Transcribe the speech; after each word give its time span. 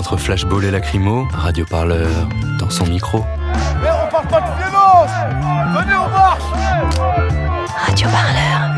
Entre 0.00 0.16
flashball 0.16 0.64
et 0.64 0.70
lacrymo, 0.70 1.28
Radio 1.30 1.66
Parleur 1.66 2.08
dans 2.58 2.70
son 2.70 2.86
micro. 2.86 3.22
Mais 3.82 3.90
on 3.90 4.10
parle 4.10 4.26
pas 4.28 4.40
de 4.40 4.46
violence 4.56 5.10
Venez, 5.76 5.94
on 5.94 6.08
marche! 6.08 6.42
Radio 7.86 8.08
Parleur, 8.08 8.69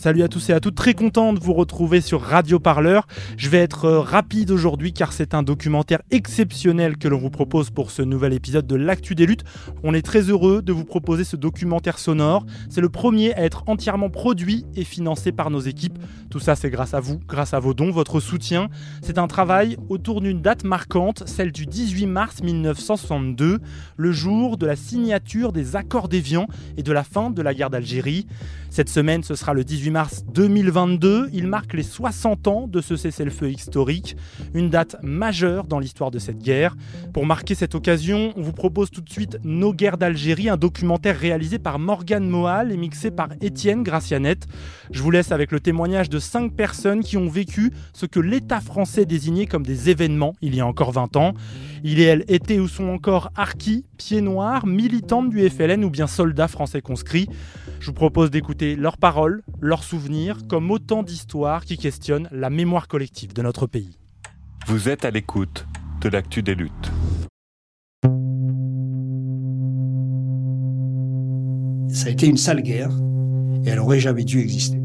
Salut 0.00 0.22
à 0.22 0.28
tous 0.28 0.48
et 0.48 0.54
à 0.54 0.60
toutes, 0.60 0.76
très 0.76 0.94
content 0.94 1.34
de 1.34 1.38
vous 1.38 1.52
retrouver 1.52 2.00
sur 2.00 2.22
Radio 2.22 2.58
Parleur. 2.58 3.06
Je 3.36 3.50
vais 3.50 3.58
être 3.58 3.84
euh, 3.84 4.00
rapide 4.00 4.50
aujourd'hui 4.50 4.94
car 4.94 5.12
c'est 5.12 5.34
un 5.34 5.42
documentaire 5.42 6.00
exceptionnel 6.10 6.96
que 6.96 7.06
l'on 7.06 7.18
vous 7.18 7.28
propose 7.28 7.68
pour 7.68 7.90
ce 7.90 8.00
nouvel 8.00 8.32
épisode 8.32 8.66
de 8.66 8.76
l'Actu 8.76 9.14
des 9.14 9.26
luttes. 9.26 9.44
On 9.82 9.92
est 9.92 10.00
très 10.00 10.22
heureux 10.22 10.62
de 10.62 10.72
vous 10.72 10.86
proposer 10.86 11.22
ce 11.22 11.36
documentaire 11.36 11.98
sonore. 11.98 12.46
C'est 12.70 12.80
le 12.80 12.88
premier 12.88 13.34
à 13.34 13.42
être 13.42 13.62
entièrement 13.66 14.08
produit 14.08 14.64
et 14.74 14.84
financé 14.84 15.32
par 15.32 15.50
nos 15.50 15.60
équipes. 15.60 15.98
Tout 16.30 16.40
ça 16.40 16.56
c'est 16.56 16.70
grâce 16.70 16.94
à 16.94 17.00
vous, 17.00 17.20
grâce 17.28 17.52
à 17.52 17.60
vos 17.60 17.74
dons, 17.74 17.90
votre 17.90 18.20
soutien. 18.20 18.70
C'est 19.02 19.18
un 19.18 19.26
travail 19.26 19.76
autour 19.90 20.22
d'une 20.22 20.40
date 20.40 20.64
marquante, 20.64 21.24
celle 21.26 21.52
du 21.52 21.66
18 21.66 22.06
mars 22.06 22.42
1962, 22.42 23.58
le 23.98 24.12
jour 24.12 24.56
de 24.56 24.64
la 24.64 24.76
signature 24.76 25.52
des 25.52 25.76
accords 25.76 26.08
d'Évian 26.08 26.46
et 26.78 26.82
de 26.82 26.92
la 26.92 27.04
fin 27.04 27.28
de 27.28 27.42
la 27.42 27.52
guerre 27.52 27.68
d'Algérie. 27.68 28.26
Cette 28.72 28.88
semaine, 28.88 29.24
ce 29.24 29.34
sera 29.34 29.52
le 29.52 29.64
18 29.64 29.90
mars 29.90 30.24
2022. 30.32 31.30
Il 31.32 31.48
marque 31.48 31.74
les 31.74 31.82
60 31.82 32.46
ans 32.46 32.68
de 32.68 32.80
ce 32.80 32.94
cessez-le-feu 32.94 33.50
historique, 33.50 34.16
une 34.54 34.70
date 34.70 34.94
majeure 35.02 35.64
dans 35.64 35.80
l'histoire 35.80 36.12
de 36.12 36.20
cette 36.20 36.38
guerre. 36.38 36.76
Pour 37.12 37.26
marquer 37.26 37.56
cette 37.56 37.74
occasion, 37.74 38.32
on 38.36 38.42
vous 38.42 38.52
propose 38.52 38.92
tout 38.92 39.00
de 39.00 39.10
suite 39.10 39.38
Nos 39.42 39.74
guerres 39.74 39.98
d'Algérie, 39.98 40.48
un 40.48 40.56
documentaire 40.56 41.18
réalisé 41.18 41.58
par 41.58 41.80
Morgane 41.80 42.28
Mohal 42.28 42.70
et 42.70 42.76
mixé 42.76 43.10
par 43.10 43.30
Étienne 43.40 43.82
Gracianette. 43.82 44.46
Je 44.92 45.02
vous 45.02 45.10
laisse 45.10 45.32
avec 45.32 45.50
le 45.50 45.58
témoignage 45.58 46.08
de 46.08 46.20
cinq 46.20 46.54
personnes 46.54 47.02
qui 47.02 47.16
ont 47.16 47.28
vécu 47.28 47.72
ce 47.92 48.06
que 48.06 48.20
l'État 48.20 48.60
français 48.60 49.04
désignait 49.04 49.46
comme 49.46 49.66
des 49.66 49.90
événements 49.90 50.36
il 50.42 50.54
y 50.54 50.60
a 50.60 50.66
encore 50.66 50.92
20 50.92 51.16
ans. 51.16 51.34
Il 51.82 51.98
et 51.98 52.04
elle 52.04 52.24
étaient 52.28 52.60
ou 52.60 52.68
sont 52.68 52.88
encore 52.88 53.32
harkis, 53.34 53.84
pieds 53.96 54.20
noirs, 54.20 54.64
militantes 54.64 55.28
du 55.28 55.48
FLN 55.50 55.82
ou 55.82 55.90
bien 55.90 56.06
soldats 56.06 56.46
français 56.46 56.82
conscrits. 56.82 57.28
Je 57.80 57.86
vous 57.86 57.94
propose 57.94 58.30
d'écouter 58.30 58.76
leurs 58.76 58.98
paroles, 58.98 59.42
leurs 59.58 59.84
souvenirs, 59.84 60.46
comme 60.46 60.70
autant 60.70 61.02
d'histoires 61.02 61.64
qui 61.64 61.78
questionnent 61.78 62.28
la 62.30 62.50
mémoire 62.50 62.88
collective 62.88 63.32
de 63.32 63.40
notre 63.40 63.66
pays. 63.66 63.98
Vous 64.66 64.90
êtes 64.90 65.06
à 65.06 65.10
l'écoute 65.10 65.66
de 66.02 66.10
l'actu 66.10 66.42
des 66.42 66.54
luttes. 66.54 66.92
Ça 71.88 72.08
a 72.08 72.10
été 72.10 72.26
une 72.26 72.36
sale 72.36 72.60
guerre 72.60 72.90
et 73.64 73.70
elle 73.70 73.78
aurait 73.78 73.98
jamais 73.98 74.24
dû 74.24 74.40
exister. 74.40 74.78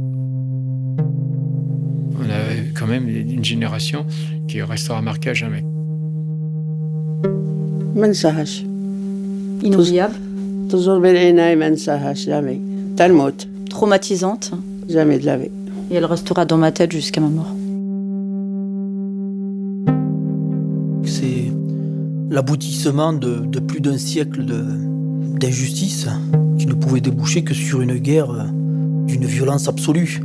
On 2.18 2.30
a 2.30 2.72
quand 2.78 2.88
même 2.88 3.10
une 3.10 3.44
génération 3.44 4.08
qui 4.48 4.62
restera 4.62 5.02
marquée 5.02 5.32
à 5.32 5.34
jamais. 5.34 5.66
Toujours 10.70 11.00
jamais. 12.16 12.62
Talmud. 12.96 13.36
Traumatisante 13.70 14.52
Jamais 14.88 15.20
de 15.20 15.26
la 15.26 15.38
vie. 15.38 15.52
Et 15.92 15.96
elle 15.96 16.06
restera 16.06 16.46
dans 16.46 16.58
ma 16.58 16.72
tête 16.72 16.92
jusqu'à 16.92 17.20
ma 17.20 17.28
mort. 17.28 17.54
C'est 21.04 21.52
l'aboutissement 22.30 23.12
de, 23.12 23.60
plus 23.60 23.82
d'un 23.82 23.98
siècle 23.98 24.46
d'injustice 24.46 26.08
qui 26.58 26.68
ne 26.68 26.74
pouvait 26.74 27.02
déboucher 27.02 27.44
que 27.44 27.54
sur 27.54 27.82
une 27.82 27.96
guerre 27.96 28.32
euh, 28.32 28.44
d'une 29.06 29.26
violence 29.26 29.68
absolue. 29.68 30.22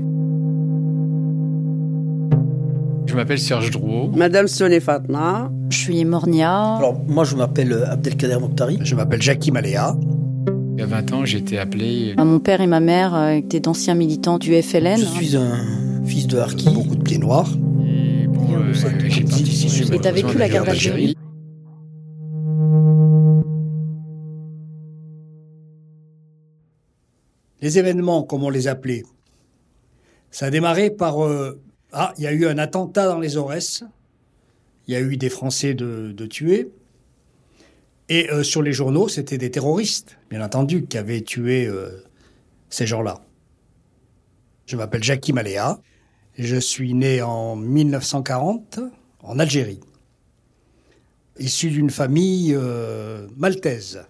Je 3.07 3.17
m'appelle 3.17 3.41
Serge 3.41 3.73
Drouot. 3.73 4.13
Madame 4.15 4.47
Solé 4.47 4.79
Fatna. 4.79 5.51
Je 5.71 5.77
suis 5.77 6.05
Mornia. 6.05 6.77
Alors, 6.77 7.01
moi, 7.09 7.25
je 7.25 7.35
m'appelle 7.35 7.85
Abdelkader 7.89 8.39
Moktari. 8.39 8.79
Je 8.83 8.95
m'appelle 8.95 9.21
Jackie 9.21 9.51
Maléa. 9.51 9.97
Il 10.81 10.85
y 10.85 10.87
a 10.87 10.97
20 10.97 11.13
ans, 11.13 11.25
j'ai 11.27 11.37
été 11.37 11.59
appelé. 11.59 12.15
Mon 12.17 12.41
père 12.41 12.63
et 12.63 12.67
ma 12.67 12.81
mère 12.81 13.15
euh, 13.15 13.33
étaient 13.33 13.61
d'anciens 13.61 13.95
militants 13.95 14.39
du 14.39 14.55
FLN. 14.63 14.97
Je 14.97 15.05
suis 15.05 15.37
un 15.37 16.03
fils 16.07 16.27
de 16.27 16.39
harki. 16.39 16.71
Beaucoup 16.71 16.97
de 16.97 17.03
pieds 17.03 17.19
noirs. 17.19 17.51
Et 17.85 18.27
bon, 18.27 18.55
euh, 18.55 18.73
j'ai 18.73 19.25
participé. 19.25 19.97
Et 19.97 20.01
t'as 20.01 20.11
vécu 20.11 20.39
la 20.39 20.49
guerre 20.49 20.65
d'Algérie 20.65 21.15
Les 27.61 27.79
événements, 27.79 28.23
comme 28.23 28.43
on 28.43 28.49
les 28.49 28.67
appelait, 28.67 29.03
ça 30.31 30.47
a 30.47 30.51
démarré 30.51 30.89
par... 30.89 31.23
euh, 31.23 31.61
ah, 31.93 32.15
il 32.17 32.25
y 32.25 32.27
a 32.27 32.33
eu 32.33 32.47
un 32.47 32.57
attentat 32.57 33.07
dans 33.07 33.21
les 33.21 33.37
Aurès. 33.37 33.85
Il 34.89 34.95
y 34.95 34.97
a 34.97 35.01
eu 35.03 35.19
des 35.19 35.29
Français 35.29 35.75
de, 35.75 36.13
de 36.17 36.25
tués. 36.25 36.71
Et 38.11 38.29
euh, 38.29 38.43
sur 38.43 38.61
les 38.61 38.73
journaux, 38.73 39.07
c'était 39.09 39.39
des 39.39 39.53
terroristes, 39.53 40.19
bien 40.31 40.45
entendu, 40.45 40.85
qui 40.85 40.99
avaient 40.99 41.21
tué 41.21 41.67
euh, 41.67 42.05
ces 42.69 42.85
gens-là. 42.85 43.21
Je 44.67 44.77
m'appelle 44.77 45.05
Jackie 45.05 45.33
Maléa. 45.33 45.79
Je 46.37 46.57
suis 46.57 46.93
né 46.93 47.23
en 47.23 47.55
1940 47.55 48.81
en 49.23 49.39
Algérie. 49.39 49.79
Issu 51.39 51.71
d'une 51.71 51.91
famille 51.91 52.53
euh, 52.53 53.29
maltaise. 53.37 54.05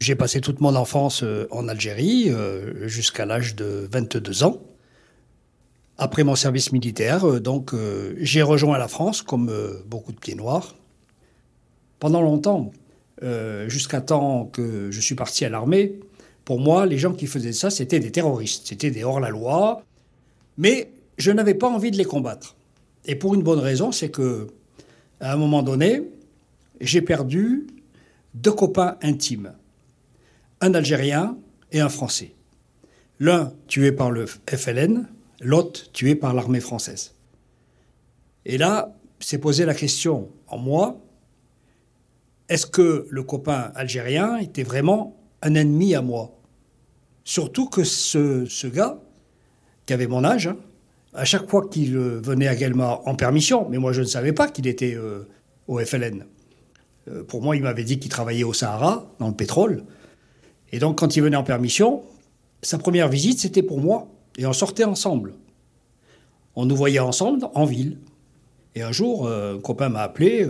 J'ai 0.00 0.16
passé 0.16 0.40
toute 0.40 0.60
mon 0.60 0.74
enfance 0.74 1.22
en 1.50 1.68
Algérie 1.68 2.32
jusqu'à 2.86 3.26
l'âge 3.26 3.54
de 3.54 3.86
22 3.92 4.44
ans. 4.44 4.62
Après 5.98 6.24
mon 6.24 6.36
service 6.36 6.72
militaire, 6.72 7.38
donc 7.42 7.74
j'ai 8.16 8.40
rejoint 8.40 8.78
la 8.78 8.88
France 8.88 9.20
comme 9.20 9.52
beaucoup 9.84 10.12
de 10.12 10.18
pieds 10.18 10.36
noirs. 10.36 10.74
Pendant 11.98 12.22
longtemps, 12.22 12.72
euh, 13.22 13.68
jusqu'à 13.68 14.00
temps 14.00 14.46
que 14.46 14.90
je 14.90 15.00
suis 15.00 15.14
parti 15.14 15.44
à 15.44 15.48
l'armée, 15.48 15.98
pour 16.44 16.60
moi, 16.60 16.86
les 16.86 16.98
gens 16.98 17.12
qui 17.12 17.26
faisaient 17.26 17.52
ça, 17.52 17.70
c'était 17.70 18.00
des 18.00 18.10
terroristes, 18.10 18.66
c'était 18.66 18.90
des 18.90 19.04
hors-la-loi. 19.04 19.82
Mais 20.56 20.90
je 21.18 21.30
n'avais 21.30 21.54
pas 21.54 21.68
envie 21.68 21.90
de 21.90 21.96
les 21.96 22.04
combattre. 22.04 22.56
Et 23.04 23.14
pour 23.14 23.34
une 23.34 23.42
bonne 23.42 23.58
raison, 23.58 23.92
c'est 23.92 24.10
que 24.10 24.48
à 25.20 25.32
un 25.32 25.36
moment 25.36 25.62
donné, 25.62 26.02
j'ai 26.80 27.02
perdu 27.02 27.66
deux 28.34 28.52
copains 28.52 28.96
intimes 29.02 29.52
un 30.60 30.74
Algérien 30.74 31.36
et 31.72 31.80
un 31.80 31.88
Français. 31.88 32.34
L'un 33.18 33.52
tué 33.66 33.92
par 33.92 34.10
le 34.10 34.26
FLN, 34.26 35.08
l'autre 35.40 35.90
tué 35.92 36.14
par 36.14 36.34
l'armée 36.34 36.60
française. 36.60 37.14
Et 38.44 38.58
là, 38.58 38.94
s'est 39.20 39.38
posé 39.38 39.64
la 39.64 39.74
question 39.74 40.30
en 40.48 40.58
moi, 40.58 40.98
est-ce 42.50 42.66
que 42.66 43.06
le 43.08 43.22
copain 43.22 43.70
algérien 43.76 44.36
était 44.36 44.64
vraiment 44.64 45.16
un 45.40 45.54
ennemi 45.54 45.94
à 45.94 46.02
moi? 46.02 46.36
Surtout 47.22 47.68
que 47.68 47.84
ce, 47.84 48.66
gars, 48.66 48.98
qui 49.86 49.92
avait 49.92 50.08
mon 50.08 50.24
âge, 50.24 50.48
hein, 50.48 50.56
à 51.14 51.24
chaque 51.24 51.48
fois 51.48 51.68
qu'il 51.68 51.96
euh, 51.96 52.20
venait 52.20 52.48
à 52.48 52.56
Guelma 52.56 53.02
en 53.04 53.14
permission, 53.14 53.68
mais 53.70 53.78
moi 53.78 53.92
je 53.92 54.00
ne 54.00 54.06
savais 54.06 54.32
pas 54.32 54.48
qu'il 54.48 54.66
était 54.66 54.94
euh, 54.94 55.28
au 55.68 55.78
FLN. 55.78 56.26
Euh, 57.08 57.22
pour 57.22 57.40
moi, 57.40 57.54
il 57.56 57.62
m'avait 57.62 57.84
dit 57.84 58.00
qu'il 58.00 58.10
travaillait 58.10 58.44
au 58.44 58.52
Sahara, 58.52 59.08
dans 59.20 59.28
le 59.28 59.34
pétrole. 59.34 59.84
Et 60.72 60.80
donc, 60.80 60.98
quand 60.98 61.16
il 61.16 61.22
venait 61.22 61.36
en 61.36 61.44
permission, 61.44 62.02
sa 62.62 62.78
première 62.78 63.08
visite, 63.08 63.38
c'était 63.38 63.62
pour 63.62 63.80
moi. 63.80 64.08
Et 64.38 64.46
on 64.46 64.52
sortait 64.52 64.84
ensemble. 64.84 65.34
on 66.56 66.66
nous 66.66 66.76
voyait 66.76 66.98
ensemble 66.98 67.46
en 67.54 67.64
ville. 67.64 67.98
Et 68.74 68.82
un 68.82 68.92
jour, 68.92 69.28
un 69.28 69.58
copain 69.58 69.88
m'a 69.88 70.02
appelé 70.02 70.46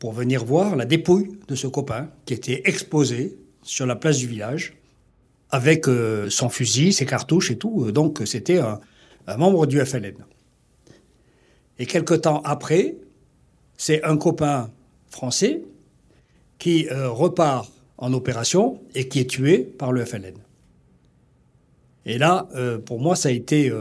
pour 0.00 0.12
venir 0.12 0.44
voir 0.44 0.74
la 0.76 0.86
dépouille 0.86 1.38
de 1.46 1.54
ce 1.54 1.68
copain 1.68 2.10
qui 2.24 2.34
était 2.34 2.62
exposé 2.64 3.36
sur 3.62 3.86
la 3.86 3.94
place 3.94 4.16
du 4.16 4.26
village 4.26 4.74
avec 5.50 5.86
euh, 5.86 6.28
son 6.30 6.48
fusil, 6.48 6.92
ses 6.92 7.06
cartouches 7.06 7.50
et 7.50 7.58
tout. 7.58 7.92
Donc 7.92 8.22
c'était 8.24 8.58
un, 8.58 8.80
membre 9.36 9.66
du 9.66 9.78
FLN. 9.78 10.16
Et 11.78 11.86
quelque 11.86 12.14
temps 12.14 12.40
après, 12.44 12.96
c'est 13.76 14.02
un 14.02 14.16
copain 14.16 14.70
français 15.08 15.62
qui 16.58 16.88
repart 16.90 17.70
en 17.96 18.12
opération 18.12 18.80
et 18.94 19.08
qui 19.08 19.20
est 19.20 19.30
tué 19.30 19.58
par 19.58 19.92
le 19.92 20.04
FLN. 20.04 20.34
Et 22.06 22.18
là, 22.18 22.48
pour 22.86 23.00
moi, 23.00 23.14
ça 23.14 23.28
a, 23.28 23.32
été, 23.32 23.72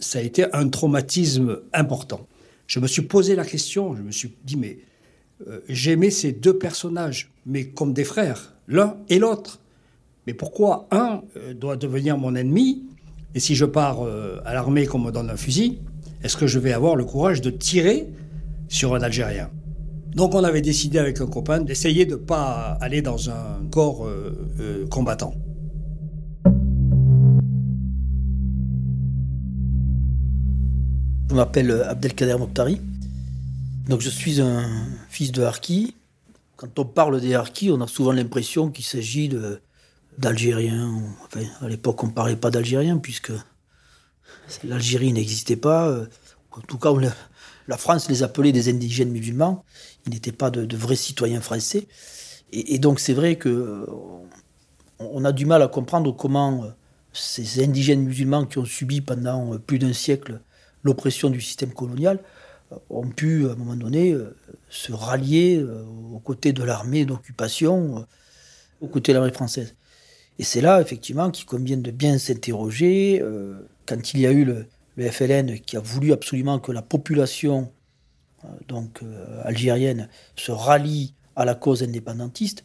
ça 0.00 0.20
a 0.20 0.22
été 0.22 0.46
un 0.54 0.68
traumatisme 0.68 1.60
important. 1.72 2.26
Je 2.66 2.80
me 2.80 2.86
suis 2.86 3.02
posé 3.02 3.34
la 3.34 3.44
question, 3.44 3.94
je 3.94 4.02
me 4.02 4.12
suis 4.12 4.34
dit, 4.44 4.56
mais 4.56 4.78
euh, 4.78 4.93
j'aimais 5.68 6.10
ces 6.10 6.32
deux 6.32 6.58
personnages, 6.58 7.30
mais 7.46 7.64
comme 7.66 7.92
des 7.92 8.04
frères, 8.04 8.54
l'un 8.68 8.96
et 9.08 9.18
l'autre. 9.18 9.60
Mais 10.26 10.34
pourquoi 10.34 10.86
un 10.90 11.22
euh, 11.36 11.54
doit 11.54 11.76
devenir 11.76 12.16
mon 12.16 12.34
ennemi 12.34 12.82
Et 13.34 13.40
si 13.40 13.54
je 13.54 13.64
pars 13.64 14.02
euh, 14.02 14.40
à 14.44 14.54
l'armée 14.54 14.86
qu'on 14.86 14.98
me 14.98 15.10
donne 15.10 15.30
un 15.30 15.36
fusil, 15.36 15.80
est-ce 16.22 16.36
que 16.36 16.46
je 16.46 16.58
vais 16.58 16.72
avoir 16.72 16.96
le 16.96 17.04
courage 17.04 17.40
de 17.40 17.50
tirer 17.50 18.08
sur 18.68 18.94
un 18.94 19.02
Algérien? 19.02 19.50
Donc 20.14 20.34
on 20.34 20.44
avait 20.44 20.62
décidé 20.62 20.98
avec 20.98 21.20
un 21.20 21.26
copain 21.26 21.60
d'essayer 21.60 22.06
de 22.06 22.12
ne 22.12 22.16
pas 22.16 22.78
aller 22.80 23.02
dans 23.02 23.28
un 23.28 23.66
corps 23.70 24.08
combattant. 24.88 25.34
Je 31.28 31.34
m'appelle 31.34 31.72
Abdelkader 31.88 32.36
Mokhtari. 32.38 32.80
Donc 33.88 34.00
je 34.00 34.08
suis 34.08 34.40
un 34.40 34.66
fils 35.10 35.30
de 35.30 35.42
Harki. 35.42 35.94
Quand 36.56 36.78
on 36.78 36.84
parle 36.86 37.20
des 37.20 37.34
Harkis, 37.34 37.70
on 37.70 37.80
a 37.82 37.86
souvent 37.86 38.12
l'impression 38.12 38.70
qu'il 38.70 38.84
s'agit 38.84 39.30
d'Algériens. 40.18 41.02
À 41.60 41.68
l'époque, 41.68 42.02
on 42.02 42.06
ne 42.06 42.12
parlait 42.12 42.36
pas 42.36 42.50
d'Algériens 42.50 42.96
puisque 42.96 43.32
l'Algérie 44.62 45.12
n'existait 45.12 45.56
pas. 45.56 46.06
En 46.52 46.60
tout 46.60 46.78
cas, 46.78 46.90
la 47.68 47.76
France 47.76 48.08
les 48.08 48.22
appelait 48.22 48.52
des 48.52 48.70
indigènes 48.70 49.10
musulmans. 49.10 49.64
Ils 50.06 50.14
n'étaient 50.14 50.32
pas 50.32 50.50
de, 50.50 50.76
vrais 50.76 50.96
citoyens 50.96 51.40
français. 51.40 51.86
Et, 52.52 52.78
donc 52.78 53.00
c'est 53.00 53.14
vrai 53.14 53.36
que 53.36 53.86
on 54.98 55.24
a 55.24 55.32
du 55.32 55.44
mal 55.44 55.60
à 55.60 55.68
comprendre 55.68 56.16
comment 56.16 56.64
ces 57.12 57.62
indigènes 57.62 58.02
musulmans 58.02 58.46
qui 58.46 58.58
ont 58.58 58.64
subi 58.64 59.02
pendant 59.02 59.58
plus 59.58 59.78
d'un 59.78 59.92
siècle 59.92 60.40
l'oppression 60.84 61.30
du 61.30 61.40
système 61.40 61.72
colonial, 61.72 62.20
euh, 62.20 62.43
ont 62.90 63.08
pu, 63.08 63.46
à 63.48 63.52
un 63.52 63.54
moment 63.56 63.76
donné, 63.76 64.12
euh, 64.12 64.36
se 64.70 64.92
rallier 64.92 65.58
euh, 65.58 65.84
aux 66.12 66.18
côtés 66.18 66.52
de 66.52 66.62
l'armée 66.62 67.04
d'occupation, 67.04 68.06
aux 68.80 68.86
côtés 68.88 69.12
de 69.12 69.18
l'armée 69.18 69.32
française. 69.32 69.74
Et 70.38 70.44
c'est 70.44 70.60
là, 70.60 70.80
effectivement, 70.80 71.30
qu'il 71.30 71.46
convient 71.46 71.76
de 71.76 71.90
bien 71.90 72.18
s'interroger. 72.18 73.22
quand 73.86 74.14
il 74.14 74.20
y 74.20 74.26
a 74.26 74.32
eu 74.32 74.44
le, 74.44 74.66
FLN 74.96 75.58
qui 75.60 75.76
a 75.76 75.80
voulu 75.80 76.12
absolument 76.12 76.60
que 76.60 76.70
la 76.70 76.82
population 76.82 77.72
donc, 78.68 79.00
algérienne 79.42 80.08
se 80.36 80.52
rallie 80.52 81.14
à 81.34 81.44
la 81.44 81.54
cause 81.54 81.82
indépendantiste, 81.82 82.64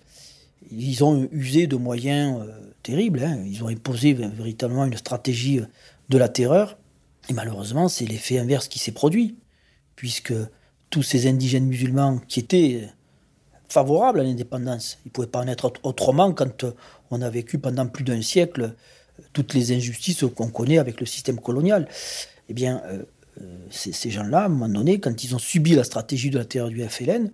ils 0.72 1.04
ont 1.04 1.28
usé 1.32 1.68
de 1.68 1.76
moyens 1.76 2.44
terribles. 2.84 3.24
Hein. 3.24 3.44
Ils 3.46 3.64
ont 3.64 3.68
imposé 3.68 4.14
véritablement 4.14 4.86
une 4.86 4.98
stratégie 4.98 5.62
de 6.10 6.18
la 6.18 6.30
terreur 6.30 6.78
et 7.30 7.34
malheureusement, 7.34 7.88
c'est 7.88 8.06
l'effet 8.06 8.40
inverse 8.40 8.68
qui 8.68 8.80
s'est 8.80 8.92
produit, 8.92 9.36
puisque 10.00 10.34
tous 10.90 11.04
ces 11.04 11.28
indigènes 11.28 11.66
musulmans 11.66 12.22
qui 12.30 12.40
étaient 12.40 12.88
favorables 13.68 14.22
à 14.22 14.24
l'indépendance, 14.24 14.98
ils 15.04 15.10
ne 15.10 15.12
pouvaient 15.12 15.28
pas 15.28 15.42
en 15.42 15.48
être 15.50 15.74
autrement 15.84 16.32
quand 16.32 16.64
on 17.12 17.22
a 17.22 17.30
vécu 17.30 17.60
pendant 17.60 17.86
plus 17.86 18.06
d'un 18.06 18.22
siècle 18.22 18.76
toutes 19.34 19.54
les 19.54 19.74
injustices 19.74 20.24
qu'on 20.34 20.52
connaît 20.52 20.78
avec 20.78 21.02
le 21.02 21.06
système 21.06 21.38
colonial. 21.38 21.90
Eh 22.48 22.54
bien, 22.54 22.82
euh, 22.86 23.04
euh, 23.42 23.58
ces, 23.72 24.10
gens-là, 24.10 24.44
à 24.44 24.46
un 24.46 24.48
moment 24.48 24.70
donné, 24.70 25.02
quand 25.02 25.22
ils 25.22 25.36
ont 25.36 25.40
subi 25.40 25.76
la 25.76 25.84
stratégie 25.84 26.30
de 26.30 26.38
la 26.38 26.46
terreur 26.46 26.70
du 26.70 26.82
FLN, 26.82 27.34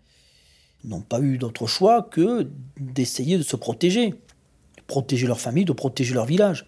n'ont 0.86 1.02
pas 1.02 1.22
eu 1.22 1.38
d'autre 1.38 1.68
choix 1.68 2.02
que 2.02 2.50
d'essayer 2.80 3.38
de 3.38 3.44
se 3.44 3.56
protéger, 3.56 4.10
de 4.10 4.84
protéger 4.88 5.28
leur 5.28 5.40
famille, 5.40 5.66
de 5.66 5.72
protéger 5.72 6.16
leur 6.16 6.26
village. 6.26 6.66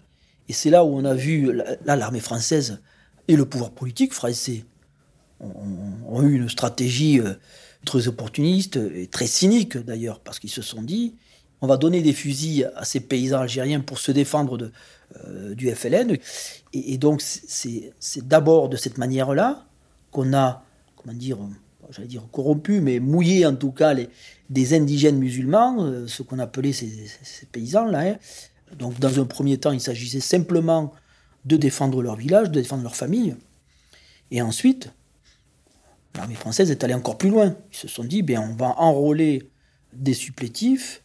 Et 0.48 0.52
c'est 0.52 0.70
là 0.70 0.84
où 0.84 0.96
on 0.96 1.04
a 1.04 1.14
vu, 1.14 1.60
l'armée 1.84 2.20
française 2.20 2.82
et 3.26 3.34
le 3.34 3.46
pouvoir 3.46 3.72
politique 3.72 4.14
français 4.14 4.64
ont, 5.40 6.22
eu 6.22 6.36
une 6.36 6.48
stratégie 6.48 7.20
euh, 7.20 7.34
très 7.84 8.08
opportuniste 8.08 8.76
et 8.76 9.06
très 9.06 9.26
cynique 9.26 9.76
d'ailleurs, 9.76 10.20
parce 10.20 10.38
qu'ils 10.38 10.50
se 10.50 10.62
sont 10.62 10.82
dit 10.82 11.14
on 11.60 11.66
va 11.66 11.76
donner 11.76 12.02
des 12.02 12.12
fusils 12.12 12.70
à 12.76 12.84
ces 12.84 13.00
paysans 13.00 13.40
algériens 13.40 13.80
pour 13.80 13.98
se 13.98 14.12
défendre 14.12 14.56
de, 14.56 14.72
euh, 15.26 15.54
du 15.54 15.70
FLN. 15.70 16.16
Et, 16.72 16.98
donc 16.98 17.20
c'est 17.20 17.92
d'abord 18.26 18.68
de 18.68 18.76
cette 18.76 18.98
manière-là 18.98 19.66
qu'on 20.10 20.32
a, 20.34 20.64
comment 20.96 21.14
dire, 21.14 21.38
j'allais 21.90 22.08
dire 22.08 22.22
corrompu, 22.30 22.80
mais 22.80 23.00
mouillé 23.00 23.46
en 23.46 23.56
tout 23.56 23.72
cas 23.72 23.94
les, 23.94 24.08
des 24.50 24.74
indigènes 24.74 25.18
musulmans, 25.18 25.84
euh, 25.84 26.06
ce 26.06 26.22
qu'on 26.22 26.38
appelait 26.38 26.72
ces, 26.72 27.10
paysans-là. 27.50 28.00
Hein. 28.00 28.16
Donc 28.78 28.98
dans 29.00 29.20
un 29.20 29.24
premier 29.24 29.58
temps, 29.58 29.72
il 29.72 29.80
s'agissait 29.80 30.20
simplement 30.20 30.92
de 31.44 31.56
défendre 31.56 32.02
leur 32.02 32.16
village, 32.16 32.50
de 32.50 32.60
défendre 32.60 32.82
leur 32.82 32.96
famille. 32.96 33.34
Et 34.30 34.42
ensuite, 34.42 34.90
l'armée 36.18 36.34
française 36.34 36.70
est 36.70 36.84
allée 36.84 36.94
encore 36.94 37.16
plus 37.16 37.30
loin. 37.30 37.54
Ils 37.72 37.76
se 37.76 37.88
sont 37.88 38.04
dit, 38.04 38.22
ben, 38.22 38.40
on 38.40 38.54
va 38.56 38.74
enrôler 38.78 39.48
des 39.92 40.14
supplétifs 40.14 41.02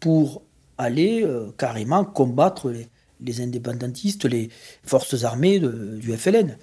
pour 0.00 0.42
aller 0.78 1.22
euh, 1.22 1.50
carrément 1.58 2.04
combattre 2.04 2.72
les, 3.20 3.40
indépendantistes, 3.40 4.24
les 4.24 4.48
forces 4.84 5.24
armées 5.24 5.60
du 5.60 6.16
FLN. 6.16 6.56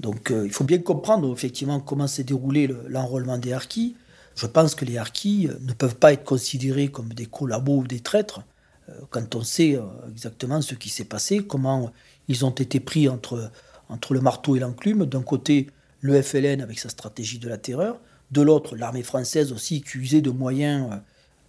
Donc 0.00 0.30
euh, 0.30 0.46
il 0.46 0.52
faut 0.52 0.64
bien 0.64 0.78
comprendre 0.78 1.32
effectivement 1.32 1.80
comment 1.80 2.06
s'est 2.06 2.24
déroulé 2.24 2.68
l'enrôlement 2.88 3.38
des 3.38 3.52
harkis. 3.52 3.96
Je 4.36 4.46
pense 4.46 4.74
que 4.74 4.84
les 4.84 4.98
harkis 4.98 5.48
ne 5.60 5.72
peuvent 5.72 5.96
pas 5.96 6.12
être 6.12 6.24
considérés 6.24 6.88
comme 6.88 7.12
des 7.12 7.26
collabos 7.26 7.78
ou 7.78 7.86
des 7.86 8.00
traîtres 8.00 8.42
euh, 8.88 8.92
quand 9.10 9.34
on 9.34 9.42
sait 9.42 9.78
exactement 10.10 10.60
ce 10.60 10.74
qui 10.74 10.90
s'est 10.90 11.04
passé, 11.04 11.38
comment 11.38 11.90
ils 12.28 12.44
ont 12.44 12.50
été 12.50 12.80
pris 12.80 13.08
entre, 13.08 13.50
entre 13.88 14.14
le 14.14 14.20
marteau 14.20 14.56
et 14.56 14.60
l'enclume. 14.60 15.06
D'un 15.06 15.22
côté, 15.22 15.68
le 16.06 16.22
FLN 16.22 16.62
avec 16.62 16.78
sa 16.78 16.88
stratégie 16.88 17.38
de 17.38 17.48
la 17.48 17.58
terreur, 17.58 18.00
de 18.30 18.40
l'autre 18.40 18.76
l'armée 18.76 19.02
française 19.02 19.52
aussi 19.52 19.82
qui 19.82 19.98
usait 19.98 20.20
de 20.20 20.30
moyens 20.30 20.88
euh, 20.92 20.96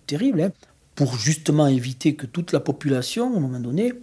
terribles 0.07 0.41
hein, 0.41 0.51
pour 0.95 1.15
justement 1.17 1.67
éviter 1.67 2.15
que 2.15 2.25
toute 2.25 2.51
la 2.51 2.59
population, 2.59 3.33
à 3.33 3.37
un 3.37 3.39
moment 3.39 3.59
donné, 3.59 3.93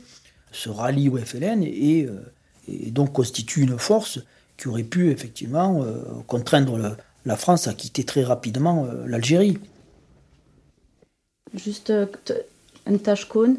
se 0.52 0.68
rallie 0.68 1.08
au 1.08 1.18
FLN 1.18 1.64
euh, 1.64 2.20
et, 2.68 2.90
donc 2.90 3.12
constitue 3.12 3.62
une 3.62 3.78
force 3.78 4.20
qui 4.56 4.68
aurait 4.68 4.84
pu 4.84 5.10
effectivement 5.10 5.82
euh, 5.82 6.00
contraindre 6.28 6.96
la 7.26 7.36
France 7.36 7.66
à 7.66 7.74
quitter 7.74 8.04
très 8.04 8.22
rapidement 8.22 8.86
l'Algérie. 9.06 9.58
Juste 11.54 11.92
un 12.86 12.96
tashkoun, 12.98 13.58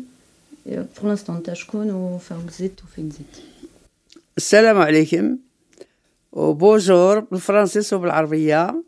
pour 0.94 1.08
l'instant, 1.08 1.40
tashkoun 1.42 1.92
ou 1.92 2.20
faouzit 2.20 2.72
ou 2.84 2.88
fenzit. 2.88 3.26
Salam 4.38 4.80
alaikum. 4.80 5.40
وبونجور 6.36 7.20
بالفرنسيس 7.20 7.94
وبالعربية 7.94 8.84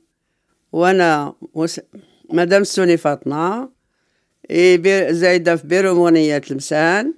وأنا 0.71 1.33
مدام 2.29 2.63
سوني 2.63 2.97
فاطمة 2.97 3.69
زايدة 5.09 5.55
في 5.55 5.67
بيرومونية 5.67 6.37
تلمسان 6.37 7.13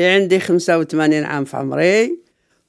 عندي 0.00 0.40
خمسة 0.40 0.78
وثمانين 0.78 1.24
عام 1.24 1.44
في 1.44 1.56
عمري. 1.56 2.18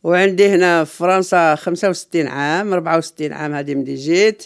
وعندي 0.04 0.48
هنا 0.48 0.84
في 0.84 0.96
فرنسا 0.98 1.56
خمسة 1.56 1.90
وستين 1.90 2.28
عام 2.28 2.74
ربعة 2.74 2.98
وستين 2.98 3.34
عام 3.34 3.54
هذه 3.54 3.76
ملي 3.76 3.96
جيت. 3.96 4.44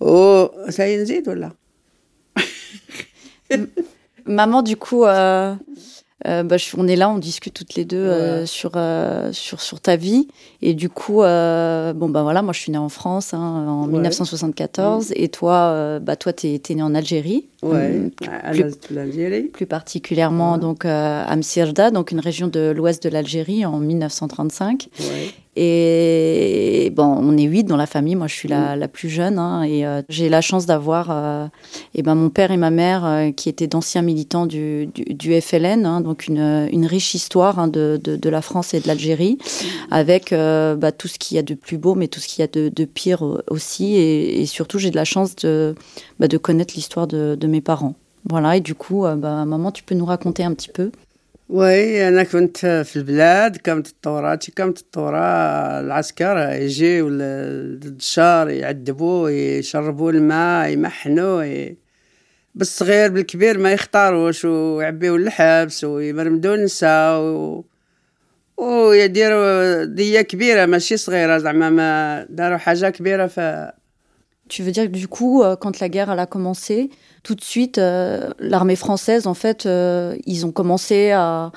و 0.00 0.46
نزيد 0.80 1.28
ولا؟ 1.28 1.50
Maman, 4.26 4.62
du 4.62 4.74
euh, 5.04 5.54
euh, 6.26 6.42
bah, 6.42 6.56
on 6.76 6.88
est 6.88 6.96
là, 6.96 7.10
on 7.10 7.18
discute 7.18 7.54
toutes 7.54 7.74
les 7.74 7.84
deux 7.84 7.96
euh, 7.96 8.46
sur, 8.46 8.72
sur, 9.32 9.60
sur 9.60 9.80
ta 9.80 9.96
vie. 9.96 10.28
Et 10.62 10.74
du 10.74 10.88
coup, 10.88 11.18
bon, 11.18 12.08
bah 12.08 12.22
voilà, 12.22 12.42
moi 12.42 12.52
je 12.52 12.60
suis 12.60 12.72
née 12.72 12.78
en 12.78 12.88
France 12.88 13.34
hein, 13.34 13.66
en 13.68 13.86
1974. 13.86 15.12
Et 15.16 15.28
toi, 15.28 15.98
bah, 16.00 16.16
toi, 16.16 16.32
tu 16.32 16.48
es, 16.48 16.74
née 16.74 16.82
en 16.82 16.94
Algérie. 16.94 17.46
Ouais, 17.62 18.10
plus, 18.52 19.48
plus 19.52 19.66
particulièrement 19.66 20.58
donc, 20.58 20.84
à 20.84 21.34
Msirda, 21.36 21.90
donc 21.90 22.10
une 22.10 22.20
région 22.20 22.48
de 22.48 22.72
l'ouest 22.74 23.02
de 23.02 23.08
l'Algérie 23.08 23.64
en 23.64 23.78
1935. 23.78 24.88
Et 25.56 26.90
bon, 26.94 27.04
on 27.04 27.36
est 27.36 27.44
huit 27.44 27.64
dans 27.64 27.76
la 27.76 27.86
famille. 27.86 28.16
Moi, 28.16 28.26
je 28.26 28.34
suis 28.34 28.48
la, 28.48 28.74
la 28.74 28.88
plus 28.88 29.08
jeune. 29.08 29.38
Hein, 29.38 29.62
et 29.62 29.86
euh, 29.86 30.02
j'ai 30.08 30.28
la 30.28 30.40
chance 30.40 30.66
d'avoir 30.66 31.08
euh, 31.10 31.46
et 31.94 32.02
ben, 32.02 32.14
mon 32.16 32.28
père 32.28 32.50
et 32.50 32.56
ma 32.56 32.70
mère 32.70 33.04
euh, 33.04 33.30
qui 33.30 33.48
étaient 33.48 33.68
d'anciens 33.68 34.02
militants 34.02 34.46
du, 34.46 34.86
du, 34.86 35.14
du 35.14 35.40
FLN. 35.40 35.86
Hein, 35.86 36.00
donc, 36.00 36.26
une, 36.26 36.68
une, 36.72 36.86
riche 36.86 37.14
histoire 37.14 37.58
hein, 37.58 37.68
de, 37.68 38.00
de, 38.02 38.16
de, 38.16 38.28
la 38.28 38.42
France 38.42 38.74
et 38.74 38.80
de 38.80 38.88
l'Algérie, 38.88 39.38
avec 39.90 40.30
bah, 40.32 40.92
tout 40.92 41.08
ce 41.08 41.18
qu'il 41.18 41.36
y 41.36 41.38
a 41.38 41.42
de 41.42 41.54
plus 41.54 41.78
beau, 41.78 41.94
mais 41.94 42.08
tout 42.08 42.20
ce 42.20 42.26
qu'il 42.26 42.40
y 42.40 42.44
a 42.44 42.48
de, 42.48 42.68
de 42.68 42.84
pire 42.84 43.22
aussi. 43.48 43.94
Et, 43.94 44.40
et 44.40 44.46
surtout, 44.46 44.78
j'ai 44.78 44.90
de 44.90 44.96
la 44.96 45.04
chance 45.04 45.36
de, 45.36 45.74
bah, 46.18 46.26
de 46.26 46.36
connaître 46.36 46.74
l'histoire 46.74 47.06
de, 47.06 47.36
de 47.38 47.46
mes 47.46 47.60
parents. 47.60 47.94
Voilà. 48.28 48.56
Et 48.56 48.60
du 48.60 48.74
coup, 48.74 49.02
bah, 49.02 49.44
maman, 49.44 49.70
tu 49.70 49.84
peux 49.84 49.94
nous 49.94 50.06
raconter 50.06 50.42
un 50.42 50.52
petit 50.52 50.70
peu? 50.70 50.90
وي 51.48 52.08
أنا 52.08 52.22
كنت 52.22 52.58
في 52.58 52.96
البلاد 52.96 53.56
كانت 53.56 53.86
الثوره 53.86 54.38
كانت 54.56 54.78
الثوره 54.78 55.18
العسكر 55.80 56.36
يجيو 56.52 57.08
للدشار 57.08 58.50
يعذبوه 58.50 59.30
يشربوا 59.30 60.12
الماء 60.12 60.68
يمحنوا 60.68 61.68
بالصغير 62.54 63.10
بالكبير 63.10 63.58
ما 63.58 63.72
يختاروش 63.72 64.44
ويعبيو 64.44 65.16
الحبس 65.16 65.84
ويمرمدوا 65.84 66.54
النساء 66.54 67.20
و... 67.20 67.64
ويديروا 68.56 69.84
دية 69.84 70.20
كبيرة 70.20 70.66
ماشي 70.66 70.96
صغيرة 70.96 71.38
زعما 71.38 71.70
ما 71.70 72.26
داروا 72.30 72.56
حاجة 72.56 72.90
كبيرة 72.90 73.26
ف 73.26 73.40
Tu 74.49 74.63
veux 74.63 74.71
dire 74.71 74.85
que 74.85 74.97
du 74.97 75.07
coup, 75.07 75.43
euh, 75.43 75.55
quand 75.55 75.79
la 75.79 75.89
guerre 75.89 76.09
elle 76.11 76.19
a 76.19 76.25
commencé, 76.25 76.89
tout 77.23 77.35
de 77.35 77.43
suite, 77.43 77.77
euh, 77.77 78.31
l'armée 78.39 78.75
française, 78.75 79.27
en 79.27 79.35
fait, 79.35 79.65
euh, 79.65 80.15
ils 80.25 80.45
ont 80.45 80.51
commencé 80.51 81.11
à, 81.11 81.51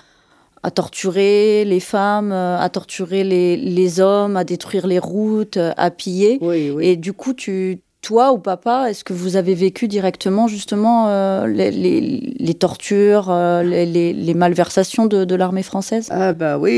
à, 0.63 0.71
torturer 0.71 1.65
les 1.65 1.81
femmes, 1.81 2.33
euh, 2.33 2.59
à 2.59 2.69
torturer 2.69 3.25
les, 3.25 3.57
les, 3.57 4.01
hommes, 4.01 4.37
à 4.37 4.45
détruire 4.45 4.87
les 4.87 4.99
routes, 4.99 5.57
euh, 5.57 5.73
à 5.79 5.91
piller. 5.91 6.39
Oui, 6.43 6.71
oui. 6.71 6.87
Et 6.87 6.97
du 6.97 7.15
coup, 7.15 7.33
tu, 7.33 7.81
toi 8.03 8.33
ou 8.33 8.39
papa, 8.39 8.91
est-ce 8.91 9.05
que 9.05 9.15
vous 9.15 9.37
avez 9.37 9.55
vécu 9.55 9.89
directement 9.89 10.47
justement 10.47 11.09
euh, 11.09 11.47
les, 11.47 11.71
les, 11.71 12.01
les, 12.39 12.55
tortures, 12.55 13.33
les, 13.65 13.87
les, 14.13 14.35
malversations 14.35 15.07
de, 15.07 15.25
de 15.25 15.35
l'armée 15.35 15.63
française 15.63 16.09
Ah 16.11 16.33
bah 16.33 16.59
oui, 16.59 16.75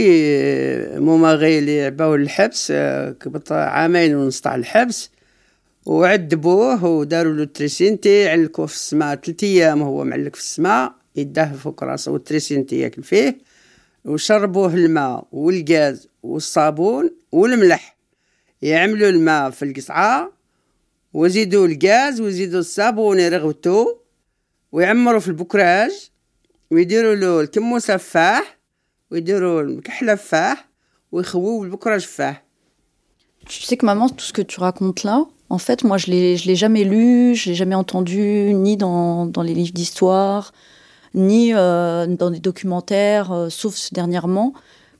mon 1.00 1.18
mari 1.18 1.58
اللي 1.58 1.82
عباو 1.82 2.14
الحبس 2.14 2.73
كبط 3.20 3.52
عامين 3.52 4.14
ونص 4.14 4.40
تاع 4.40 4.54
الحبس 4.54 5.11
وعذبوه 5.86 6.86
وداروا 6.86 7.33
له 7.33 7.43
التريسينتي 7.43 8.29
علقوه 8.29 8.65
في 8.65 8.74
السماء 8.74 9.15
ثلاث 9.15 9.43
أيام 9.43 9.81
وهو 9.81 10.03
معلق 10.03 10.36
في 10.36 10.41
السماء 10.41 10.93
يداه 11.15 11.53
فوق 11.53 11.83
راسه 11.83 12.12
والتريسينتي 12.12 12.79
ياكل 12.79 13.03
فيه 13.03 13.38
وشربوه 14.05 14.74
الماء 14.74 15.27
والغاز 15.31 16.07
والصابون 16.24 17.12
والملح. 17.31 17.98
يعملوا 18.62 19.09
الماء 19.09 19.50
في 19.50 19.65
القصعة 19.65 20.31
ويزيدوا 21.13 21.67
الغاز 21.67 22.21
ويزيدوا 22.21 22.59
الصابون 22.59 23.19
يرغوتو 23.19 23.95
ويعمروا 24.71 25.19
في 25.19 25.27
البكراج 25.27 26.09
ويديروا 26.71 27.15
له 27.15 27.41
الكمو 27.41 27.79
سفاح 27.79 28.57
ويديروا 29.12 29.62
المكحلة 29.62 30.15
فاح 30.15 30.69
ويخووه 31.12 31.62
بالبكراج 31.62 32.01
فاح. 32.01 32.43
Tu 33.45 33.63
sais 33.63 33.77
que 33.77 33.86
maman, 33.86 34.09
tout 34.09 34.25
ce 34.25 34.33
que 34.33 34.43
tu 34.43 34.59
racontes 34.59 35.03
là, 35.03 35.25
En 35.50 35.58
fait, 35.58 35.84
moi, 35.84 35.98
je 35.98 36.08
l'ai, 36.08 36.38
je 36.38 36.48
l'ai 36.48 36.56
jamais 36.56 36.84
lu, 36.84 37.36
je 37.36 37.50
l'ai 37.50 37.56
jamais 37.56 37.75
entendu, 37.75 38.53
ni 38.53 38.77
dans, 38.77 39.25
dans 39.25 39.41
les 39.41 39.53
livres 39.53 39.74
d'histoire, 39.74 40.53
ni 41.15 41.53
euh, 41.53 42.06
dans 42.08 42.29
des 42.29 42.39
documentaires, 42.39 43.32
euh, 43.32 43.50
sauf 43.50 43.91
dernièrement 43.91 44.53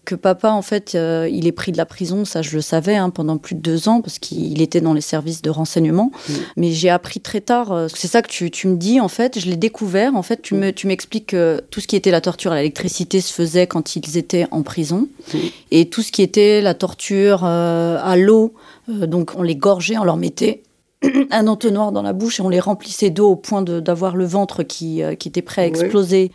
que 0.10 0.16
papa, 0.16 0.50
en 0.50 0.64
fait, 0.64 0.96
euh, 0.96 1.30
il 1.32 1.46
est 1.46 1.52
pris 1.52 1.72
de 1.72 1.78
la 1.78 1.86
prison, 1.86 2.26
ça 2.26 2.42
je 2.42 2.56
le 2.56 2.62
savais, 2.62 2.96
hein, 2.96 3.12
pendant 3.12 3.38
plus 3.38 3.54
de 3.54 3.62
deux 3.62 3.88
ans, 3.88 4.02
parce 4.02 4.18
qu'il 4.18 4.60
était 4.60 4.82
dans 4.82 4.94
les 4.94 5.02
services 5.02 5.44
de 5.44 5.52
renseignement. 5.52 6.12
Mmh. 6.12 6.34
Mais 6.58 6.72
j'ai 6.72 6.90
appris 6.90 7.20
très 7.20 7.42
tard, 7.42 7.72
euh, 7.72 7.88
c'est 7.94 8.08
ça 8.08 8.24
que 8.24 8.28
tu, 8.28 8.50
tu, 8.50 8.68
me 8.68 8.76
dis, 8.76 9.00
en 9.00 9.08
fait, 9.08 9.40
je 9.40 9.46
l'ai 9.48 9.56
découvert. 9.56 10.16
En 10.16 10.24
fait, 10.24 10.42
tu, 10.42 10.56
me, 10.56 10.72
tu 10.72 10.88
m'expliques 10.88 11.28
que 11.28 11.62
tout 11.70 11.80
ce 11.80 11.88
qui 11.88 11.96
était 11.96 12.10
la 12.10 12.22
torture 12.22 12.52
à 12.52 12.56
l'électricité 12.56 13.22
se 13.22 13.32
faisait 13.32 13.68
quand 13.68 13.96
ils 13.96 14.18
étaient 14.18 14.48
en 14.50 14.64
prison. 14.64 15.08
Mmh. 15.32 15.38
Et 15.70 15.90
tout 15.90 16.02
ce 16.02 16.12
qui 16.12 16.24
était 16.24 16.62
la 16.62 16.74
torture 16.74 17.42
euh, 17.44 18.00
à 18.02 18.18
l'eau, 18.18 18.56
donc 18.90 19.34
on 19.36 19.44
les 19.44 19.56
gorgeait, 19.56 19.98
on 19.98 20.04
leur 20.04 20.18
mettait 20.18 20.64
un 21.32 21.48
entonnoir 21.48 21.92
dans 21.92 22.02
la 22.02 22.14
bouche 22.14 22.40
et 22.40 22.44
on 22.44 22.50
les 22.50 22.60
remplissait 22.60 23.10
d'eau 23.10 23.30
au 23.30 23.36
point 23.36 23.62
d'avoir 23.62 24.16
le 24.16 24.26
ventre 24.26 24.64
qui, 24.64 25.02
qui 25.18 25.28
était 25.28 25.42
prêt 25.42 25.62
à 25.62 25.66
exploser. 25.66 26.32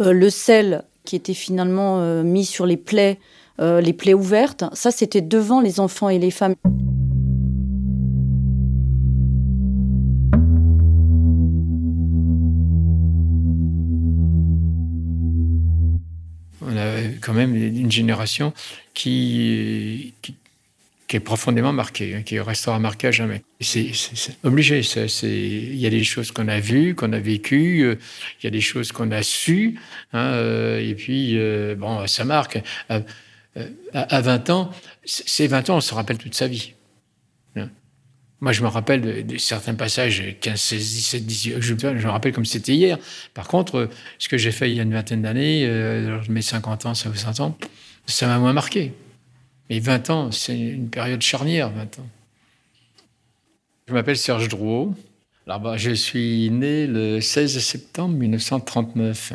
Oui. 0.00 0.06
le 0.12 0.30
sel 0.30 0.84
qui 1.08 1.16
était 1.16 1.32
finalement 1.32 2.00
euh, 2.00 2.22
mis 2.22 2.44
sur 2.44 2.66
les 2.66 2.76
plaies, 2.76 3.18
euh, 3.60 3.80
les 3.80 3.94
plaies 3.94 4.12
ouvertes. 4.12 4.64
Ça, 4.74 4.90
c'était 4.90 5.22
devant 5.22 5.62
les 5.62 5.80
enfants 5.80 6.10
et 6.10 6.18
les 6.18 6.30
femmes. 6.30 6.54
On 16.60 16.76
a 16.76 17.00
quand 17.22 17.32
même 17.32 17.56
une 17.56 17.90
génération 17.90 18.52
qui, 18.92 20.12
qui, 20.20 20.34
qui 21.08 21.16
est 21.16 21.20
profondément 21.20 21.72
marquée, 21.72 22.14
hein, 22.14 22.22
qui 22.22 22.38
restera 22.38 22.78
marquée 22.78 23.08
à 23.08 23.10
jamais. 23.10 23.42
C'est 23.60 23.90
obligé. 24.44 24.82
Il 25.22 25.76
y 25.76 25.86
a 25.86 25.90
des 25.90 26.04
choses 26.04 26.30
qu'on 26.30 26.48
a 26.48 26.60
vues, 26.60 26.94
qu'on 26.94 27.12
a 27.14 27.18
vécues, 27.18 27.82
euh, 27.82 27.98
il 28.40 28.44
y 28.44 28.46
a 28.46 28.50
des 28.50 28.60
choses 28.60 28.92
qu'on 28.92 29.10
a 29.10 29.22
sues, 29.22 29.80
hein, 30.12 30.32
euh, 30.34 30.86
et 30.86 30.94
puis, 30.94 31.38
euh, 31.38 31.74
bon, 31.74 32.06
ça 32.06 32.24
marque. 32.24 32.62
À, 32.90 33.00
à 33.94 34.20
20 34.20 34.50
ans, 34.50 34.70
ces 35.04 35.46
20 35.46 35.70
ans, 35.70 35.76
on 35.78 35.80
se 35.80 35.94
rappelle 35.94 36.18
toute 36.18 36.34
sa 36.34 36.46
vie. 36.46 36.74
Hein. 37.56 37.70
Moi, 38.40 38.52
je 38.52 38.62
me 38.62 38.68
rappelle 38.68 39.00
de, 39.00 39.22
de, 39.22 39.38
certains 39.38 39.74
passages, 39.74 40.22
15, 40.40 40.60
16, 40.60 40.78
17, 40.78 41.26
18, 41.26 41.54
je, 41.60 41.74
je 41.78 42.06
me 42.06 42.10
rappelle 42.10 42.32
comme 42.32 42.44
c'était 42.44 42.74
hier. 42.74 42.98
Par 43.32 43.48
contre, 43.48 43.88
ce 44.18 44.28
que 44.28 44.36
j'ai 44.36 44.52
fait 44.52 44.70
il 44.70 44.76
y 44.76 44.80
a 44.80 44.82
une 44.82 44.92
vingtaine 44.92 45.22
d'années, 45.22 45.64
euh, 45.66 46.20
mes 46.28 46.42
50 46.42 46.86
ans, 46.86 46.94
60 46.94 47.40
ans, 47.40 47.58
ça 48.06 48.26
m'a 48.26 48.38
moins 48.38 48.52
marqué. 48.52 48.92
Mais 49.70 49.80
20 49.80 50.10
ans, 50.10 50.32
c'est 50.32 50.58
une 50.58 50.88
période 50.88 51.22
charnière, 51.22 51.70
20 51.70 51.98
ans. 51.98 52.06
Je 53.86 53.92
m'appelle 53.92 54.16
Serge 54.16 54.48
Drouot. 54.48 54.94
Alors, 55.46 55.60
bah, 55.60 55.76
je 55.76 55.90
suis 55.92 56.50
né 56.50 56.86
le 56.86 57.20
16 57.20 57.58
septembre 57.58 58.14
1939. 58.16 59.32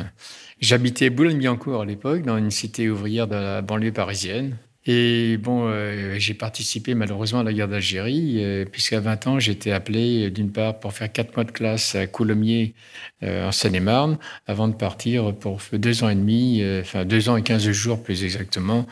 J'habitais 0.59 1.09
Boulogne-Billancourt 1.09 1.81
à 1.81 1.85
l'époque, 1.85 2.23
dans 2.23 2.37
une 2.37 2.51
cité 2.51 2.89
ouvrière 2.89 3.27
de 3.27 3.35
la 3.35 3.61
banlieue 3.61 3.91
parisienne. 3.91 4.57
Et 4.85 5.37
bon, 5.37 5.67
euh, 5.67 6.15
j'ai 6.17 6.33
participé 6.33 6.93
malheureusement 6.93 7.39
à 7.39 7.43
la 7.43 7.53
guerre 7.53 7.69
d'Algérie, 7.69 8.43
euh, 8.43 8.65
puisqu'à 8.65 8.99
20 8.99 9.27
ans, 9.27 9.39
j'étais 9.39 9.71
appelé 9.71 10.29
d'une 10.29 10.51
part 10.51 10.79
pour 10.79 10.91
faire 10.91 11.09
quatre 11.09 11.35
mois 11.35 11.45
de 11.45 11.51
classe 11.51 11.95
à 11.95 12.05
Coulommiers, 12.05 12.73
euh, 13.23 13.47
en 13.47 13.53
Seine-et-Marne, 13.53 14.17
avant 14.45 14.67
de 14.67 14.73
partir 14.73 15.33
pour 15.35 15.61
deux 15.71 16.03
ans 16.03 16.09
et 16.09 16.15
demi, 16.15 16.61
euh, 16.61 16.81
enfin 16.81 17.05
deux 17.05 17.29
ans 17.29 17.37
et 17.37 17.43
quinze 17.43 17.69
jours 17.71 18.03
plus 18.03 18.25
exactement, 18.25 18.85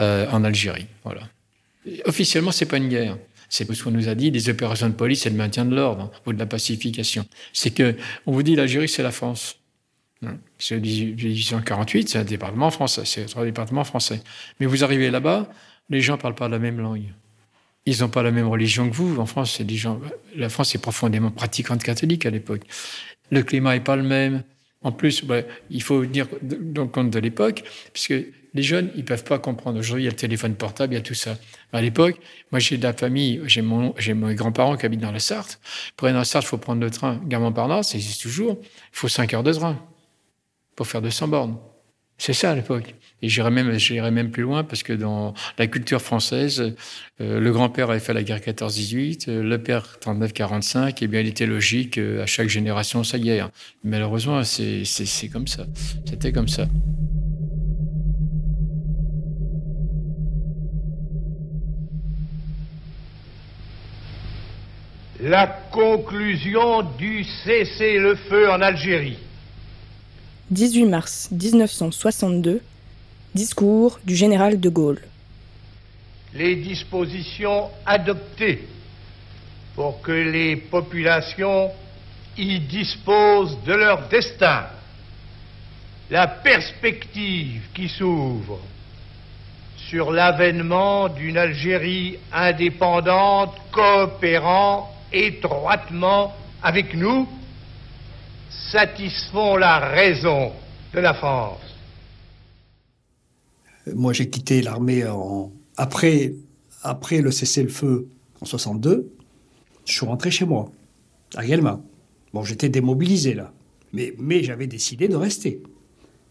euh, 0.00 0.26
en 0.30 0.42
Algérie. 0.42 0.86
Voilà. 1.04 1.22
Officiellement, 2.06 2.50
c'est 2.50 2.66
pas 2.66 2.78
une 2.78 2.88
guerre. 2.88 3.16
C'est 3.48 3.72
ce 3.72 3.84
qu'on 3.84 3.92
nous 3.92 4.08
a 4.08 4.16
dit, 4.16 4.32
des 4.32 4.48
opérations 4.48 4.88
de 4.88 4.94
police 4.94 5.26
et 5.26 5.30
de 5.30 5.36
maintien 5.36 5.64
de 5.64 5.76
l'ordre 5.76 6.10
ou 6.26 6.32
de 6.32 6.38
la 6.40 6.46
pacification. 6.46 7.24
C'est 7.52 7.70
que 7.70 7.94
on 8.26 8.32
vous 8.32 8.42
dit 8.42 8.56
l'Algérie, 8.56 8.88
c'est 8.88 9.04
la 9.04 9.12
France. 9.12 9.58
C'est 10.66 10.80
1848, 10.80 12.08
c'est 12.08 12.18
un 12.18 12.24
département 12.24 12.70
français, 12.70 13.02
c'est 13.04 13.36
un 13.36 13.44
département 13.44 13.84
français. 13.84 14.22
Mais 14.58 14.64
vous 14.64 14.82
arrivez 14.82 15.10
là-bas, 15.10 15.46
les 15.90 16.00
gens 16.00 16.14
ne 16.14 16.22
parlent 16.22 16.34
pas 16.34 16.48
la 16.48 16.58
même 16.58 16.80
langue. 16.80 17.12
Ils 17.84 18.00
n'ont 18.00 18.08
pas 18.08 18.22
la 18.22 18.30
même 18.30 18.48
religion 18.48 18.88
que 18.88 18.94
vous. 18.94 19.20
En 19.20 19.26
France. 19.26 19.60
La 20.34 20.48
France 20.48 20.74
est 20.74 20.78
profondément 20.78 21.30
pratiquante 21.30 21.82
catholique 21.82 22.24
à 22.24 22.30
l'époque. 22.30 22.62
Le 23.30 23.42
climat 23.42 23.74
n'est 23.74 23.80
pas 23.80 23.94
le 23.96 24.04
même. 24.04 24.42
En 24.80 24.90
plus, 24.90 25.22
il 25.68 25.82
faut 25.82 26.06
tenir 26.06 26.28
compte 26.90 27.10
de 27.10 27.18
l'époque, 27.18 27.62
puisque 27.92 28.14
les 28.54 28.62
jeunes, 28.62 28.90
ils 28.96 29.04
peuvent 29.04 29.24
pas 29.24 29.38
comprendre. 29.38 29.78
Aujourd'hui, 29.78 30.04
il 30.04 30.06
y 30.06 30.08
a 30.08 30.12
le 30.12 30.16
téléphone 30.16 30.54
portable, 30.54 30.94
il 30.94 30.96
y 30.96 30.98
a 30.98 31.02
tout 31.02 31.12
ça. 31.12 31.36
À 31.74 31.82
l'époque, 31.82 32.18
moi, 32.52 32.58
j'ai 32.58 32.78
de 32.78 32.84
la 32.84 32.94
famille, 32.94 33.42
j'ai 33.44 33.60
mon, 33.60 33.94
j'ai 33.98 34.14
mes 34.14 34.34
grands-parents 34.34 34.78
qui 34.78 34.86
habitent 34.86 35.00
dans 35.00 35.12
la 35.12 35.20
Sarthe. 35.20 35.60
Pour 35.94 36.06
aller 36.06 36.14
dans 36.14 36.20
la 36.20 36.24
Sarthe, 36.24 36.46
il 36.46 36.48
faut 36.48 36.56
prendre 36.56 36.80
le 36.80 36.90
train 36.90 37.20
Guermantes-Parnasse, 37.26 37.90
ça 37.90 37.98
existe 37.98 38.22
toujours. 38.22 38.58
Il 38.62 38.68
faut 38.92 39.08
5 39.08 39.34
heures 39.34 39.42
de 39.42 39.52
train 39.52 39.78
pour 40.76 40.86
faire 40.86 41.02
200 41.02 41.28
bornes. 41.28 41.56
C'est 42.16 42.32
ça 42.32 42.52
à 42.52 42.54
l'époque. 42.54 42.94
Et 43.22 43.28
j'irais 43.28 43.50
même, 43.50 43.76
même 44.12 44.30
plus 44.30 44.42
loin 44.42 44.64
parce 44.64 44.82
que 44.82 44.92
dans 44.92 45.34
la 45.58 45.66
culture 45.66 46.00
française, 46.00 46.74
euh, 47.20 47.40
le 47.40 47.52
grand-père 47.52 47.90
avait 47.90 48.00
fait 48.00 48.14
la 48.14 48.22
guerre 48.22 48.38
14-18, 48.38 49.28
euh, 49.28 49.42
le 49.42 49.58
père 49.58 49.98
39-45, 50.00 51.02
et 51.02 51.06
bien 51.08 51.20
il 51.20 51.28
était 51.28 51.46
logique 51.46 51.98
euh, 51.98 52.22
à 52.22 52.26
chaque 52.26 52.48
génération 52.48 53.02
sa 53.02 53.18
guerre. 53.18 53.50
Malheureusement, 53.82 54.44
c'est, 54.44 54.84
c'est 54.84 55.28
comme 55.28 55.48
ça. 55.48 55.66
C'était 56.06 56.32
comme 56.32 56.48
ça. 56.48 56.66
La 65.20 65.46
conclusion 65.72 66.82
du 66.98 67.24
cessez-le-feu 67.24 68.50
en 68.50 68.60
Algérie. 68.60 69.18
18 70.50 70.84
mars 70.86 71.28
1962, 71.32 72.60
discours 73.34 73.98
du 74.04 74.14
général 74.14 74.60
de 74.60 74.68
Gaulle. 74.68 75.00
les 76.34 76.56
dispositions 76.56 77.70
adoptées 77.86 78.66
pour 79.74 80.02
que 80.02 80.12
les 80.12 80.56
populations 80.56 81.70
y 82.36 82.58
disposent 82.60 83.56
de 83.64 83.72
leur 83.72 84.08
destin. 84.08 84.64
La 86.10 86.26
perspective 86.26 87.62
qui 87.72 87.88
s'ouvre 87.88 88.58
sur 89.88 90.10
l'avènement 90.10 91.08
d'une 91.08 91.38
Algérie 91.38 92.18
indépendante 92.32 93.54
coopérant 93.70 94.92
étroitement 95.12 96.34
avec 96.62 96.94
nous 96.94 97.28
satisfont 98.72 99.56
la 99.56 99.78
raison 99.78 100.52
de 100.92 101.00
la 101.00 101.14
France. 101.14 101.60
Moi, 103.92 104.12
j'ai 104.12 104.30
quitté 104.30 104.62
l'armée 104.62 105.04
après, 105.76 106.34
après 106.82 107.20
le 107.20 107.30
cessez-le-feu 107.30 108.08
en 108.40 108.46
62. 108.46 109.10
Je 109.84 109.92
suis 109.92 110.06
rentré 110.06 110.30
chez 110.30 110.46
moi, 110.46 110.70
à 111.34 111.44
Guelma. 111.44 111.80
Bon, 112.32 112.42
j'étais 112.42 112.68
démobilisé 112.68 113.34
là, 113.34 113.52
mais, 113.92 114.14
mais 114.18 114.42
j'avais 114.42 114.66
décidé 114.66 115.08
de 115.08 115.16
rester. 115.16 115.62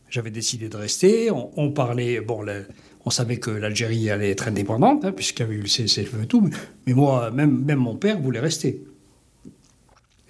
J'avais 0.10 0.32
décidé 0.32 0.70
de 0.70 0.77
rester. 0.77 1.32
On, 1.32 1.72
parlait, 1.72 2.22
bon, 2.22 2.46
on 3.06 3.10
savait 3.10 3.38
que 3.38 3.50
l'Algérie 3.50 4.10
allait 4.10 4.32
être 4.32 4.48
indépendante, 4.48 5.06
hein, 5.06 5.12
puisqu'il 5.12 5.42
y 5.42 5.46
avait 5.46 5.56
eu 5.56 5.62
le 5.62 5.68
cessez-le-feu 5.68 6.24
et 6.24 6.27
tout. 6.27 6.50
Mais 6.86 6.94
moi, 6.94 7.32
même, 7.32 7.63
même 7.63 7.80
mon 7.80 7.96
père 7.96 8.20
voulait 8.20 8.39
rester. 8.39 8.84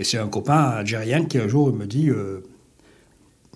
Et 0.03 0.05
c'est 0.05 0.17
un 0.17 0.27
copain 0.27 0.55
algérien 0.55 1.23
qui 1.23 1.37
un 1.37 1.47
jour 1.47 1.71
me 1.71 1.85
dit 1.85 2.09
euh, 2.09 2.41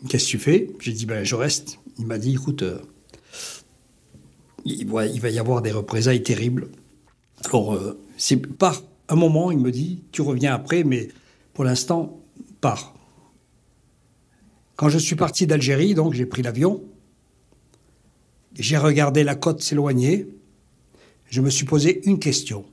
Qu'est-ce 0.08 0.28
que 0.28 0.30
tu 0.30 0.40
fais? 0.40 0.72
J'ai 0.80 0.94
dit 0.94 1.06
ben, 1.06 1.26
Je 1.26 1.36
reste. 1.36 1.78
Il 2.00 2.06
m'a 2.06 2.18
dit 2.18 2.36
Écoute, 2.36 2.62
euh, 2.62 2.80
il, 4.64 4.88
va, 4.88 5.06
y 5.06 5.40
avoir 5.40 5.62
des 5.62 5.74
représailles 5.74 6.24
terribles. 6.24 6.70
Alors, 7.44 7.74
euh, 7.74 8.00
c'est 8.16 8.38
par 8.38 8.82
un 9.10 9.18
moment, 9.18 9.52
il 9.52 9.58
me 9.58 9.72
dit 9.72 10.04
Tu 10.14 10.22
reviens 10.22 10.54
après, 10.54 10.86
mais 10.86 11.10
pour 11.54 11.66
l'instant, 11.66 12.18
pars. 12.62 12.96
Quand 14.78 14.88
je 14.88 15.00
suis 15.00 15.18
parti 15.18 15.48
d'Algérie, 15.48 15.96
donc 15.96 16.14
j'ai 16.14 16.26
pris 16.26 16.44
l'avion, 16.44 16.82
j'ai 18.58 18.78
regardé 18.78 19.26
la 19.26 19.36
côte 19.36 19.62
s'éloigner, 19.62 20.30
je 21.30 21.42
me 21.42 21.50
suis 21.50 21.66
posé 21.66 22.08
une 22.08 22.20
question. 22.20 22.64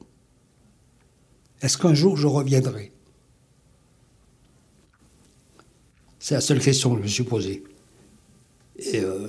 Est-ce 1.60 1.76
qu'un 1.76 1.94
jour 1.94 2.16
je 2.16 2.28
reviendrai? 2.28 2.93
C'est 6.24 6.32
la 6.32 6.40
seule 6.40 6.60
question 6.60 6.92
que 6.92 7.00
je 7.00 7.02
me 7.02 7.08
suis 7.08 7.24
posée. 7.24 7.64
Euh, 8.94 9.28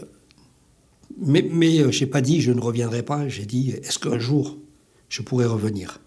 mais 1.17 1.43
euh, 1.81 1.91
je 1.91 1.99
n'ai 1.99 2.09
pas 2.09 2.21
dit 2.21 2.39
je 2.39 2.53
ne 2.53 2.61
reviendrai 2.61 3.03
pas, 3.03 3.27
j'ai 3.27 3.45
dit 3.45 3.71
est-ce 3.71 3.99
qu'un 3.99 4.17
jour 4.17 4.57
je 5.09 5.21
pourrais 5.21 5.45
revenir? 5.45 5.99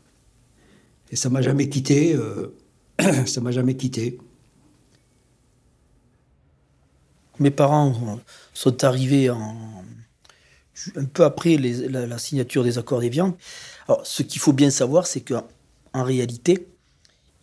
Et 1.11 1.17
ça 1.17 1.29
m'a 1.29 1.43
jamais 1.43 1.69
quitté, 1.69 2.15
euh, 2.15 2.57
ça 3.27 3.43
m'a 3.43 3.51
jamais 3.51 3.77
quitté. 3.77 4.19
Mes 7.39 7.51
parents 7.51 8.19
sont 8.55 8.83
arrivés 8.83 9.29
un 9.29 11.05
peu 11.13 11.25
après 11.25 11.59
la, 11.59 12.17
signature 12.17 12.65
des 12.65 12.79
accords 12.79 13.01
d'Évian. 13.01 13.37
Alors, 13.89 14.07
ce 14.07 14.23
qu'il 14.23 14.41
faut 14.41 14.55
bien 14.55 14.71
savoir, 14.71 15.07
c'est 15.07 15.21
qu'en 15.21 16.03
réalité, 16.03 16.67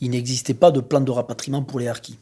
il 0.01 0.09
n'existait 0.09 0.55
pas 0.55 0.71
de 0.71 0.79
plan 0.79 1.01
de 1.01 1.11
rapatriement 1.11 1.61
pour 1.61 1.79
les 1.79 1.87
harkis 1.87 2.17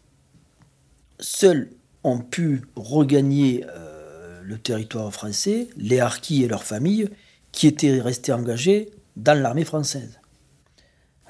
seuls 1.23 1.69
ont 2.03 2.19
pu 2.19 2.61
regagner 2.75 3.65
euh, 3.69 4.41
le 4.43 4.57
territoire 4.57 5.11
français 5.11 5.69
les 5.77 5.99
harkis 5.99 6.43
et 6.43 6.47
leurs 6.47 6.63
familles 6.63 7.09
qui 7.51 7.65
étaient 7.67 7.99
restés 8.01 8.33
engagés 8.33 8.91
dans 9.15 9.39
l'armée 9.39 9.63
française. 9.63 10.19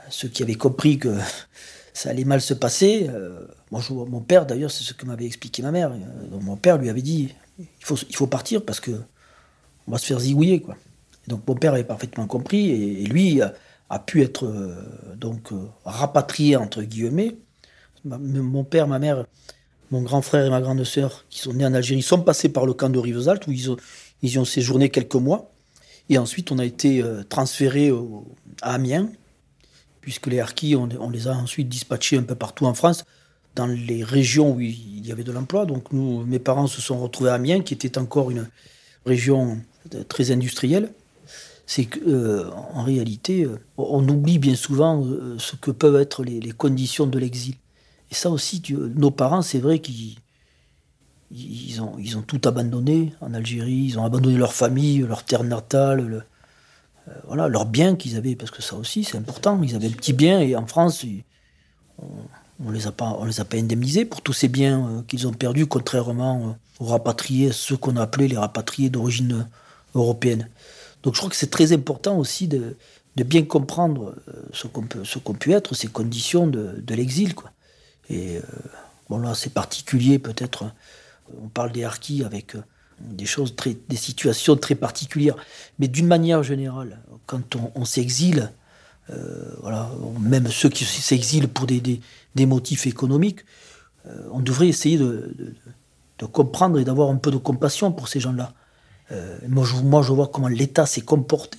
Ceux 0.09 0.27
qui 0.27 0.41
avaient 0.41 0.55
compris 0.55 0.97
que 0.97 1.15
ça 1.93 2.09
allait 2.09 2.25
mal 2.25 2.41
se 2.41 2.53
passer, 2.53 3.07
euh, 3.09 3.47
mon 3.71 4.21
père 4.21 4.45
d'ailleurs, 4.45 4.71
c'est 4.71 4.83
ce 4.83 4.93
que 4.93 5.05
m'avait 5.05 5.25
expliqué 5.25 5.61
ma 5.61 5.71
mère. 5.71 5.91
Euh, 5.91 6.39
mon 6.41 6.57
père 6.57 6.77
lui 6.77 6.89
avait 6.89 7.01
dit 7.01 7.33
il 7.59 7.85
faut, 7.85 7.95
il 8.09 8.15
faut 8.15 8.27
partir 8.27 8.65
parce 8.65 8.79
que 8.79 8.91
on 9.87 9.91
va 9.91 9.97
se 9.99 10.05
faire 10.05 10.19
zigouiller. 10.19 10.61
Quoi. 10.61 10.75
donc 11.27 11.47
mon 11.47 11.55
père 11.55 11.73
avait 11.73 11.83
parfaitement 11.83 12.25
compris 12.25 12.71
et, 12.71 13.05
lui 13.05 13.41
a, 13.41 13.53
pu 13.99 14.23
être 14.23 14.75
donc 15.15 15.51
rapatrié 15.85 16.55
entre 16.55 16.81
guillemets. 16.81 17.35
mon 18.05 18.63
père, 18.63 18.87
ma 18.87 18.97
mère 18.97 19.25
mon 19.93 20.01
grand 20.01 20.23
frère 20.23 20.47
et 20.47 20.49
ma 20.49 20.59
grande 20.59 20.83
sœur, 20.83 21.23
qui 21.29 21.39
sont 21.39 21.53
nés 21.53 21.65
en 21.67 21.73
Algérie, 21.75 22.01
sont 22.01 22.21
passés 22.21 22.49
par 22.49 22.65
le 22.65 22.73
camp 22.73 22.89
de 22.89 22.97
Rivesaltes, 22.97 23.45
où 23.45 23.51
ils 23.51 23.69
ont, 23.69 23.77
ils 24.23 24.39
ont 24.39 24.45
séjourné 24.45 24.89
quelques 24.89 25.15
mois. 25.15 25.51
Et 26.09 26.17
ensuite, 26.17 26.51
on 26.51 26.57
a 26.57 26.65
été 26.65 27.03
euh, 27.03 27.21
transférés 27.23 27.91
à 28.63 28.73
Amiens, 28.73 29.07
puisque 30.01 30.25
les 30.27 30.39
harkis, 30.39 30.75
on, 30.75 31.09
les 31.11 31.27
a 31.27 31.35
ensuite 31.35 31.69
dispatchés 31.69 32.17
un 32.17 32.23
peu 32.23 32.33
partout 32.33 32.65
en 32.65 32.73
France, 32.73 33.05
dans 33.53 33.67
les 33.67 34.03
régions 34.03 34.55
où 34.55 34.61
il 34.61 35.05
y 35.05 35.11
avait 35.11 35.23
de 35.23 35.31
l'emploi. 35.31 35.67
Donc, 35.67 35.93
mes 35.93 36.39
parents 36.39 36.65
se 36.65 36.81
sont 36.81 36.99
retrouvés 36.99 37.29
à 37.29 37.35
Amiens, 37.35 37.61
qui 37.61 37.75
était 37.75 37.99
encore 37.99 38.31
une 38.31 38.49
région 39.05 39.61
euh, 39.93 40.03
très 40.03 40.31
industrielle. 40.31 40.91
C'est 41.67 41.85
qu'en 41.85 41.99
euh, 42.07 42.49
réalité, 42.77 43.47
on 43.77 44.05
oublie 44.09 44.39
bien 44.39 44.55
souvent 44.55 45.07
ce 45.37 45.55
que 45.55 45.69
peuvent 45.69 46.01
être 46.01 46.23
les 46.23 46.51
conditions 46.51 47.05
de 47.05 47.19
l'exil. 47.19 47.55
Et 48.13 48.15
ça 48.15 48.29
aussi, 48.29 48.61
nos 48.69 49.09
parents, 49.09 49.41
c'est 49.41 49.57
vrai 49.57 49.79
qu'ils 49.79 50.17
ils 51.31 51.81
ont, 51.81 52.21
tout 52.21 52.41
abandonné 52.45 53.11
en 53.21 53.33
Algérie, 53.33 53.87
ils 53.87 53.97
ont 53.97 54.05
abandonné 54.05 54.37
leur 54.37 54.53
famille, 54.53 54.99
leur 54.99 55.25
terre 55.25 55.43
natale, 55.43 56.23
euh, 57.07 57.11
voilà, 57.25 57.47
leurs 57.47 57.65
biens 57.65 57.95
qu'ils 57.95 58.15
avaient, 58.15 58.35
parce 58.35 58.51
que 58.51 58.61
ça 58.61 58.75
aussi 58.75 59.03
c'est 59.03 59.17
important, 59.17 59.59
ils 59.63 59.75
avaient 59.75 59.87
un 59.87 59.93
petit 59.93 60.13
bien 60.13 60.41
et 60.41 60.55
en 60.55 60.67
France, 60.67 61.03
on 61.97 62.69
ne 62.69 62.71
les, 62.71 62.85
a 62.85 62.91
pas, 62.91 63.17
on 63.17 63.25
les 63.25 63.39
a 63.39 63.45
pas 63.45 63.57
indemnisés 63.57 64.05
pour 64.05 64.21
tous 64.21 64.33
ces 64.33 64.47
biens 64.47 64.87
euh, 64.87 65.01
qu'ils 65.07 65.25
ont 65.25 65.33
perdus, 65.33 65.65
contrairement 65.65 66.49
euh, 66.49 66.83
aux 66.83 66.89
rapatriés, 66.89 67.51
ceux 67.51 67.77
qu'on 67.77 67.97
a 67.97 68.03
appelés 68.03 68.27
les 68.27 68.37
rapatriés 68.37 68.91
d'origine 68.91 69.47
européenne. 69.95 70.49
Donc 71.01 71.15
je 71.15 71.19
crois 71.19 71.31
que 71.31 71.35
c'est 71.35 71.49
très 71.49 71.73
important 71.73 72.15
aussi 72.19 72.47
de, 72.47 72.77
bien 73.15 73.41
comprendre 73.41 74.13
ce 74.51 74.67
qu'on 74.67 74.83
peut, 74.83 75.01
peut 75.39 75.49
être, 75.49 75.73
ces 75.73 75.87
conditions 75.87 76.45
de, 76.45 76.75
de 76.77 76.93
l'exil. 76.93 77.33
quoi. 77.33 77.52
Et 78.09 78.37
euh, 78.37 78.41
bon, 79.09 79.19
là, 79.19 79.33
c'est 79.35 79.53
particulier, 79.53 80.19
peut-être. 80.19 80.65
On 81.41 81.47
parle 81.47 81.71
des 81.71 81.83
harkis 81.83 82.23
avec 82.23 82.55
euh, 82.55 82.63
des 82.99 83.25
choses 83.25 83.55
très, 83.55 83.77
des 83.89 83.95
situations 83.95 84.55
très 84.55 84.75
particulières. 84.75 85.35
Mais 85.79 85.87
d'une 85.87 86.07
manière 86.07 86.43
générale, 86.43 86.99
quand 87.25 87.55
on, 87.75 87.85
s'exile, 87.85 88.51
euh, 89.09 89.55
voilà, 89.61 89.89
même 90.19 90.47
ceux 90.47 90.69
qui 90.69 90.85
s'exilent 90.85 91.47
pour 91.47 91.65
des, 91.65 91.81
des, 92.35 92.45
motifs 92.45 92.87
économiques, 92.87 93.39
on 94.31 94.41
devrait 94.41 94.67
essayer 94.67 94.97
de, 94.97 95.33
de, 96.19 96.25
comprendre 96.25 96.77
et 96.77 96.83
d'avoir 96.83 97.09
un 97.09 97.15
peu 97.15 97.31
de 97.31 97.37
compassion 97.37 97.93
pour 97.93 98.09
ces 98.09 98.19
gens-là. 98.19 98.53
moi, 99.47 99.65
je, 99.65 99.75
moi, 99.77 100.01
je 100.01 100.11
vois 100.11 100.27
comment 100.27 100.49
l'État 100.49 100.85
s'est 100.85 101.01
comporté. 101.01 101.57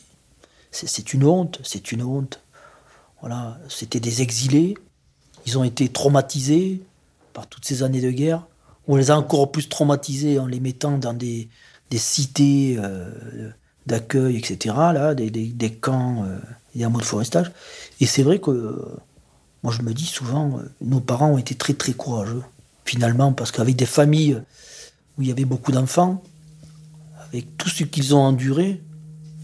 C'est 0.71 1.15
une 1.15 1.25
honte, 1.25 1.61
c'est 1.63 1.91
une 1.93 2.03
honte. 2.03 2.41
Voilà, 3.21 3.59
c'était 3.69 4.01
des 4.01 4.21
exilés. 4.21 4.75
Ils 5.47 5.59
ont 5.59 5.65
été 5.65 5.89
traumatisés 5.89 6.83
par 7.33 7.47
toutes 7.47 7.65
ces 7.65 7.83
années 7.83 8.01
de 8.01 8.11
guerre. 8.11 8.47
On 8.89 8.97
les 8.97 9.11
a 9.11 9.19
encore 9.19 9.51
plus 9.51 9.69
traumatisés 9.69 10.39
en 10.39 10.47
les 10.47 10.61
mettant 10.61 10.99
dans 10.99 11.13
des, 11.13 11.49
cités 11.93 12.77
euh, 12.79 13.51
d'accueil, 13.87 14.37
etc., 14.37 14.75
là, 14.93 15.15
des, 15.15 15.71
camps, 15.81 16.25
euh, 16.25 16.39
des 16.75 16.85
hameaux 16.85 17.01
de 17.01 17.05
forestage. 17.05 17.53
Et 18.01 18.07
c'est 18.07 18.23
vrai 18.23 18.39
que, 18.41 18.85
moi 19.63 19.73
je 19.73 19.83
me 19.83 19.95
dis 19.95 20.07
souvent, 20.07 20.59
euh, 20.59 20.63
nos 20.81 21.01
parents 21.01 21.31
ont 21.31 21.39
été 21.39 21.55
très 21.55 21.75
très 21.75 21.93
courageux, 21.93 22.43
finalement, 22.85 23.33
parce 23.33 23.53
qu'avec 23.53 23.77
des 23.77 23.87
familles 23.87 24.41
où 25.17 25.23
il 25.23 25.29
y 25.29 25.31
avait 25.31 25.45
beaucoup 25.45 25.73
d'enfants, 25.73 26.23
avec 27.29 27.57
tout 27.57 27.69
ce 27.69 27.85
qu'ils 27.85 28.15
ont 28.15 28.21
enduré, 28.21 28.83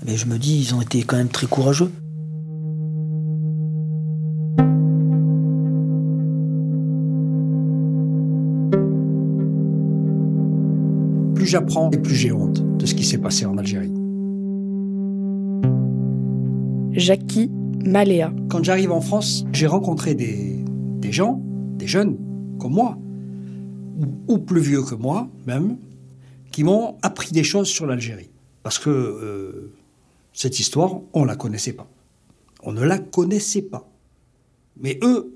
mais 0.05 0.17
je 0.17 0.27
me 0.27 0.39
dis, 0.39 0.61
ils 0.61 0.75
ont 0.75 0.81
été 0.81 1.03
quand 1.03 1.17
même 1.17 1.29
très 1.29 1.47
courageux. 1.47 1.93
J'apprends 11.51 11.91
et 11.91 11.99
plus 11.99 12.15
j'ai 12.15 12.31
honte 12.31 12.63
de 12.79 12.87
ce 12.87 12.95
qui 12.95 13.05
s'est 13.05 13.19
passé 13.19 13.45
en 13.45 13.59
Algérie. 13.59 13.93
Jackie 16.93 17.51
Maléa. 17.85 18.33
Quand 18.49 18.63
j'arrive 18.63 18.93
en 18.93 19.01
France, 19.01 19.45
j'ai 19.53 19.67
rencontré 19.67 20.15
des, 20.15 20.65
des 21.01 21.13
gens, 21.13 21.43
des 21.77 21.89
jeunes 21.89 22.17
comme 22.61 22.75
moi, 22.75 22.97
ou, 24.29 24.39
plus 24.39 24.61
vieux 24.61 24.83
que 24.83 24.95
moi 24.95 25.29
même, 25.47 25.77
qui 26.53 26.63
m'ont 26.63 26.97
appris 27.03 27.33
des 27.33 27.43
choses 27.43 27.69
sur 27.69 27.87
l'Algérie. 27.87 28.31
Parce 28.63 28.79
que 28.79 28.91
euh, 28.91 29.73
cette 30.33 30.61
histoire, 30.61 31.01
on 31.13 31.23
ne 31.23 31.27
la 31.27 31.37
connaissait 31.37 31.73
pas. 31.73 31.89
On 32.63 32.73
ne 32.73 32.83
la 32.83 32.99
connaissait 32.99 33.63
pas. 33.63 33.89
Mais 34.79 34.99
eux 35.03 35.35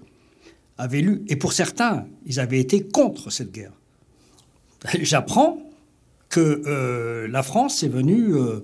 avaient 0.79 1.01
lu, 1.01 1.23
et 1.29 1.37
pour 1.37 1.53
certains, 1.53 2.07
ils 2.27 2.39
avaient 2.39 2.61
été 2.61 2.87
contre 2.87 3.31
cette 3.31 3.51
guerre. 3.51 3.73
J'apprends 5.03 5.59
que 6.35 6.63
euh, 6.67 7.29
la 7.29 7.45
France 7.45 7.85
est 7.85 7.89
venue 7.89 8.35
euh, 8.35 8.59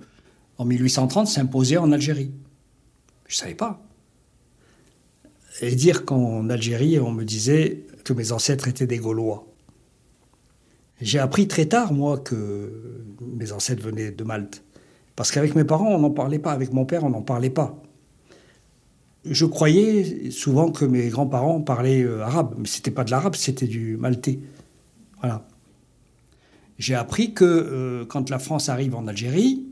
en 0.58 0.64
1830, 0.64 1.28
s'imposer 1.28 1.78
en 1.78 1.92
Algérie. 1.92 2.32
Je 3.28 3.36
ne 3.36 3.38
savais 3.38 3.54
pas. 3.54 3.80
Et 5.60 5.76
dire 5.76 6.04
qu'en 6.04 6.50
Algérie, 6.50 6.98
on 6.98 7.12
me 7.12 7.22
disait 7.22 7.86
que 8.02 8.12
mes 8.12 8.32
ancêtres 8.32 8.66
étaient 8.66 8.88
des 8.88 8.98
Gaulois. 8.98 9.46
J'ai 11.00 11.20
appris 11.20 11.46
très 11.46 11.66
tard, 11.66 11.92
moi, 11.92 12.18
que 12.18 13.04
mes 13.20 13.52
ancêtres 13.52 13.84
venaient 13.84 14.10
de 14.10 14.24
Malte. 14.24 14.64
Parce 15.14 15.30
qu'avec 15.30 15.54
mes 15.54 15.64
parents, 15.64 15.94
on 15.94 16.00
n'en 16.00 16.10
parlait 16.10 16.40
pas. 16.40 16.50
Avec 16.50 16.72
mon 16.72 16.84
père, 16.86 17.04
on 17.04 17.10
n'en 17.10 17.22
parlait 17.22 17.50
pas. 17.50 17.80
Je 19.24 19.46
croyais 19.46 20.32
souvent 20.32 20.72
que 20.72 20.84
mes 20.84 21.08
grands-parents 21.08 21.60
parlaient 21.60 22.02
euh, 22.02 22.24
arabe, 22.24 22.56
mais 22.58 22.66
c'était 22.66 22.90
pas 22.90 23.04
de 23.04 23.12
l'arabe, 23.12 23.36
c'était 23.36 23.68
du 23.68 23.96
maltais. 23.96 24.40
Voilà. 25.20 25.46
J'ai 26.80 26.94
appris 26.94 27.34
que 27.34 27.44
euh, 27.44 28.06
quand 28.06 28.30
la 28.30 28.38
France 28.38 28.70
arrive 28.70 28.94
en 28.94 29.06
Algérie, 29.06 29.66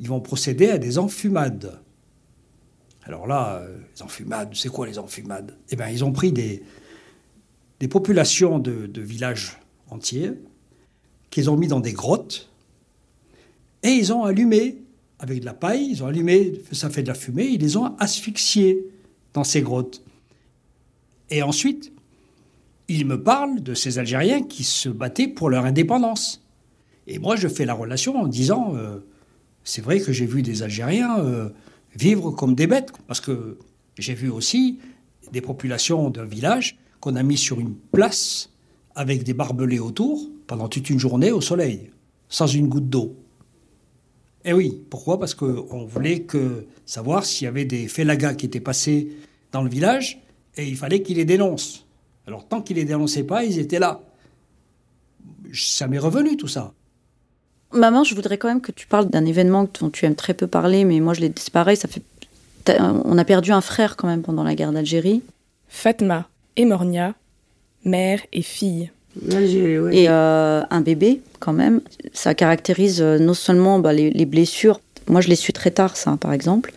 ils 0.00 0.08
vont 0.08 0.20
procéder 0.20 0.70
à 0.70 0.78
des 0.78 0.98
enfumades. 0.98 1.80
Alors 3.04 3.28
là, 3.28 3.58
euh, 3.58 3.78
les 3.94 4.02
enfumades, 4.02 4.50
c'est 4.52 4.68
quoi 4.68 4.88
les 4.88 4.98
enfumades? 4.98 5.56
Eh 5.70 5.76
bien, 5.76 5.88
ils 5.88 6.04
ont 6.04 6.10
pris 6.10 6.32
des, 6.32 6.64
populations 7.88 8.58
de, 8.58 8.86
de 8.86 9.00
villages 9.00 9.56
entiers, 9.88 10.32
qu'ils 11.30 11.48
ont 11.48 11.56
mis 11.56 11.68
dans 11.68 11.78
des 11.78 11.92
grottes, 11.92 12.50
et 13.84 13.90
ils 13.90 14.12
ont 14.12 14.24
allumé 14.24 14.82
avec 15.20 15.40
de 15.40 15.44
la 15.44 15.54
paille, 15.54 15.90
ils 15.90 16.02
ont 16.02 16.08
allumé, 16.08 16.60
ça 16.72 16.90
fait 16.90 17.04
de 17.04 17.08
la 17.08 17.14
fumée, 17.14 17.46
ils 17.46 17.60
les 17.60 17.76
ont 17.76 17.96
asphyxiés 17.98 18.84
dans 19.32 19.44
ces 19.44 19.62
grottes. 19.62 20.02
Et 21.30 21.44
ensuite, 21.44 21.92
ils 22.92 23.06
me 23.06 23.22
parlent 23.22 23.62
de 23.62 23.74
ces 23.74 23.98
Algériens 23.98 24.42
qui 24.42 24.64
se 24.64 24.88
battaient 24.88 25.28
pour 25.28 25.48
leur 25.48 25.64
indépendance. 25.64 26.44
Et 27.06 27.18
moi, 27.18 27.36
je 27.36 27.48
fais 27.48 27.64
la 27.64 27.74
relation 27.74 28.16
en 28.16 28.26
disant, 28.26 28.74
euh, 28.76 28.98
c'est 29.64 29.82
vrai 29.82 30.00
que 30.00 30.12
j'ai 30.12 30.26
vu 30.26 30.42
des 30.42 30.62
Algériens 30.62 31.18
euh, 31.20 31.48
vivre 31.96 32.30
comme 32.30 32.54
des 32.54 32.66
bêtes, 32.66 32.92
parce 33.06 33.20
que 33.20 33.58
j'ai 33.98 34.14
vu 34.14 34.28
aussi 34.28 34.78
des 35.32 35.40
populations 35.40 36.10
d'un 36.10 36.24
village 36.24 36.78
qu'on 37.00 37.16
a 37.16 37.22
mis 37.22 37.36
sur 37.36 37.60
une 37.60 37.74
place 37.74 38.50
avec 38.94 39.24
des 39.24 39.34
barbelés 39.34 39.78
autour 39.78 40.28
pendant 40.46 40.68
toute 40.68 40.90
une 40.90 40.98
journée 40.98 41.32
au 41.32 41.40
soleil, 41.40 41.90
sans 42.28 42.46
une 42.46 42.68
goutte 42.68 42.88
d'eau. 42.88 43.16
Eh 44.44 44.52
oui, 44.52 44.82
pourquoi? 44.90 45.18
Parce 45.18 45.34
qu'on 45.34 45.84
voulait 45.86 46.26
savoir 46.84 47.24
s'il 47.24 47.46
y 47.46 47.48
avait 47.48 47.64
des 47.64 47.88
félagas 47.88 48.34
qui 48.34 48.46
étaient 48.46 48.60
passés 48.60 49.16
dans 49.50 49.62
le 49.62 49.70
village 49.70 50.20
et 50.56 50.66
il 50.66 50.76
fallait 50.76 51.02
qu'ils 51.02 51.16
les 51.16 51.24
dénoncent. 51.24 51.81
Alors 52.26 52.46
tant 52.46 52.62
qu'ils 52.62 52.76
les 52.76 52.84
dénonçaient 52.84 53.24
pas, 53.24 53.44
ils 53.44 53.58
étaient 53.58 53.78
là. 53.78 54.00
Ça 55.52 55.86
m'est 55.88 55.98
revenu 55.98 56.36
tout 56.36 56.48
ça. 56.48 56.72
Maman, 57.72 58.04
je 58.04 58.14
voudrais 58.14 58.38
quand 58.38 58.48
même 58.48 58.60
que 58.60 58.72
tu 58.72 58.86
parles 58.86 59.08
d'un 59.08 59.24
événement 59.24 59.68
dont 59.80 59.90
tu 59.90 60.04
aimes 60.04 60.14
très 60.14 60.34
peu 60.34 60.46
parler, 60.46 60.84
mais 60.84 61.00
moi 61.00 61.14
je 61.14 61.20
l'ai 61.20 61.28
disparu. 61.28 61.74
Ça 61.76 61.88
fait, 61.88 62.02
on 62.78 63.18
a 63.18 63.24
perdu 63.24 63.52
un 63.52 63.60
frère 63.60 63.96
quand 63.96 64.06
même 64.06 64.22
pendant 64.22 64.44
la 64.44 64.54
guerre 64.54 64.72
d'Algérie. 64.72 65.22
Fatma 65.68 66.28
et 66.56 66.64
Mornia, 66.64 67.14
mère 67.84 68.20
et 68.32 68.42
fille. 68.42 68.90
Et 69.92 70.08
euh, 70.08 70.62
un 70.70 70.80
bébé, 70.80 71.20
quand 71.38 71.52
même, 71.52 71.80
ça 72.12 72.34
caractérise 72.34 73.02
euh, 73.02 73.18
non 73.18 73.34
seulement 73.34 73.78
bah, 73.78 73.92
les, 73.92 74.24
blessures, 74.24 74.80
moi 75.06 75.20
je 75.20 75.28
l'ai 75.28 75.36
su 75.36 75.52
très 75.52 75.70
tard, 75.70 75.96
ça, 75.96 76.16
par 76.18 76.32
exemple, 76.32 76.72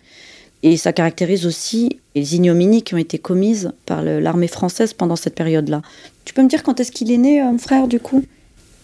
et 0.63 0.77
ça 0.77 0.93
caractérise 0.93 1.45
aussi 1.45 1.99
les 2.15 2.35
ignominies 2.35 2.81
qui 2.81 2.95
ont 2.95 2.99
été 2.99 3.17
commises 3.19 3.71
par 3.85 4.01
l'armée 4.01 4.47
française 4.47 4.93
pendant 4.93 5.15
cette 5.15 5.35
période-là. 5.35 5.81
Tu 6.23 6.33
peux 6.33 6.41
me 6.41 6.49
dire 6.49 6.63
quand 6.63 6.79
est-ce 6.79 6.91
qu'il 6.91 7.11
est 7.11 7.17
né, 7.17 7.41
euh, 7.41 7.45
mon 7.45 7.57
frère, 7.57 7.87
du 7.87 7.99
coup? 7.99 8.23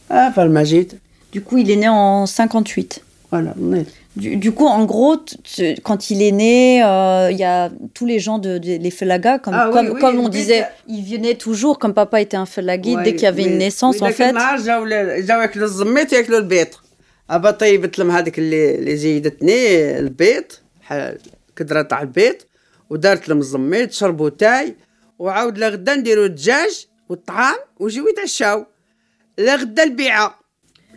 Ah, 0.09 0.31
Falmagit. 0.33 0.89
Du 1.31 1.41
coup, 1.41 1.57
il 1.57 1.71
est 1.71 1.77
né 1.77 1.87
en 1.89 2.25
58. 2.25 3.03
Voilà, 3.31 3.53
du, 4.17 4.51
coup, 4.51 4.65
en 4.65 4.83
gros, 4.83 5.15
quand 5.83 6.09
il 6.09 6.21
est 6.21 6.33
né, 6.33 6.83
euh, 6.83 7.29
il 7.31 7.37
y 7.37 7.45
a 7.45 7.71
tous 7.93 8.05
les 8.05 8.19
gens 8.19 8.39
de, 8.39 8.59
les 8.61 8.91
felagas, 8.91 9.39
comme, 9.39 9.53
ah 9.53 9.69
comme, 9.71 9.97
comme 9.97 10.19
on 10.19 10.27
disait, 10.27 10.65
ils 10.89 11.01
venaient 11.01 11.35
toujours, 11.35 11.79
comme 11.79 11.93
papa 11.93 12.19
était 12.19 12.35
un 12.35 12.45
felagui, 12.45 12.97
dès 13.05 13.13
qu'il 13.13 13.23
y 13.23 13.27
avait 13.27 13.45
une 13.45 13.57
naissance, 13.57 14.01
en 14.01 14.09
fait. 14.09 14.33
جاو 21.50 21.78
ياكلوا 21.78 22.00
الزميت 22.00 22.42
ياكلوا 22.46 22.86
البيض 22.86 22.86
ابا 22.86 22.88
طيبت 22.88 22.88
لهم 22.88 22.88
هذيك 22.88 22.88
اللي 22.88 22.88
اللي 22.88 22.88
زيدتني 22.88 22.96
البيض 22.96 22.96
كدره 22.96 23.02
تاع 23.02 23.12
البيض 23.12 23.16
ودارت 23.16 23.28
لهم 23.28 23.38
الزميت 23.38 23.92
شربوا 23.92 24.28
تاي 24.28 24.76
وعاود 25.18 25.58
لغدا 25.58 25.94
نديروا 25.94 26.26
الدجاج 26.26 26.86
والطعام 27.08 27.56
ويجيو 27.80 28.08
يتعشاو 28.08 28.66
لغدا 29.38 29.82
البيعه 29.82 30.46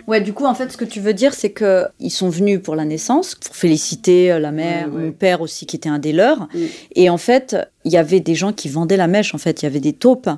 Ouais, 0.10 0.22
du 0.22 0.34
coup, 0.34 0.46
en 0.46 0.56
fait, 0.56 0.72
ce 0.72 0.78
que 0.78 0.86
tu 0.86 1.00
veux 1.00 1.14
dire, 1.14 1.36
c'est 1.36 1.52
que 1.52 1.86
ils 2.00 2.10
sont 2.10 2.30
venus 2.30 2.60
pour 2.64 2.76
la 2.76 2.84
naissance, 2.84 3.36
pour 3.36 3.56
féliciter 3.56 4.32
euh, 4.32 4.40
la 4.40 4.52
mère, 4.52 4.88
mon 4.88 5.12
père 5.12 5.40
aussi, 5.40 5.68
qui 5.68 5.76
était 5.76 5.90
un 5.90 6.00
des 6.00 6.14
leurs. 6.14 6.42
Mm. 6.42 6.66
Et 6.96 7.10
en 7.12 7.20
fait, 7.20 7.56
il 7.86 7.92
y 7.92 7.98
avait 7.98 8.20
des 8.20 8.34
gens 8.34 8.52
qui 8.52 8.70
vendaient 8.70 8.98
la 8.98 9.06
mèche, 9.06 9.36
en 9.36 9.38
fait, 9.38 9.62
il 9.62 9.66
y 9.66 9.68
avait 9.68 9.80
des 9.80 9.94
taupes. 9.94 10.30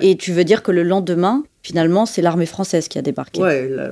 Et 0.00 0.16
tu 0.16 0.30
veux 0.30 0.44
dire 0.44 0.62
que 0.62 0.70
le 0.70 0.84
lendemain, 0.84 1.42
finalement, 1.64 2.06
c'est 2.06 2.22
l'armée 2.22 2.46
française 2.46 2.86
qui 2.86 2.98
a 2.98 3.02
débarqué. 3.02 3.42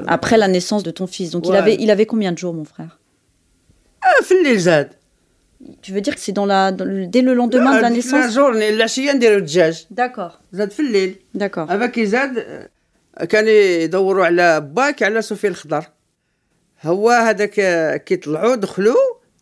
Après 0.06 0.36
la 0.36 0.46
naissance 0.46 0.84
de 0.84 0.92
ton 0.92 1.08
fils. 1.08 1.30
Donc, 1.32 1.48
il, 1.48 1.56
avait, 1.56 1.76
il 1.80 1.90
avait 1.90 2.06
combien 2.06 2.30
de 2.30 2.38
jours, 2.38 2.54
mon 2.54 2.64
frère 2.64 3.00
Ah, 4.02 4.22
tu 5.81 5.91
veux 5.93 6.01
dire 6.01 6.15
que 6.15 6.21
c'est 6.21 6.31
dans 6.31 6.45
la, 6.45 6.71
dès 6.71 7.21
le 7.21 7.33
lendemain 7.33 7.71
de 7.77 7.81
la 7.81 7.89
naissance 7.89 8.33
D'accord. 9.91 10.39
D'accord. 11.35 11.69
كان 13.29 13.47
يدوروا 13.47 14.25
على 14.25 14.61
باك 14.61 15.03
على 15.03 15.21
سفي 15.21 15.47
الخضر 15.47 15.85
هو 16.83 17.09
هذاك 17.09 17.53
كي 18.03 18.15
طلعوا 18.15 18.55
دخلوا 18.55 18.95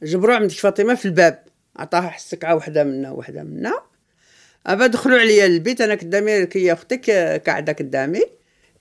جبروا 0.03 0.35
عند 0.35 0.51
فاطمه 0.51 0.95
في 0.95 1.05
الباب 1.05 1.43
عطاها 1.75 2.09
حسكعه 2.09 2.55
وحده 2.55 2.83
منا 2.83 3.11
وحده 3.11 3.43
منا 3.43 3.73
ابا 4.67 4.87
دخلوا 4.87 5.19
عليا 5.19 5.47
للبيت 5.47 5.81
أنا 5.81 5.93
قدامي 5.95 6.45
كي 6.45 6.73
أختك 6.73 7.09
قاعدة 7.47 7.73
قدامي 7.73 8.21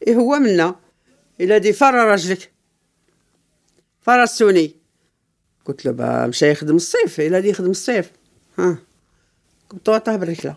إيه 0.06 0.14
هو 0.14 0.38
منا 0.38 0.74
إلى 1.40 1.58
دي 1.58 1.72
فرا 1.72 2.12
رجلك 2.12 2.50
فرستوني 4.00 4.76
قلت 5.65 5.85
له 5.85 5.91
با 5.91 6.27
مشى 6.27 6.51
يخدم 6.51 6.75
الصيف 6.75 7.19
الى 7.19 7.41
دي 7.41 7.49
يخدم 7.49 7.71
الصيف 7.71 8.11
ها 8.59 8.77
قلت 9.69 9.89
عطاه 9.89 10.15
بالركله 10.15 10.55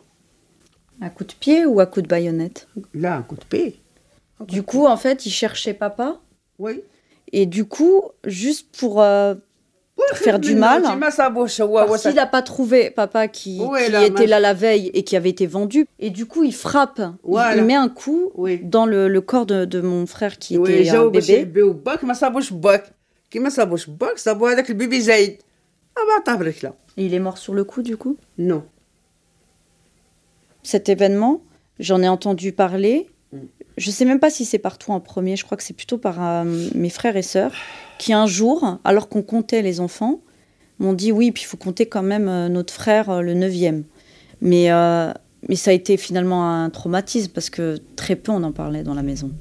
Un 1.03 1.11
coup 1.11 1.25
de 1.25 1.33
pied 1.33 1.67
ou 1.67 1.81
un 1.81 1.87
coup 1.87 2.03
de 2.03 2.07
baïonnette 2.07 2.69
Là, 2.95 3.17
un 3.17 3.23
coup 3.23 3.35
de 3.35 3.45
pied. 3.45 3.81
Du 4.47 4.63
coup, 4.63 4.87
en 4.87 4.97
fait, 4.97 5.27
il 5.27 5.31
cherchait 5.31 5.75
papa. 5.75 6.21
Oui. 6.59 6.83
Et 7.33 7.47
du 7.47 7.65
coup, 7.65 8.03
juste 8.25 8.77
pour, 8.79 9.03
euh, 9.03 9.35
faire 10.15 10.39
du 10.39 10.55
mal, 10.55 10.85
s'il 11.97 12.15
n'a 12.15 12.27
pas 12.27 12.43
trouvé 12.43 12.91
papa 12.91 13.29
qui, 13.29 13.61
était 14.05 14.27
là 14.27 14.41
la 14.41 14.55
veille 14.55 14.91
et 14.95 15.03
qui 15.03 15.17
avait 15.17 15.31
été 15.31 15.47
vendu, 15.47 15.87
et 15.99 16.11
du 16.11 16.27
coup, 16.27 16.45
il 16.45 16.55
frappe, 16.55 17.01
il, 17.27 17.65
met 17.65 17.75
un 17.75 17.89
coup 17.89 18.33
dans 18.63 18.87
le, 18.87 19.21
corps 19.21 19.47
de, 19.47 19.81
mon 19.81 20.07
frère 20.07 20.39
qui 20.39 20.57
était 20.57 20.91
un 20.91 21.07
bébé. 21.07 21.49
Et 26.98 27.06
il 27.06 27.14
est 27.14 27.20
mort 27.20 27.38
sur 27.38 27.54
le 27.54 27.64
coup, 27.64 27.82
du 27.82 27.98
coup? 27.98 28.18
Non. 28.38 28.64
Cet 30.64 30.90
événement, 30.90 31.42
j'en 31.80 32.02
ai 32.02 32.08
entendu 32.08 32.52
parler 32.52 33.08
je 33.80 33.92
sais 33.92 34.06
même 34.06 34.20
pas 34.20 34.30
si 34.30 34.46
c'est 34.46 34.60
par 34.60 34.78
toi 34.78 34.96
en 34.96 35.00
premier, 35.00 35.36
je 35.36 35.46
crois 35.46 35.58
que 35.58 35.64
c'est 35.64 35.76
plutôt 35.76 35.98
par 35.98 36.22
euh, 36.22 36.44
mes 36.76 36.90
frères 36.90 37.16
et 37.16 37.22
sœurs, 37.22 37.54
qui 37.98 38.14
un 38.14 38.28
jour, 38.28 38.78
alors 38.84 39.08
qu'on 39.08 39.22
comptait 39.22 39.62
les 39.62 39.80
enfants, 39.80 40.20
m'ont 40.80 40.94
dit 40.94 41.12
oui, 41.12 41.32
puis 41.32 41.44
il 41.44 41.46
faut 41.46 41.58
compter 41.58 41.86
quand 41.86 42.04
même 42.04 42.28
euh, 42.28 42.50
notre 42.50 42.74
frère, 42.74 43.10
euh, 43.10 43.22
le 43.22 43.34
neuvième. 43.34 43.84
Mais, 44.42 44.70
mais 45.50 45.56
ça 45.58 45.72
a 45.72 45.74
été 45.74 45.98
finalement 45.98 46.50
un 46.50 46.70
traumatisme 46.70 47.34
parce 47.34 47.50
que 47.50 47.78
très 47.98 48.16
peu 48.16 48.32
on 48.32 48.42
en 48.44 48.54
parlait 48.54 48.84
dans 48.84 48.94
la 48.94 49.04
maison. 49.04 49.32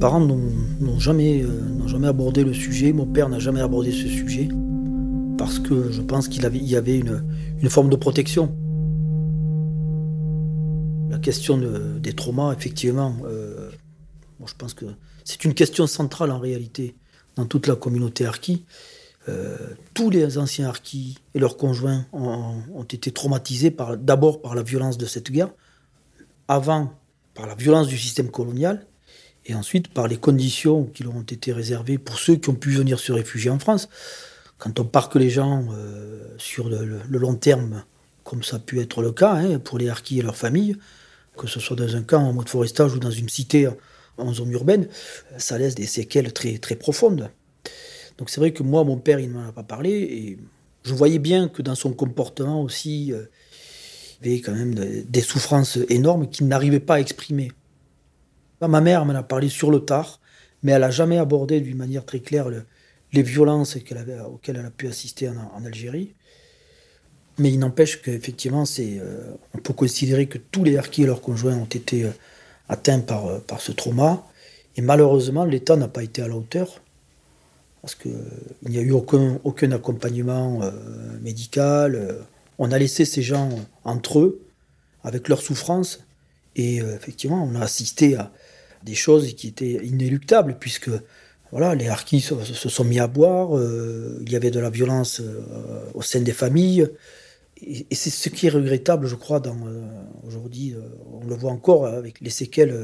Parents 0.00 0.20
n'ont 0.20 0.98
jamais, 0.98 1.42
euh, 1.42 2.08
abordé 2.08 2.42
le 2.42 2.54
sujet, 2.54 2.92
mon 2.92 3.06
père 3.06 3.28
n'a 3.28 3.38
jamais 3.38 3.60
abordé 3.60 3.92
ce 3.92 4.08
sujet, 4.08 4.48
parce 5.36 5.58
que 5.58 5.92
je 5.92 6.00
pense 6.00 6.26
qu'il 6.26 6.42
y 6.42 6.76
avait 6.76 6.98
une, 6.98 7.68
forme 7.68 7.90
de 7.90 7.96
protection. 7.96 8.56
La 11.10 11.18
question 11.18 11.60
des 12.00 12.12
traumas, 12.14 12.52
effectivement, 12.52 13.14
euh, 13.26 13.70
je 14.44 14.54
pense 14.56 14.72
que 14.72 14.86
c'est 15.24 15.44
une 15.44 15.52
question 15.52 15.86
centrale 15.86 16.30
en 16.30 16.38
réalité 16.38 16.96
dans 17.36 17.44
toute 17.44 17.66
la 17.66 17.76
communauté 17.76 18.24
harki. 18.24 18.64
Euh, 19.28 19.58
tous 19.92 20.08
les 20.08 20.38
anciens 20.38 20.68
harkis 20.68 21.18
et 21.34 21.38
leurs 21.38 21.58
conjoints 21.58 22.06
ont 22.12 22.84
été 22.84 23.12
traumatisés 23.12 23.76
d'abord 23.98 24.40
par 24.40 24.54
la 24.54 24.62
violence 24.62 24.96
de 24.96 25.04
cette 25.04 25.30
guerre, 25.30 25.50
avant 26.48 26.94
par 27.34 27.46
la 27.46 27.54
violence 27.54 27.86
du 27.86 27.98
système 27.98 28.30
colonial, 28.30 28.86
et 29.46 29.54
ensuite 29.54 29.88
par 29.88 30.08
les 30.08 30.16
conditions 30.16 30.84
qui 30.84 31.02
leur 31.02 31.14
ont 31.14 31.22
été 31.22 31.52
réservées 31.52 31.98
pour 31.98 32.18
ceux 32.18 32.36
qui 32.36 32.50
ont 32.50 32.54
pu 32.54 32.70
venir 32.70 32.98
se 32.98 33.12
réfugier 33.12 33.50
en 33.50 33.58
France. 33.58 33.88
Quand 34.58 34.78
on 34.78 34.84
parque 34.84 35.14
les 35.16 35.30
gens 35.30 35.66
euh, 35.72 36.22
sur 36.36 36.68
le, 36.68 37.00
long 37.08 37.34
terme, 37.34 37.84
comme 38.24 38.42
ça 38.42 38.56
a 38.56 38.58
pu 38.58 38.80
être 38.80 39.02
le 39.02 39.12
cas 39.12 39.34
hein, 39.34 39.58
pour 39.58 39.78
les 39.78 39.88
harkis 39.88 40.18
et 40.18 40.22
leurs 40.22 40.36
familles, 40.36 40.76
que 41.36 41.46
ce 41.46 41.60
soit 41.60 41.76
dans 41.76 41.96
un 41.96 42.02
camp 42.02 42.22
en 42.22 42.32
mode 42.32 42.48
forestage 42.48 42.94
ou 42.94 42.98
dans 42.98 43.10
une 43.10 43.28
cité 43.28 43.68
en 44.18 44.34
zone 44.34 44.52
urbaine, 44.52 44.88
ça 45.38 45.56
laisse 45.56 45.74
des 45.74 45.86
séquelles 45.86 46.32
très, 46.32 46.58
très 46.58 46.76
profondes. 46.76 47.30
Donc 48.18 48.28
c'est 48.28 48.40
vrai 48.40 48.52
que 48.52 48.62
moi, 48.62 48.84
mon 48.84 48.98
père, 48.98 49.18
il 49.18 49.30
ne 49.30 49.34
m'en 49.34 49.48
a 49.48 49.52
pas 49.52 49.62
parlé, 49.62 49.90
et 49.90 50.38
je 50.82 50.94
voyais 50.94 51.18
bien 51.18 51.48
que 51.48 51.62
dans 51.62 51.74
son 51.74 51.92
comportement 51.94 52.62
aussi, 52.62 53.14
euh, 53.14 53.24
il 54.20 54.28
y 54.28 54.32
avait 54.34 54.42
quand 54.42 54.52
même 54.52 54.74
des 54.74 55.22
souffrances 55.22 55.78
énormes 55.88 56.28
qu'il 56.28 56.46
n'arrivait 56.46 56.80
pas 56.80 56.96
à 56.96 57.00
exprimer. 57.00 57.52
Ma 58.68 58.80
mère 58.82 59.06
m'en 59.06 59.14
a 59.14 59.22
parlé 59.22 59.48
sur 59.48 59.70
le 59.70 59.80
tard, 59.80 60.20
mais 60.62 60.72
elle 60.72 60.82
n'a 60.82 60.90
jamais 60.90 61.16
abordé 61.16 61.60
d'une 61.60 61.78
manière 61.78 62.04
très 62.04 62.20
claire 62.20 62.48
les 63.12 63.22
violences 63.22 63.76
auxquelles 63.76 64.56
elle 64.56 64.66
a 64.66 64.70
pu 64.70 64.86
assister 64.86 65.28
en, 65.28 65.64
Algérie. 65.64 66.14
Mais 67.38 67.50
il 67.50 67.58
n'empêche 67.58 68.02
qu'effectivement, 68.02 68.64
euh, 68.78 69.34
on 69.54 69.58
peut 69.58 69.72
considérer 69.72 70.26
que 70.26 70.36
tous 70.36 70.62
les 70.62 70.76
harkis 70.76 71.04
et 71.04 71.06
leurs 71.06 71.22
conjoints 71.22 71.56
ont 71.56 71.64
été 71.64 72.04
euh, 72.04 72.10
atteints 72.68 73.00
par, 73.00 73.26
euh, 73.26 73.38
par 73.38 73.62
ce 73.62 73.72
trauma. 73.72 74.26
Et 74.76 74.82
malheureusement, 74.82 75.46
l'État 75.46 75.76
n'a 75.76 75.88
pas 75.88 76.02
été 76.02 76.20
à 76.20 76.28
la 76.28 76.36
hauteur. 76.36 76.82
Parce 77.80 77.94
qu'il 77.94 78.12
n'y 78.68 78.76
a 78.76 78.82
eu 78.82 78.90
aucun, 78.90 79.40
aucun 79.42 79.72
accompagnement 79.72 80.60
médical. 81.22 82.18
On 82.58 82.72
a 82.72 82.78
laissé 82.78 83.06
ces 83.06 83.22
gens 83.22 83.48
entre 83.84 84.18
eux, 84.18 84.42
avec 85.02 85.28
leurs 85.28 85.40
souffrances. 85.40 86.04
Et 86.56 86.76
effectivement, 86.76 87.42
on 87.42 87.54
a 87.54 87.62
assisté 87.62 88.16
à, 88.16 88.32
des 88.84 88.94
choses 88.94 89.34
qui 89.34 89.48
étaient 89.48 89.84
inéluctables, 89.84 90.56
puisque 90.58 90.90
voilà, 91.52 91.74
les 91.74 91.88
harkis 91.88 92.20
se, 92.20 92.68
sont 92.68 92.84
mis 92.84 93.00
à 93.00 93.08
boire, 93.08 93.56
euh, 93.56 94.22
il 94.22 94.30
y 94.30 94.36
avait 94.36 94.52
de 94.52 94.60
la 94.60 94.70
violence 94.70 95.20
euh, 95.20 95.40
au 95.94 96.02
sein 96.02 96.20
des 96.20 96.32
familles. 96.32 96.88
Et, 97.60 97.86
c'est 97.92 98.10
ce 98.10 98.28
qui 98.28 98.46
est 98.46 98.50
regrettable, 98.50 99.06
je 99.06 99.16
crois, 99.16 99.42
euh, 99.44 99.82
aujourd'hui, 100.26 100.74
on 101.12 101.26
le 101.26 101.34
voit 101.34 101.50
encore 101.50 101.86
avec 101.86 102.20
les 102.20 102.30
séquelles 102.30 102.74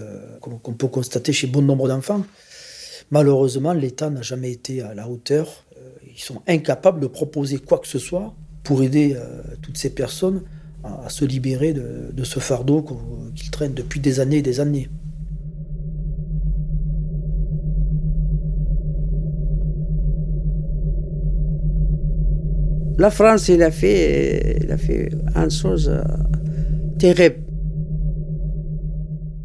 qu'on, 0.41 0.75
peut 0.75 0.89
constater 0.89 1.33
chez 1.33 1.47
bon 1.47 1.63
nombre 1.63 1.89
d'enfants. 1.89 2.25
Malheureusement, 3.11 3.73
l'État 3.73 4.11
n'a 4.11 4.23
jamais 4.23 4.51
été 4.51 4.83
à 4.83 4.95
la 4.95 5.09
hauteur. 5.09 5.65
ils 6.05 6.21
sont 6.21 6.43
incapables 6.49 7.01
de 7.01 7.07
proposer 7.07 7.59
quoi 7.59 7.79
que 7.79 7.87
ce 7.87 7.99
soit 7.99 8.35
pour 8.65 8.83
aider 8.83 9.17
toutes 9.63 9.79
ces 9.79 9.91
personnes 9.91 10.43
à, 10.83 11.09
se 11.09 11.25
libérer 11.25 11.73
de 11.73 12.25
ce 12.25 12.41
fardeau 12.41 12.85
qu'ils 13.35 13.51
traînent 13.51 13.75
depuis 13.75 14.01
des 14.01 14.19
années 14.21 14.39
et 14.39 14.43
des 14.43 14.61
années. 14.61 14.91
La 22.99 23.11
France, 23.11 23.49
il 23.49 23.63
a 23.63 23.71
fait, 23.71 24.59
il 24.63 24.73
a 24.73 24.79
fait 24.79 25.11
une 25.35 25.51
chose 25.51 25.91
euh, 25.91 26.03
terrible. 26.99 27.43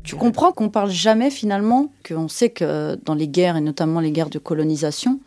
Tu 0.04 0.16
comprends 0.16 0.54
qu'on 0.54 0.70
parle 0.70 0.90
jamais 0.90 1.30
finalement, 1.30 1.92
qu'on 2.08 2.30
sait 2.30 2.50
que 2.50 2.98
dans 3.04 3.14
les 3.14 3.28
guerres, 3.28 3.58
et 3.58 3.62
notamment 3.62 4.00
les 4.00 4.12
guerres 4.12 4.30
de 4.30 4.40
colonisation, 4.40 5.20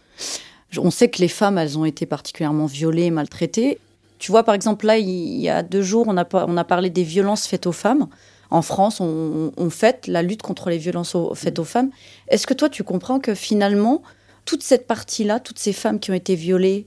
on 0.78 0.90
sait 0.90 1.08
que 1.08 1.20
les 1.20 1.28
femmes, 1.28 1.58
elles 1.58 1.78
ont 1.78 1.84
été 1.84 2.06
particulièrement 2.06 2.66
violées, 2.66 3.10
maltraitées. 3.10 3.78
Tu 4.18 4.30
vois, 4.30 4.42
par 4.42 4.54
exemple, 4.54 4.86
là, 4.86 4.96
il 4.98 5.40
y 5.40 5.48
a 5.48 5.62
deux 5.62 5.82
jours, 5.82 6.06
on 6.08 6.16
a, 6.16 6.64
parlé 6.64 6.90
des 6.90 7.02
violences 7.02 7.46
faites 7.46 7.66
aux 7.66 7.72
femmes. 7.72 8.08
En 8.50 8.62
France, 8.62 9.00
on, 9.00 9.70
fait 9.70 10.06
la 10.06 10.22
lutte 10.22 10.42
contre 10.42 10.70
les 10.70 10.78
violences 10.78 11.16
faites 11.34 11.58
aux 11.58 11.64
femmes. 11.64 11.90
Est-ce 12.28 12.46
que 12.46 12.54
toi, 12.54 12.68
tu 12.68 12.84
comprends 12.84 13.20
que 13.20 13.34
finalement, 13.34 14.02
toute 14.44 14.62
cette 14.62 14.86
partie-là, 14.86 15.40
toutes 15.40 15.58
ces 15.58 15.72
femmes 15.72 16.00
qui 16.00 16.10
ont 16.10 16.14
été 16.14 16.34
violées, 16.34 16.86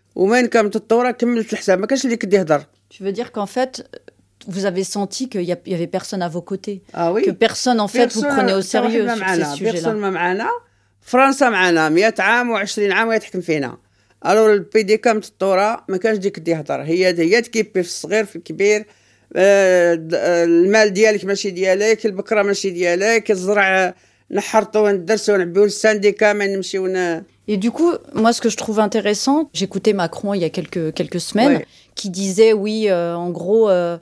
Tu 2.93 3.03
veux 3.05 3.13
dire 3.19 3.31
qu'en 3.31 3.49
fait, 3.55 3.73
vous 4.47 4.65
avez 4.65 4.83
senti 4.83 5.29
qu'il 5.29 5.41
n'y 5.41 5.75
avait 5.79 5.87
personne 5.87 6.21
à 6.21 6.29
vos 6.35 6.41
côtés. 6.41 6.77
Ah 6.93 7.11
oui. 7.13 7.21
Que 7.23 7.31
personne, 7.31 7.79
en 7.79 7.87
fait, 7.87 8.07
vous 8.15 8.23
prenait 8.23 8.53
au 8.53 8.61
sérieux 8.61 9.07
sur 9.07 9.27
ces 9.35 9.45
sujets-là. 9.57 10.49
فرنسا 11.01 11.49
معنا 11.49 11.89
100 11.89 12.19
عام 12.19 12.65
و20 12.65 12.79
عام 12.79 13.11
يتحكم 13.11 13.41
فينا 13.41 13.77
ألو 14.25 14.53
البي 14.53 14.83
دي 14.83 14.97
كام 14.97 15.17
الطوره 15.17 15.85
ما 15.89 15.97
كانش 15.97 16.17
ديك 16.17 16.39
تهضر 16.39 16.81
هي 16.81 17.07
هي 17.07 17.41
تكيبي 17.41 17.83
في 17.83 17.89
الصغير 17.89 18.25
في 18.25 18.35
الكبير 18.35 18.85
المال 19.35 20.93
ديالك 20.93 21.25
ماشي 21.25 21.49
ديالك 21.49 22.05
البكره 22.05 22.41
ماشي 22.43 22.69
ديالك 22.69 23.31
الزرع 23.31 23.95
نحرطو 24.31 24.85
وندرسو 24.85 25.33
ونعبيو 25.33 25.63
السانديكا 25.63 26.33
ما 26.33 26.47
نمشيو 26.47 26.87
Et 27.47 27.57
du 27.57 27.71
coup, 27.71 27.91
moi, 28.13 28.33
ce 28.33 28.41
que 28.41 28.49
je 28.49 28.57
trouve 28.57 28.79
intéressant, 28.79 29.49
j'écoutais 29.53 29.93
Macron 29.93 30.33
il 30.33 30.41
y 30.41 30.45
a 30.45 30.49
quelques, 30.49 30.93
quelques 30.93 31.19
semaines, 31.19 31.63
qui 31.95 32.09
disait, 32.09 32.53
oui, 32.53 32.85
euh, 32.87 33.15
en 33.15 33.29
gros, 33.29 33.69
euh, 33.69 33.97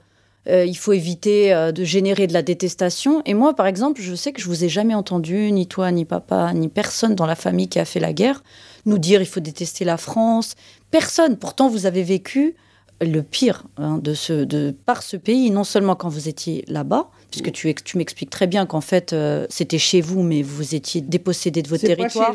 euh, 0.48 0.66
il 0.66 0.78
faut 0.78 0.94
éviter 0.94 1.72
de 1.74 1.84
générer 1.84 2.28
de 2.28 2.34
la 2.34 2.42
détestation. 2.42 3.22
Et 3.26 3.34
moi, 3.34 3.56
par 3.56 3.68
exemple, 3.68 4.02
je 4.02 4.14
sais 4.14 4.34
que 4.34 4.42
je 4.42 4.48
vous 4.48 4.64
ai 4.64 4.70
jamais 4.70 4.94
entendu, 4.94 5.52
ni 5.52 5.68
toi, 5.68 5.92
ni 5.92 6.06
papa, 6.06 6.54
ni 6.54 6.68
personne 6.68 7.16
dans 7.16 7.26
la 7.26 7.36
famille 7.36 7.70
qui 7.70 7.80
a 7.80 7.86
fait 7.86 8.00
la 8.00 8.14
guerre, 8.14 8.44
nous 8.86 8.98
dire 8.98 9.22
il 9.22 9.28
faut 9.28 9.40
détester 9.40 9.86
la 9.86 9.98
France. 9.98 10.56
Personne. 10.92 11.38
Pourtant, 11.38 11.70
vous 11.70 11.86
avez 11.86 12.04
vécu 12.04 12.56
le 13.02 13.24
pire 13.24 13.64
hein, 13.78 13.98
de 14.04 14.14
ce, 14.14 14.34
de, 14.34 14.76
par 14.86 15.04
ce 15.04 15.16
pays, 15.16 15.52
non 15.52 15.64
seulement 15.64 15.96
quand 15.96 16.10
vous 16.10 16.28
étiez 16.28 16.66
là-bas, 16.68 17.10
puisque 17.32 17.54
tu, 17.54 17.74
tu 17.74 17.98
m'expliques 17.98 18.30
très 18.30 18.48
bien 18.48 18.66
qu'en 18.66 18.82
fait, 18.82 19.16
c'était 19.50 19.78
chez 19.78 20.02
vous, 20.02 20.22
mais 20.22 20.42
vous 20.42 20.76
étiez 20.76 21.00
dépossédé 21.00 21.62
de 21.62 21.70
votre 21.70 21.86
territoire 21.86 22.34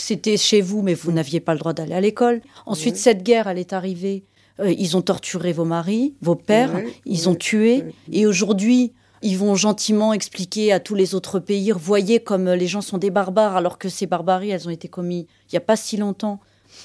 c'était 0.00 0.36
chez 0.36 0.60
vous, 0.60 0.82
mais 0.82 0.94
vous 0.94 1.12
n'aviez 1.12 1.40
pas 1.40 1.52
le 1.52 1.58
droit 1.58 1.72
d'aller 1.72 1.94
à 1.94 2.00
l'école. 2.00 2.40
Ensuite, 2.66 2.96
cette 2.96 3.22
guerre, 3.22 3.46
elle 3.48 3.58
est 3.58 3.72
arrivée. 3.72 4.24
Euh, 4.60 4.72
ils 4.72 4.96
ont 4.96 5.02
torturé 5.02 5.52
vos 5.52 5.64
maris, 5.64 6.14
vos 6.20 6.34
pères, 6.34 6.80
ils 7.04 7.28
ont 7.28 7.34
tué. 7.34 7.84
Et 8.10 8.26
aujourd'hui, 8.26 8.92
ils 9.22 9.36
vont 9.36 9.54
gentiment 9.54 10.12
expliquer 10.12 10.72
à 10.72 10.80
tous 10.80 10.94
les 10.94 11.14
autres 11.14 11.38
pays, 11.40 11.72
voyez 11.74 12.20
comme 12.20 12.50
les 12.50 12.66
gens 12.66 12.80
sont 12.80 12.98
des 12.98 13.10
barbares, 13.10 13.56
alors 13.56 13.78
que 13.78 13.88
ces 13.88 14.06
barbaries, 14.06 14.50
elles 14.50 14.68
ont 14.68 14.72
été 14.72 14.88
commises 14.88 15.26
il 15.50 15.54
n'y 15.54 15.58
a 15.58 15.62
pas 15.62 15.76
si 15.76 15.96
longtemps. 15.96 16.40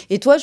Et 0.10 0.20
toi, 0.20 0.38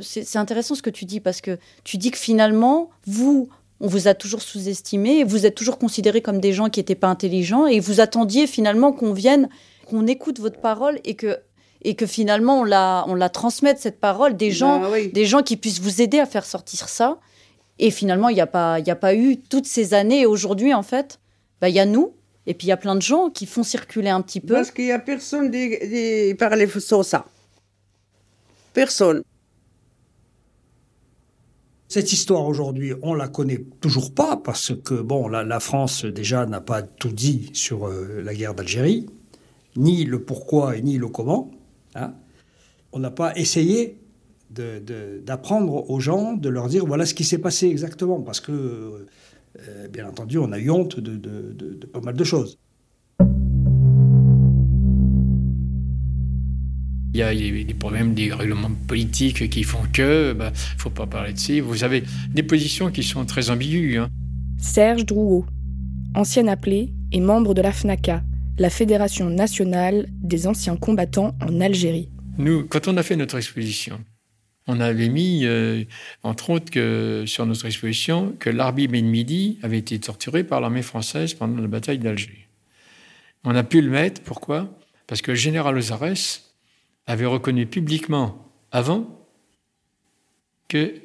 c'est 0.00 0.36
intéressant 0.36 0.74
ce 0.74 0.82
que 0.82 0.90
tu 0.90 1.04
dis, 1.04 1.20
parce 1.20 1.40
que 1.40 1.58
tu 1.84 1.98
dis 1.98 2.10
que 2.10 2.18
finalement, 2.18 2.90
vous, 3.06 3.48
on 3.80 3.86
vous 3.86 4.08
a 4.08 4.14
toujours 4.14 4.42
sous-estimé, 4.42 5.22
vous 5.22 5.46
êtes 5.46 5.54
toujours 5.54 5.78
considérés 5.78 6.22
comme 6.22 6.40
des 6.40 6.52
gens 6.52 6.68
qui 6.68 6.80
n'étaient 6.80 6.94
pas 6.94 7.08
intelligents, 7.08 7.66
et 7.66 7.78
vous 7.78 8.00
attendiez 8.00 8.46
finalement 8.46 8.92
qu'on 8.92 9.12
vienne, 9.12 9.48
qu'on 9.86 10.06
écoute 10.06 10.40
votre 10.40 10.60
parole, 10.60 10.98
et 11.04 11.14
que 11.14 11.38
et 11.86 11.94
que 11.94 12.04
finalement 12.04 12.60
on 12.60 12.64
la, 12.64 13.04
on 13.06 13.14
la 13.14 13.28
transmette 13.28 13.78
cette 13.78 14.00
parole 14.00 14.36
des 14.36 14.50
gens, 14.50 14.80
bah 14.80 14.88
des 15.12 15.24
gens 15.24 15.42
qui 15.42 15.56
puissent 15.56 15.80
vous 15.80 16.02
aider 16.02 16.18
à 16.18 16.26
faire 16.26 16.44
sortir 16.44 16.88
ça. 16.88 17.20
Et 17.78 17.92
finalement, 17.92 18.28
il 18.28 18.34
n'y 18.34 18.40
a, 18.40 18.46
pas, 18.46 18.80
y 18.80 18.90
a 18.90 18.96
pas 18.96 19.14
eu 19.14 19.36
toutes 19.38 19.66
ces 19.66 19.94
années. 19.94 20.22
Et 20.22 20.26
aujourd'hui, 20.26 20.74
en 20.74 20.82
fait, 20.82 21.20
bah, 21.60 21.68
il 21.68 21.76
y 21.76 21.78
a 21.78 21.86
nous, 21.86 22.14
et 22.46 22.54
puis 22.54 22.66
il 22.66 22.70
y 22.70 22.72
a 22.72 22.76
plein 22.76 22.96
de 22.96 23.02
gens 23.02 23.30
qui 23.30 23.46
font 23.46 23.62
circuler 23.62 24.08
un 24.08 24.20
petit 24.20 24.40
peu. 24.40 24.54
Parce 24.54 24.72
qu'il 24.72 24.86
n'y 24.86 24.92
a 24.92 24.98
personne 24.98 25.50
qui 25.52 26.34
parle 26.36 26.68
sur 26.80 27.04
ça. 27.04 27.26
Personne. 28.72 29.22
Cette 31.86 32.12
histoire 32.12 32.46
aujourd'hui, 32.46 32.94
on 33.02 33.14
la 33.14 33.28
connaît 33.28 33.64
toujours 33.80 34.12
pas 34.12 34.36
parce 34.36 34.72
que 34.74 34.94
bon, 34.94 35.28
la, 35.28 35.44
la 35.44 35.60
France 35.60 36.04
déjà 36.04 36.46
n'a 36.46 36.60
pas 36.60 36.82
tout 36.82 37.12
dit 37.12 37.50
sur 37.52 37.86
euh, 37.86 38.22
la 38.24 38.34
guerre 38.34 38.54
d'Algérie, 38.54 39.06
ni 39.76 40.04
le 40.04 40.20
pourquoi 40.20 40.76
et 40.76 40.82
ni 40.82 40.98
le 40.98 41.06
comment. 41.06 41.52
Hein. 41.96 42.14
on 42.92 42.98
n'a 42.98 43.10
pas 43.10 43.36
essayé 43.36 43.98
d'apprendre 44.50 45.90
aux 45.90 46.00
gens, 46.00 46.34
de 46.34 46.48
leur 46.48 46.68
dire 46.68 46.86
voilà 46.86 47.04
ce 47.06 47.14
qui 47.14 47.24
s'est 47.24 47.38
passé 47.38 47.68
exactement, 47.68 48.20
parce 48.20 48.40
que, 48.40 48.52
euh, 48.52 49.88
bien 49.88 50.06
entendu, 50.06 50.38
on 50.38 50.52
a 50.52 50.58
eu 50.58 50.70
honte 50.70 51.00
de, 51.00 51.86
pas 51.92 52.00
mal 52.00 52.14
de 52.14 52.24
choses. 52.24 52.58
Il 57.12 57.20
y 57.20 57.22
a 57.22 57.34
des 57.34 57.74
problèmes, 57.74 58.12
des 58.12 58.30
règlements 58.30 58.70
politiques 58.86 59.48
qui 59.48 59.62
font 59.62 59.82
que, 59.90 60.32
il 60.32 60.38
bah, 60.38 60.50
ne 60.50 60.80
faut 60.80 60.90
pas 60.90 61.06
parler 61.06 61.32
de 61.32 61.38
ça. 61.38 61.54
Vous 61.62 61.82
avez 61.82 62.02
des 62.28 62.42
positions 62.42 62.90
qui 62.90 63.02
sont 63.02 63.24
très 63.24 63.48
ambiguës. 63.48 64.00
Hein. 64.00 64.10
Serge 64.58 65.06
Drouot, 65.06 65.46
ancien 66.14 66.46
appelé 66.46 66.92
et 67.12 67.20
membre 67.20 67.54
de 67.54 67.62
la 67.62 67.72
FNACA, 67.72 68.22
la 68.58 68.70
Fédération 68.70 69.28
nationale 69.28 70.06
des 70.10 70.46
anciens 70.46 70.76
combattants 70.76 71.36
en 71.40 71.60
Algérie. 71.60 72.08
Nous, 72.38 72.64
quand 72.64 72.88
on 72.88 72.96
a 72.96 73.02
fait 73.02 73.16
notre 73.16 73.36
exposition, 73.36 74.00
on 74.66 74.80
avait 74.80 75.08
mis, 75.08 75.44
euh, 75.44 75.84
entre 76.22 76.50
autres, 76.50 76.70
que, 76.70 77.24
sur 77.26 77.46
notre 77.46 77.66
exposition, 77.66 78.34
que 78.38 78.50
l'Arbi 78.50 78.88
Ben 78.88 79.06
Midi 79.06 79.58
avait 79.62 79.78
été 79.78 79.98
torturé 79.98 80.42
par 80.42 80.60
l'armée 80.60 80.82
française 80.82 81.34
pendant 81.34 81.60
la 81.60 81.68
bataille 81.68 81.98
d'Alger. 81.98 82.48
On 83.44 83.54
a 83.54 83.62
pu 83.62 83.80
le 83.80 83.90
mettre, 83.90 84.22
pourquoi? 84.22 84.68
Parce 85.06 85.22
que 85.22 85.30
le 85.32 85.36
général 85.36 85.76
Ozares 85.76 86.40
avait 87.06 87.26
reconnu 87.26 87.66
publiquement, 87.66 88.50
avant, 88.72 89.06
qu'il 90.68 91.00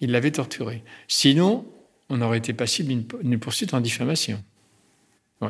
l'avait 0.00 0.30
torturé. 0.30 0.84
Sinon, 1.08 1.66
on 2.10 2.20
aurait 2.20 2.38
été 2.38 2.52
passible 2.52 3.04
d'une 3.22 3.40
poursuite 3.40 3.74
en 3.74 3.80
diffamation. 3.80 4.42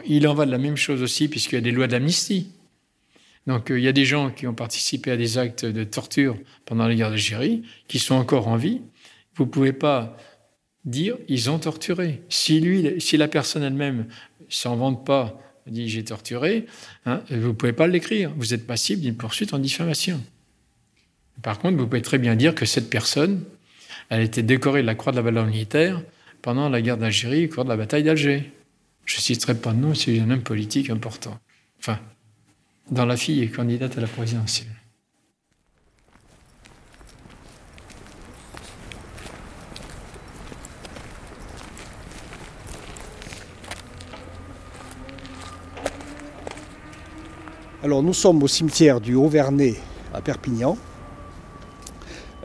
Il 0.07 0.27
en 0.29 0.35
va 0.35 0.47
de 0.47 0.51
la 0.51 0.59
même 0.59 0.77
chose 0.77 1.03
aussi, 1.03 1.29
puisqu'il 1.29 1.57
y 1.57 1.59
a 1.59 1.63
des 1.63 1.73
lois 1.73 1.87
d'amnistie. 1.87 2.51
Donc 3.47 3.71
euh, 3.71 3.79
il 3.79 3.85
y 3.85 3.89
a 3.89 3.93
des 3.93 4.05
gens 4.05 4.31
qui 4.31 4.47
ont 4.47 4.55
participé 4.55 5.11
à 5.11 5.17
des 5.17 5.39
actes 5.39 5.65
de 5.65 5.85
torture 5.85 6.37
pendant 6.67 6.87
la 6.87 6.95
guerre 6.95 7.11
d'Algérie, 7.11 7.63
qui 7.89 7.99
sont 7.99 8.15
encore 8.15 8.49
en 8.49 8.57
vie. 8.57 8.83
Vous 9.35 9.45
ne 9.45 9.51
pouvez 9.51 9.73
pas 9.73 10.17
dire 10.85 11.17
ils 11.29 11.51
ont 11.51 11.59
torturé. 11.59 12.23
Si 12.29 13.17
la 13.17 13.29
personne 13.29 13.63
elle-même 13.63 14.07
s'en 14.49 14.77
vante 14.77 15.05
pas, 15.05 15.41
dit 15.67 15.89
j'ai 15.89 16.05
torturé, 16.05 16.67
hein, 17.07 17.23
vous 17.31 17.49
ne 17.49 17.53
pouvez 17.53 17.73
pas 17.73 17.87
l'écrire. 17.87 18.33
Vous 18.37 18.55
êtes 18.55 18.67
passible 18.67 19.03
d'une 19.03 19.17
poursuite 19.17 19.55
en 19.55 19.59
diffamation. 19.59 20.21
Par 21.43 21.59
contre, 21.59 21.79
vous 21.79 21.87
pouvez 21.87 22.03
très 22.03 22.19
bien 22.19 22.37
dire 22.37 22.55
que 22.55 22.67
cette 22.67 22.91
personne, 22.91 23.45
elle 24.09 24.21
a 24.21 24.25
été 24.25 24.43
décorée 24.43 24.83
de 24.83 24.87
la 24.87 24.95
croix 24.95 25.13
de 25.13 25.17
la 25.17 25.23
valeur 25.23 25.47
militaire 25.47 26.03
pendant 26.43 26.69
la 26.69 26.83
guerre 26.83 26.99
d'Algérie 26.99 27.47
au 27.47 27.49
cours 27.49 27.65
de 27.65 27.71
la 27.71 27.77
bataille 27.77 28.03
d'Alger. 28.03 28.51
Je 29.09 29.17
ne 29.17 29.21
citerai 29.23 29.55
pas 29.55 29.73
de 29.73 29.79
nom, 29.79 29.95
c'est 29.95 30.21
un 30.21 30.31
homme 30.31 30.43
politique 30.43 30.91
important. 30.91 31.39
Enfin, 31.81 31.99
dans 32.91 33.07
la 33.07 33.17
fille 33.17 33.43
est 33.43 33.49
candidate 33.49 33.97
à 33.97 34.03
la 34.03 34.07
présidentielle. 34.07 34.69
Alors 47.83 48.03
nous 48.03 48.13
sommes 48.13 48.43
au 48.43 48.49
cimetière 48.49 49.01
du 49.01 49.15
Haut-Vernay 49.15 49.77
à 50.13 50.21
Perpignan. 50.21 50.77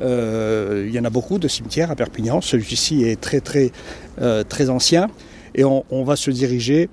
Euh, 0.01 0.85
il 0.87 0.95
y 0.95 0.99
en 0.99 1.03
a 1.03 1.09
beaucoup 1.09 1.39
de 1.39 1.49
cimetières 1.49 1.91
à 1.91 1.97
Perpignan. 1.97 2.39
Celui-ci 2.39 3.03
est 3.03 3.19
très 3.19 3.41
très 3.41 3.73
euh, 4.21 4.45
très 4.45 4.69
ancien 4.69 5.09
et 5.55 5.63
on, 5.63 6.03
va 6.03 6.15
se 6.15 6.31
diriger 6.31 6.89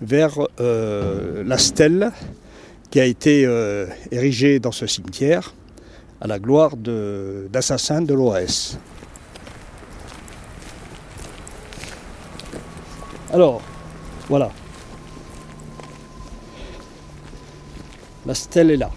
vers 0.00 0.38
euh, 0.60 1.42
la 1.44 1.58
stèle 1.58 2.12
qui 2.90 3.00
a 3.00 3.04
été 3.04 3.44
euh, 3.46 3.86
érigé 4.10 4.60
dans 4.60 4.72
ce 4.72 4.86
cimetière 4.86 5.54
à 6.20 6.26
la 6.26 6.38
gloire 6.38 6.76
d'assassins 6.76 8.02
de, 8.02 8.14
l'OAS. 8.14 8.78
Alors, 13.32 13.60
voilà. 14.28 14.50
La 18.26 18.34
stèle 18.34 18.70
est 18.70 18.76
là. 18.76 18.90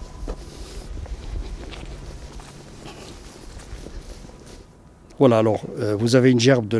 Voilà, 5.20 5.39
alors 5.39 5.62
euh, 5.80 5.96
vous 5.96 6.15
avez 6.15 6.30
une 6.30 6.39
gerbe 6.39 6.67
de 6.67 6.78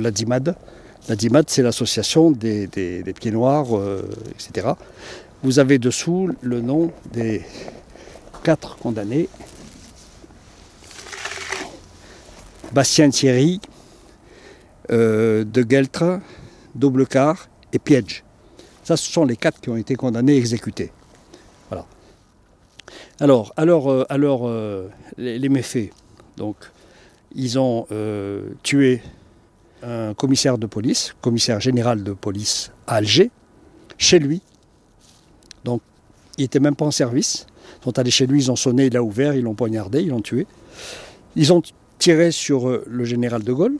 l'Adimad. 1.08 1.10
L'Adimad, 1.10 1.50
c'est 1.50 1.62
l'association 1.62 2.32
des, 2.32 2.68
pieds 3.20 3.32
noirs, 3.32 3.78
euh, 3.78 4.02
etc. 4.32 4.70
Vous 5.44 5.60
avez 5.60 5.78
dessous 5.78 6.30
le 6.42 6.62
nom 6.62 6.92
des 7.12 7.44
quatre 8.44 8.78
condamnés. 8.78 9.30
Bastien 12.74 13.10
Thierry, 13.10 13.62
euh, 14.92 15.44
De 15.44 15.66
Geltre, 15.68 16.20
Double 16.76 17.08
Car 17.08 17.50
et 17.74 17.80
Piège. 17.80 18.24
Ça, 18.84 18.98
ce 18.98 19.12
sont 19.12 19.26
les 19.26 19.36
quatre 19.36 19.60
qui 19.60 19.70
ont 19.70 19.78
été 19.78 19.96
condamnés 19.96 20.34
et 20.34 20.38
exécutés. 20.38 20.92
Voilà. 21.70 21.86
Alors, 23.20 23.54
alors, 23.58 23.90
euh, 23.90 24.06
euh, 24.12 24.88
les, 25.18 25.50
méfaits. 25.50 25.92
Donc, 26.38 26.56
ils 27.36 27.60
ont 27.60 27.86
tué 28.64 29.02
un 29.84 30.14
commissaire 30.14 30.58
de 30.58 30.66
police, 30.66 31.16
commissaire 31.22 31.60
général 31.60 32.04
de 32.04 32.14
police 32.14 32.72
à 32.88 32.96
Alger, 32.96 33.32
chez 33.98 34.20
lui, 34.20 34.42
donc, 35.68 35.82
il 36.38 36.44
n'était 36.44 36.62
même 36.62 36.78
pas 36.78 36.86
en 36.86 36.92
service. 36.92 37.46
Ils 37.82 37.84
sont 37.84 38.00
allés 38.00 38.10
chez 38.10 38.26
lui, 38.26 38.44
ils 38.44 38.50
ont 38.50 38.56
sonné, 38.56 38.86
il 38.86 38.96
a 38.96 39.04
ouvert, 39.04 39.34
ils 39.34 39.44
l'ont 39.44 39.54
poignardé, 39.54 40.02
ils 40.02 40.08
l'ont 40.08 40.22
tué. 40.22 40.48
Ils 41.36 41.52
ont 41.52 41.62
tiré 42.00 42.32
sur 42.32 42.70
euh, 42.70 42.86
le 42.88 43.04
général 43.04 43.44
de 43.44 43.52
Gaulle. 43.52 43.78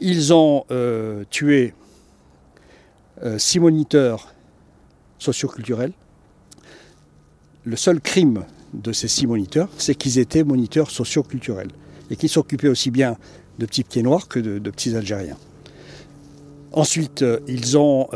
Ils 0.00 0.34
ont 0.34 0.64
euh, 0.70 1.24
tué 1.30 1.72
euh, 3.22 3.38
six 3.38 3.58
moniteurs 3.58 4.34
socioculturels. 5.18 5.92
Le 7.64 7.76
seul 7.76 8.02
crime 8.02 8.44
de 8.74 8.92
ces 8.92 9.08
six 9.08 9.26
moniteurs, 9.26 9.70
c'est 9.78 9.94
qu'ils 9.94 10.18
étaient 10.18 10.44
moniteurs 10.44 10.90
socioculturels 10.90 11.70
et 12.10 12.16
qu'ils 12.16 12.28
s'occupaient 12.28 12.68
aussi 12.68 12.90
bien 12.90 13.16
de 13.60 13.66
petits 13.66 13.84
pieds 13.84 14.02
noirs 14.02 14.26
que 14.26 14.40
de, 14.40 14.70
petits 14.70 14.96
Algériens. 14.96 15.38
Ensuite, 16.72 17.24
ils 17.46 17.78
ont 17.78 18.08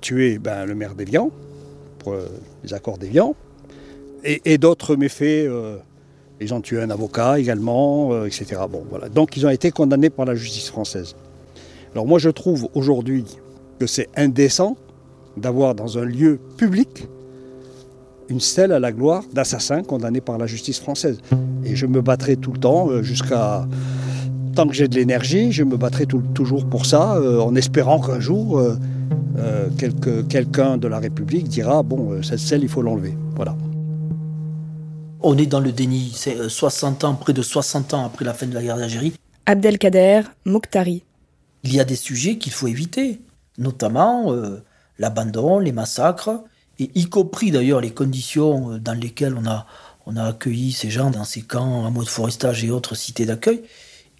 tué 0.00 0.38
ben, 0.38 0.64
le 0.64 0.74
maire 0.74 0.94
d'Evian, 0.94 1.30
euh, 2.08 2.26
les 2.64 2.74
accords 2.74 2.98
d'Évian, 2.98 3.34
et, 4.24 4.56
d'autres 4.56 4.94
méfaits. 4.94 5.46
Euh, 5.46 5.78
ils 6.40 6.54
ont 6.54 6.60
tué 6.60 6.80
un 6.80 6.90
avocat 6.90 7.40
également, 7.40 8.12
euh, 8.12 8.26
etc. 8.26 8.62
Bon, 8.70 8.84
voilà. 8.88 9.08
Donc 9.08 9.36
ils 9.36 9.44
ont 9.46 9.50
été 9.50 9.70
condamnés 9.72 10.10
par 10.10 10.26
la 10.26 10.36
justice 10.36 10.68
française. 10.68 11.16
Alors 11.92 12.06
moi 12.06 12.20
je 12.20 12.30
trouve 12.30 12.68
aujourd'hui 12.74 13.24
que 13.80 13.86
c'est 13.86 14.08
indécent 14.16 14.76
d'avoir 15.36 15.74
dans 15.74 15.98
un 15.98 16.04
lieu 16.04 16.38
public 16.56 17.08
une 18.28 18.40
stèle 18.40 18.72
à 18.72 18.78
la 18.78 18.92
gloire 18.92 19.24
d'assassins 19.32 19.82
condamnés 19.82 20.20
par 20.20 20.38
la 20.38 20.46
justice 20.46 20.78
française. 20.78 21.18
Et 21.64 21.74
je 21.74 21.86
me 21.86 22.00
battrai 22.00 22.36
tout 22.36 22.52
le 22.52 22.58
temps 22.58 23.02
jusqu'à... 23.02 23.66
Tant 24.54 24.66
que 24.66 24.74
j'ai 24.74 24.88
de 24.88 24.94
l'énergie, 24.94 25.52
je 25.52 25.64
me 25.64 25.76
battrai 25.76 26.06
toujours 26.06 26.66
pour 26.66 26.86
ça, 26.86 27.20
en 27.40 27.54
espérant 27.54 28.00
qu'un 28.00 28.20
jour 28.20 28.60
euh, 29.38 29.70
quelqu'un 30.28 30.76
de 30.76 30.88
la 30.88 30.98
République 30.98 31.48
dira 31.48 31.82
bon, 31.82 32.12
euh, 32.12 32.22
cette 32.22 32.38
selle, 32.38 32.62
il 32.62 32.68
faut 32.68 32.82
l'enlever. 32.82 33.14
Voilà. 33.34 33.56
On 35.20 35.38
est 35.38 35.46
dans 35.46 35.60
le 35.60 35.72
déni. 35.72 36.12
C'est 36.14 36.48
60 36.48 37.02
euh, 37.02 37.06
ans, 37.06 37.14
près 37.14 37.32
de 37.32 37.42
60 37.42 37.94
ans 37.94 38.04
après 38.04 38.24
la 38.24 38.34
fin 38.34 38.46
de 38.46 38.54
la 38.54 38.62
guerre 38.62 38.76
d'Algérie. 38.76 39.14
Abdelkader 39.46 40.22
Mokhtari. 40.44 41.04
Il 41.64 41.74
y 41.74 41.80
a 41.80 41.84
des 41.84 41.96
sujets 41.96 42.38
qu'il 42.38 42.52
faut 42.52 42.66
éviter, 42.66 43.20
notamment 43.56 44.34
l'abandon, 44.98 45.60
les 45.60 45.70
massacres, 45.70 46.42
et 46.80 46.90
y 46.96 47.04
compris 47.04 47.52
d'ailleurs 47.52 47.80
les 47.80 47.92
conditions 47.92 48.78
dans 48.78 48.94
lesquelles 48.94 49.36
on 49.36 49.46
a, 49.46 49.66
on 50.06 50.16
a 50.16 50.24
accueilli 50.24 50.72
ces 50.72 50.90
gens 50.90 51.10
dans 51.10 51.22
ces 51.22 51.42
camps, 51.42 51.84
en 51.84 51.90
mode 51.92 52.08
forestage 52.08 52.64
et 52.64 52.70
autres 52.72 52.96
cités 52.96 53.26
d'accueil. 53.26 53.62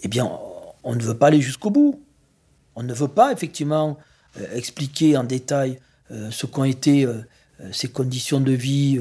Eh 0.02 0.08
bien, 0.08 0.30
on 0.84 0.94
ne 0.94 1.02
veut 1.02 1.16
pas 1.16 1.28
aller 1.28 1.40
jusqu'au 1.40 1.70
bout. 1.70 2.00
On 2.74 2.82
ne 2.82 2.92
veut 2.92 3.08
pas 3.08 3.32
effectivement 3.32 3.98
euh, 4.40 4.54
expliquer 4.54 5.16
en 5.16 5.24
détail 5.24 5.78
euh, 6.10 6.30
ce 6.30 6.46
qu'ont 6.46 6.64
été 6.64 7.04
euh, 7.04 7.22
ces 7.70 7.88
conditions 7.88 8.40
de 8.40 8.52
vie 8.52 9.00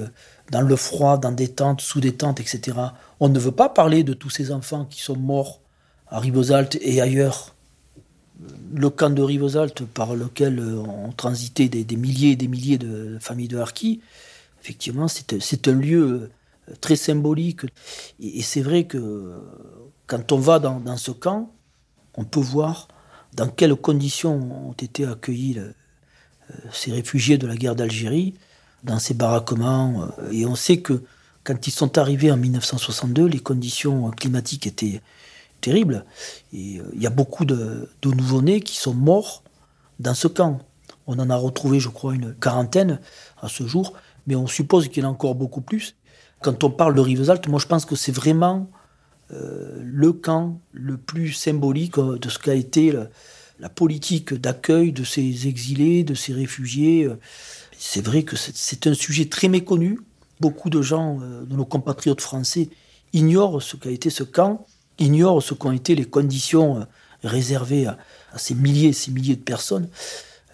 dans 0.52 0.62
le 0.62 0.76
froid, 0.76 1.18
dans 1.18 1.32
des 1.32 1.48
tentes, 1.48 1.82
sous 1.82 2.00
des 2.00 2.14
tentes, 2.14 2.40
etc. 2.40 2.78
On 3.20 3.30
ne 3.30 3.40
veut 3.40 3.54
pas 3.54 3.70
parler 3.70 4.04
de 4.04 4.14
tous 4.14 4.30
ces 4.30 4.52
enfants 4.52 4.86
qui 4.86 5.02
sont 5.02 5.16
morts 5.16 5.62
à 6.10 6.20
Rivesaltes 6.20 6.78
et 6.82 7.02
ailleurs. 7.02 7.56
Le 8.76 8.90
camp 8.90 9.10
de 9.10 9.22
Rivesaltes 9.22 9.84
par 9.86 10.16
lequel 10.16 10.60
ont 10.60 11.12
transité 11.12 11.70
des, 11.70 11.96
milliers 11.96 12.32
et 12.32 12.36
des 12.36 12.48
milliers 12.48 12.78
de 12.78 13.18
familles 13.20 13.48
de 13.48 13.58
Harkis, 13.58 14.02
effectivement, 14.62 15.08
c'est 15.08 15.68
un 15.68 15.74
lieu 15.74 16.30
très 16.82 16.96
symbolique. 16.96 17.62
Et, 18.20 18.42
c'est 18.42 18.62
vrai 18.62 18.84
que 18.84 19.42
quand 20.12 20.34
on 20.34 20.40
va 20.40 20.60
dans, 20.60 20.98
ce 20.98 21.12
camp, 21.12 21.54
on 22.18 22.26
peut 22.26 22.42
voir 22.42 22.90
dans 23.34 23.48
quelles 23.48 23.78
conditions 23.78 24.68
ont 24.68 24.74
été 24.74 25.06
accueillis 25.06 25.58
euh, 25.58 25.72
ces 26.74 26.92
réfugiés 26.92 27.38
de 27.38 27.48
la 27.48 27.56
guerre 27.56 27.78
d'Algérie, 27.78 28.34
dans 28.84 29.00
ces 29.00 29.14
baraquements. 29.14 30.10
Euh, 30.20 30.32
et 30.34 30.46
on 30.46 30.56
sait 30.56 30.82
que 30.82 31.02
quand 31.46 31.66
ils 31.66 31.72
sont 31.72 31.98
arrivés 31.98 32.30
en 32.30 32.36
1962, 32.36 33.26
les 33.26 33.40
conditions 33.40 34.12
climatiques 34.12 34.68
étaient 34.68 35.02
terribles. 35.62 36.04
Et 36.52 36.82
euh, 36.82 36.92
il 36.94 37.02
y 37.02 37.08
a 37.08 37.10
beaucoup 37.10 37.46
de, 37.46 37.90
nouveau-nés 38.04 38.60
qui 38.60 38.76
sont 38.76 38.94
morts 38.94 39.44
dans 40.02 40.14
ce 40.14 40.28
camp. 40.28 40.60
On 41.08 41.20
en 41.20 41.30
a 41.30 41.38
retrouvé, 41.38 41.80
je 41.80 41.88
crois, 41.88 42.16
une 42.16 42.34
quarantaine 42.34 43.00
à 43.42 43.48
ce 43.48 43.66
jour, 43.66 43.94
mais 44.28 44.36
on 44.36 44.48
suppose 44.48 44.90
qu'il 44.90 45.04
y 45.04 45.06
en 45.06 45.10
a 45.10 45.12
encore 45.14 45.36
beaucoup 45.36 45.62
plus. 45.62 45.96
Quand 46.42 46.66
on 46.66 46.70
parle 46.70 46.96
de 46.96 47.02
Rivesaltes, 47.02 47.48
moi 47.48 47.62
je 47.62 47.68
pense 47.68 47.86
que 47.86 47.96
c'est 47.96 48.12
vraiment 48.12 48.70
le 49.32 50.14
camp 50.14 50.60
le 50.74 50.98
plus 50.98 51.34
symbolique 51.34 51.98
euh, 51.98 52.18
de 52.18 52.30
ce 52.30 52.40
qu'a 52.40 52.56
été 52.56 52.94
la 53.60 53.70
politique 53.70 54.34
d'accueil 54.34 54.92
de 54.92 55.04
ces 55.04 55.48
exilés, 55.48 56.04
de 56.04 56.16
ces 56.16 56.34
réfugiés. 56.34 57.08
C'est 57.84 58.06
vrai 58.06 58.22
que 58.22 58.36
c'est 58.36 58.86
un 58.86 58.94
sujet 58.94 59.26
très 59.26 59.48
méconnu. 59.48 60.00
Beaucoup 60.40 60.70
de 60.70 60.84
gens, 60.84 61.20
euh, 61.20 61.44
de 61.46 61.56
nos 61.56 61.66
compatriotes 61.66 62.22
français, 62.22 62.70
ignorent 63.12 63.60
ce 63.60 63.76
qu'a 63.76 63.90
été 63.90 64.12
ce 64.12 64.24
camp, 64.24 64.68
ignorent 65.00 65.42
ce 65.42 65.56
qu'ont 65.56 65.72
été 65.72 65.96
les 65.96 66.06
conditions 66.06 66.78
euh, 66.78 66.84
réservées 67.24 67.88
à, 67.88 67.98
ces 68.38 68.54
milliers 68.54 68.90
et 68.90 68.94
ces 68.94 69.10
milliers 69.10 69.36
de 69.36 69.42
personnes. 69.42 69.90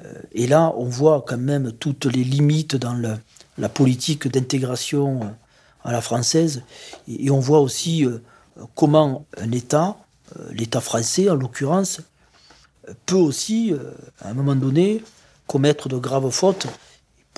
Euh, 0.06 0.14
et 0.32 0.48
là, 0.48 0.74
on 0.78 0.86
voit 0.86 1.26
quand 1.28 1.38
même 1.38 1.74
toutes 1.74 2.06
les 2.06 2.24
limites 2.24 2.78
dans 2.78 2.96
la 3.58 3.70
politique 3.70 4.30
d'intégration 4.30 5.36
à 5.84 5.92
la 5.92 6.00
française. 6.00 6.64
Et, 7.10 7.30
on 7.30 7.42
voit 7.42 7.60
aussi 7.60 8.06
comment 8.76 9.26
un 9.38 9.52
État, 9.52 9.98
l'État 10.52 10.82
français 10.82 11.30
en 11.30 11.36
l'occurrence, 11.36 12.02
peut 13.06 13.16
aussi, 13.16 13.74
à 14.22 14.30
un 14.30 14.34
moment 14.34 14.56
donné, 14.56 15.04
commettre 15.46 15.90
de 15.90 15.98
graves 15.98 16.30
fautes 16.30 16.68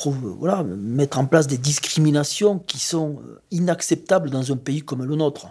voilà, 0.08 0.64
mettre 0.64 1.20
en 1.20 1.26
place 1.26 1.48
des 1.48 1.58
discriminations 1.58 2.60
qui 2.60 2.80
sont 2.80 3.20
euh, 3.28 3.42
inacceptables 3.52 4.30
dans 4.30 4.52
un 4.52 4.58
pays 4.58 4.82
comme 4.82 5.04
le 5.04 5.16
nôtre. 5.16 5.48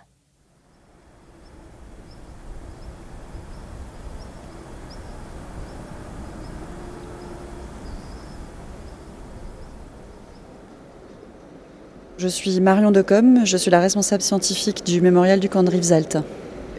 Je 12.18 12.26
suis 12.26 12.60
Marion 12.60 12.90
Decom, 12.90 13.46
je 13.46 13.56
suis 13.56 13.70
la 13.70 13.78
responsable 13.78 14.22
scientifique 14.22 14.84
du 14.84 15.00
mémorial 15.00 15.38
du 15.38 15.48
camp 15.48 15.62
de 15.62 15.70
Rivesaltes. 15.70 16.18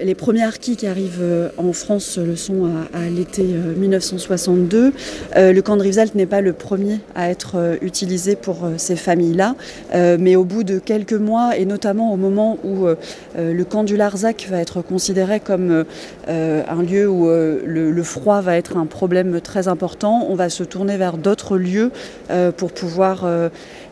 Les 0.02 0.16
premiers 0.16 0.44
harkis 0.44 0.78
qui 0.78 0.88
arrivent 0.88 1.20
euh, 1.22 1.50
en 1.58 1.74
France 1.74 2.18
le 2.18 2.36
sont 2.38 2.70
à, 2.94 3.10
l'été 3.10 3.44
1962. 3.44 4.78
Euh, 4.78 4.92
euh, 5.36 5.54
le 5.54 5.62
camp 5.62 5.76
de 5.76 5.82
Rivesaltes 5.82 6.16
n'est 6.16 6.26
pas 6.26 6.42
le 6.42 6.54
premier 6.54 7.00
à 7.16 7.30
être 7.30 7.78
utilisé 7.82 8.36
pour 8.36 8.70
ces 8.78 8.96
familles-là, 8.96 9.56
mais 9.94 10.36
au 10.36 10.44
bout 10.44 10.64
de 10.64 10.80
quelques 10.80 11.14
mois, 11.14 11.58
et 11.58 11.66
notamment 11.66 12.14
au 12.14 12.18
moment 12.18 12.58
où 12.64 12.88
le 13.38 13.64
camp 13.64 13.84
du 13.84 13.98
Larzac 13.98 14.48
va 14.50 14.60
être 14.60 14.82
considéré 14.82 15.40
comme 15.40 15.86
un 16.28 16.84
lieu 16.84 17.08
où 17.08 17.28
le, 17.30 18.04
froid 18.04 18.42
va 18.42 18.58
être 18.58 18.78
un 18.78 18.86
problème 18.86 19.42
très 19.42 19.68
important, 19.68 20.26
on 20.30 20.36
va 20.36 20.50
se 20.50 20.64
tourner 20.64 20.98
vers 20.98 21.18
d'autres 21.18 21.58
lieux 21.58 21.92
pour 22.58 22.72
pouvoir 22.72 23.26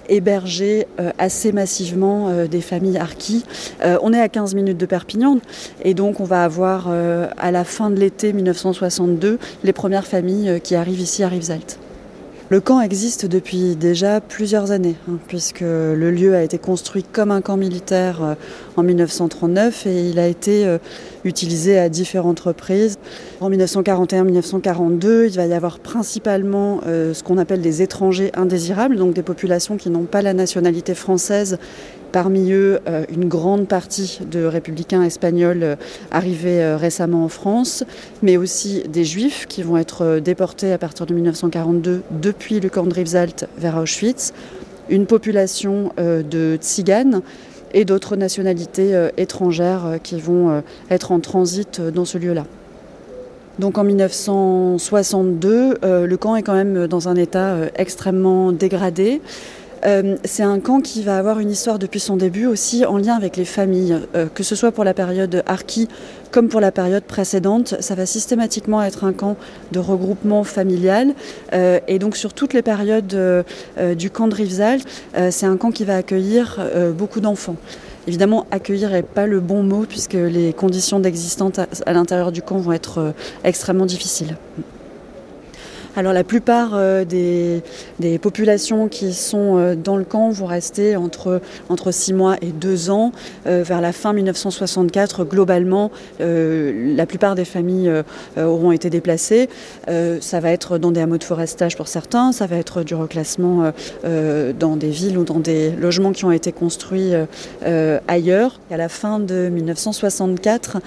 héberger 0.09 0.87
euh, 0.99 1.11
assez 1.17 1.51
massivement 1.51 2.29
euh, 2.29 2.47
des 2.47 2.61
familles 2.61 2.97
harkis. 2.97 3.43
Euh, 3.83 3.97
on 4.01 4.13
est 4.13 4.19
à 4.19 4.29
15 4.29 4.55
minutes 4.55 4.77
de 4.77 4.85
Perpignan 4.85 5.39
et 5.83 5.93
donc 5.97 6.21
on 6.21 6.23
va 6.23 6.45
avoir 6.45 6.87
à 6.87 7.51
la 7.51 7.63
fin 7.65 7.89
de 7.89 7.99
l'été 7.99 8.31
1962 8.31 9.39
les 9.63 9.73
premières 9.73 10.07
familles 10.07 10.61
qui 10.63 10.75
arrivent 10.75 11.01
ici 11.01 11.23
à 11.23 11.27
Rivesaltes. 11.27 11.79
Le 12.49 12.61
camp 12.61 12.79
existe 12.79 13.25
depuis 13.25 13.75
déjà 13.75 14.21
plusieurs 14.21 14.71
années, 14.71 14.95
hein, 15.09 15.17
puisque 15.27 15.59
le 15.59 16.11
lieu 16.11 16.33
a 16.33 16.43
été 16.43 16.57
construit 16.57 17.03
comme 17.03 17.29
un 17.29 17.41
camp 17.41 17.57
militaire 17.57 18.23
euh, 18.23 18.35
en 18.77 18.83
1939 18.83 19.85
et 19.85 20.09
il 20.09 20.17
a 20.17 20.27
été 20.27 20.65
euh, 20.65 20.77
utilisé 21.25 21.77
à 21.77 21.89
différentes 21.89 22.39
reprises. 22.39 22.99
En 23.41 23.51
1941-1942, 23.51 25.27
il 25.27 25.35
va 25.35 25.45
y 25.45 25.53
avoir 25.53 25.79
principalement 25.79 26.79
euh, 26.87 27.13
ce 27.13 27.21
qu'on 27.21 27.37
appelle 27.37 27.59
des 27.59 27.81
étrangers 27.81 28.31
indésirables, 28.33 28.95
donc 28.95 29.13
des 29.13 29.23
populations 29.23 29.75
qui 29.75 29.89
n'ont 29.89 30.05
pas 30.05 30.21
la 30.21 30.33
nationalité 30.33 30.95
française 30.95 31.57
Parmi 32.11 32.51
eux, 32.51 32.79
euh, 32.87 33.05
une 33.13 33.27
grande 33.27 33.67
partie 33.67 34.19
de 34.29 34.45
républicains 34.45 35.03
espagnols 35.03 35.63
euh, 35.63 35.75
arrivés 36.09 36.63
euh, 36.63 36.77
récemment 36.77 37.25
en 37.25 37.27
France, 37.27 37.83
mais 38.23 38.37
aussi 38.37 38.83
des 38.87 39.03
juifs 39.03 39.45
qui 39.47 39.61
vont 39.61 39.77
être 39.77 40.19
déportés 40.19 40.71
à 40.71 40.77
partir 40.77 41.05
de 41.05 41.13
1942 41.13 42.03
depuis 42.11 42.59
le 42.59 42.69
camp 42.69 42.85
de 42.85 42.93
Rivesaltes 42.93 43.47
vers 43.57 43.77
Auschwitz, 43.77 44.33
une 44.89 45.05
population 45.05 45.91
de 45.97 46.57
tziganes 46.61 47.21
et 47.73 47.83
d'autres 47.83 48.15
nationalités 48.15 49.09
étrangères 49.17 49.99
qui 50.01 50.17
vont 50.17 50.63
être 50.89 51.11
en 51.11 51.19
transit 51.19 51.81
dans 51.81 52.05
ce 52.05 52.17
lieu-là. 52.17 52.45
Donc 53.59 53.77
en 53.77 53.83
1962, 53.83 55.79
le 55.83 56.15
camp 56.15 56.37
est 56.37 56.43
quand 56.43 56.53
même 56.53 56.87
dans 56.87 57.09
un 57.09 57.17
état 57.17 57.57
extrêmement 57.75 58.53
dégradé. 58.53 59.21
Euh, 59.85 60.17
c'est 60.23 60.43
un 60.43 60.59
camp 60.59 60.81
qui 60.81 61.03
va 61.03 61.17
avoir 61.17 61.39
une 61.39 61.51
histoire 61.51 61.79
depuis 61.79 61.99
son 61.99 62.17
début 62.17 62.45
aussi 62.45 62.85
en 62.85 62.97
lien 62.97 63.15
avec 63.15 63.37
les 63.37 63.45
familles, 63.45 63.99
euh, 64.15 64.27
que 64.33 64.43
ce 64.43 64.55
soit 64.55 64.71
pour 64.71 64.83
la 64.83 64.93
période 64.93 65.43
Harki 65.45 65.87
comme 66.31 66.49
pour 66.49 66.59
la 66.59 66.71
période 66.71 67.03
précédente. 67.03 67.75
Ça 67.79 67.95
va 67.95 68.05
systématiquement 68.05 68.83
être 68.83 69.03
un 69.03 69.13
camp 69.13 69.37
de 69.71 69.79
regroupement 69.79 70.43
familial. 70.43 71.13
Euh, 71.53 71.79
et 71.87 71.99
donc 71.99 72.17
sur 72.17 72.33
toutes 72.33 72.53
les 72.53 72.61
périodes 72.61 73.15
du 73.97 74.09
camp 74.09 74.27
de 74.27 74.35
Rivesaltes, 74.35 74.85
c'est 75.29 75.45
un 75.45 75.57
camp 75.57 75.71
qui 75.71 75.85
va 75.85 75.95
accueillir 75.95 76.59
beaucoup 76.97 77.21
d'enfants. 77.21 77.55
Évidemment, 78.07 78.45
accueillir 78.51 78.89
n'est 78.89 79.03
pas 79.03 79.25
le 79.25 79.39
bon 79.39 79.63
mot 79.63 79.85
puisque 79.87 80.13
les 80.13 80.53
conditions 80.53 80.99
d'existence 80.99 81.59
à 81.85 81.93
l'intérieur 81.93 82.31
du 82.31 82.41
camp 82.41 82.57
vont 82.57 82.73
être 82.73 83.13
extrêmement 83.43 83.85
difficiles. 83.85 84.35
Alors 85.97 86.13
la 86.13 86.23
plupart 86.23 86.73
euh, 86.75 87.05
des, 87.05 88.19
populations 88.19 88.87
qui 88.87 89.13
sont 89.13 89.57
euh, 89.57 89.75
dans 89.75 89.97
le 89.97 90.03
camp 90.03 90.29
vont 90.29 90.45
rester 90.45 90.95
entre, 90.95 91.41
entre 91.69 91.91
6 91.91 92.13
mois 92.13 92.35
et 92.43 92.51
2 92.51 92.91
ans. 92.91 93.11
Euh, 93.47 93.63
vers 93.65 93.81
la 93.81 93.91
fin 93.93 94.13
1964, 94.13 95.25
globalement, 95.25 95.89
la 96.19 97.05
plupart 97.07 97.33
des 97.33 97.45
familles 97.45 97.91
auront 98.37 98.71
été 98.71 98.89
déplacées. 98.91 99.49
ça 99.87 100.39
va 100.39 100.51
être 100.51 100.77
dans 100.77 100.91
des 100.91 101.01
hameaux 101.01 101.17
de 101.17 101.23
forestage 101.23 101.75
pour 101.75 101.87
certains, 101.87 102.31
ça 102.31 102.45
va 102.45 102.57
être 102.57 102.83
du 102.83 102.93
reclassement 102.93 103.71
dans 104.03 104.75
des 104.75 104.89
villes 104.89 105.17
ou 105.17 105.23
dans 105.23 105.39
des 105.39 105.71
logements 105.71 106.11
qui 106.11 106.25
ont 106.25 106.31
été 106.31 106.51
construits 106.51 107.13
ailleurs. 108.07 108.59
À 108.69 108.77
la 108.77 108.89
fin 108.89 109.19
de 109.19 109.49
1964, 109.49 110.77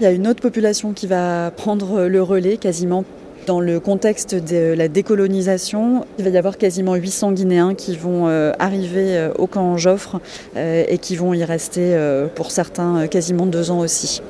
il 0.00 0.04
y 0.04 0.06
a 0.06 0.10
une 0.10 0.26
autre 0.26 0.40
population 0.40 0.92
qui 0.92 1.06
va 1.06 1.50
prendre 1.50 2.06
le 2.06 2.22
relais 2.22 2.56
quasiment 2.56 3.04
dans 3.46 3.60
le 3.60 3.80
contexte 3.80 4.34
de 4.34 4.74
la 4.74 4.88
décolonisation, 4.88 6.04
il 6.18 6.24
va 6.24 6.30
y 6.30 6.36
avoir 6.36 6.58
quasiment 6.58 6.96
800 6.96 7.32
Guinéens 7.32 7.74
qui 7.74 7.96
vont 7.96 8.28
euh, 8.28 8.52
arriver 8.58 9.16
euh, 9.16 9.32
au 9.38 9.46
camp 9.46 9.76
Joffre 9.76 10.20
euh, 10.56 10.84
et 10.88 10.98
qui 10.98 11.16
vont 11.16 11.32
y 11.32 11.44
rester 11.44 11.96
pour 12.34 12.50
certains 12.50 13.06
quasiment 13.06 13.46
deux 13.46 13.70
ans 13.70 13.78
aussi. 13.78 14.20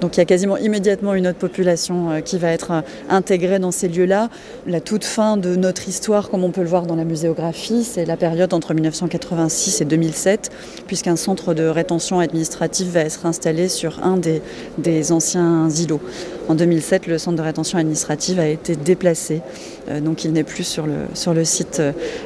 Donc 0.00 0.16
il 0.16 0.20
y 0.20 0.22
a 0.22 0.24
quasiment 0.24 0.56
immédiatement 0.56 1.14
une 1.14 1.26
autre 1.26 1.38
population 1.38 2.10
euh, 2.10 2.20
qui 2.20 2.38
va 2.38 2.50
être 2.50 2.70
euh, 2.72 2.80
intégrée 3.08 3.58
dans 3.58 3.70
ces 3.70 3.88
lieux-là. 3.88 4.28
La 4.66 4.80
toute 4.80 5.04
fin 5.04 5.36
de 5.36 5.56
notre 5.56 5.88
histoire, 5.88 6.30
comme 6.30 6.44
on 6.44 6.50
peut 6.50 6.62
le 6.62 6.68
voir 6.68 6.86
dans 6.86 6.96
la 6.96 7.04
muséographie, 7.04 7.84
c'est 7.84 8.04
la 8.04 8.16
période 8.16 8.52
entre 8.52 8.74
1986 8.74 9.80
et 9.80 9.84
2007, 9.84 10.50
puisqu'un 10.86 11.16
centre 11.16 11.54
de 11.54 11.64
rétention 11.64 12.18
administrative 12.18 12.88
va 12.88 13.00
être 13.00 13.26
installé 13.26 13.68
sur 13.68 14.04
un 14.04 14.16
des, 14.16 14.42
des 14.78 15.12
anciens 15.12 15.68
îlots. 15.70 16.02
En 16.48 16.54
2007, 16.54 17.06
le 17.06 17.18
centre 17.18 17.36
de 17.36 17.42
rétention 17.42 17.78
administrative 17.78 18.38
a 18.38 18.48
été 18.48 18.76
déplacé, 18.76 19.40
euh, 19.88 20.00
donc 20.00 20.24
il 20.24 20.32
n'est 20.32 20.44
plus 20.44 20.64
sur 20.64 20.86
le, 20.86 21.06
sur 21.14 21.34
le 21.34 21.44
site 21.44 21.80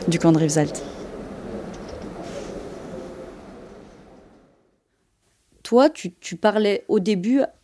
du 0.08 0.18
camp 0.18 0.32
de 0.32 0.38
Rivesaltes. 0.38 0.82
Toi, 5.62 5.90
tu, 5.90 6.14
tu, 6.14 6.36
parlais 6.36 6.84
au 6.88 6.98
début 6.98 7.42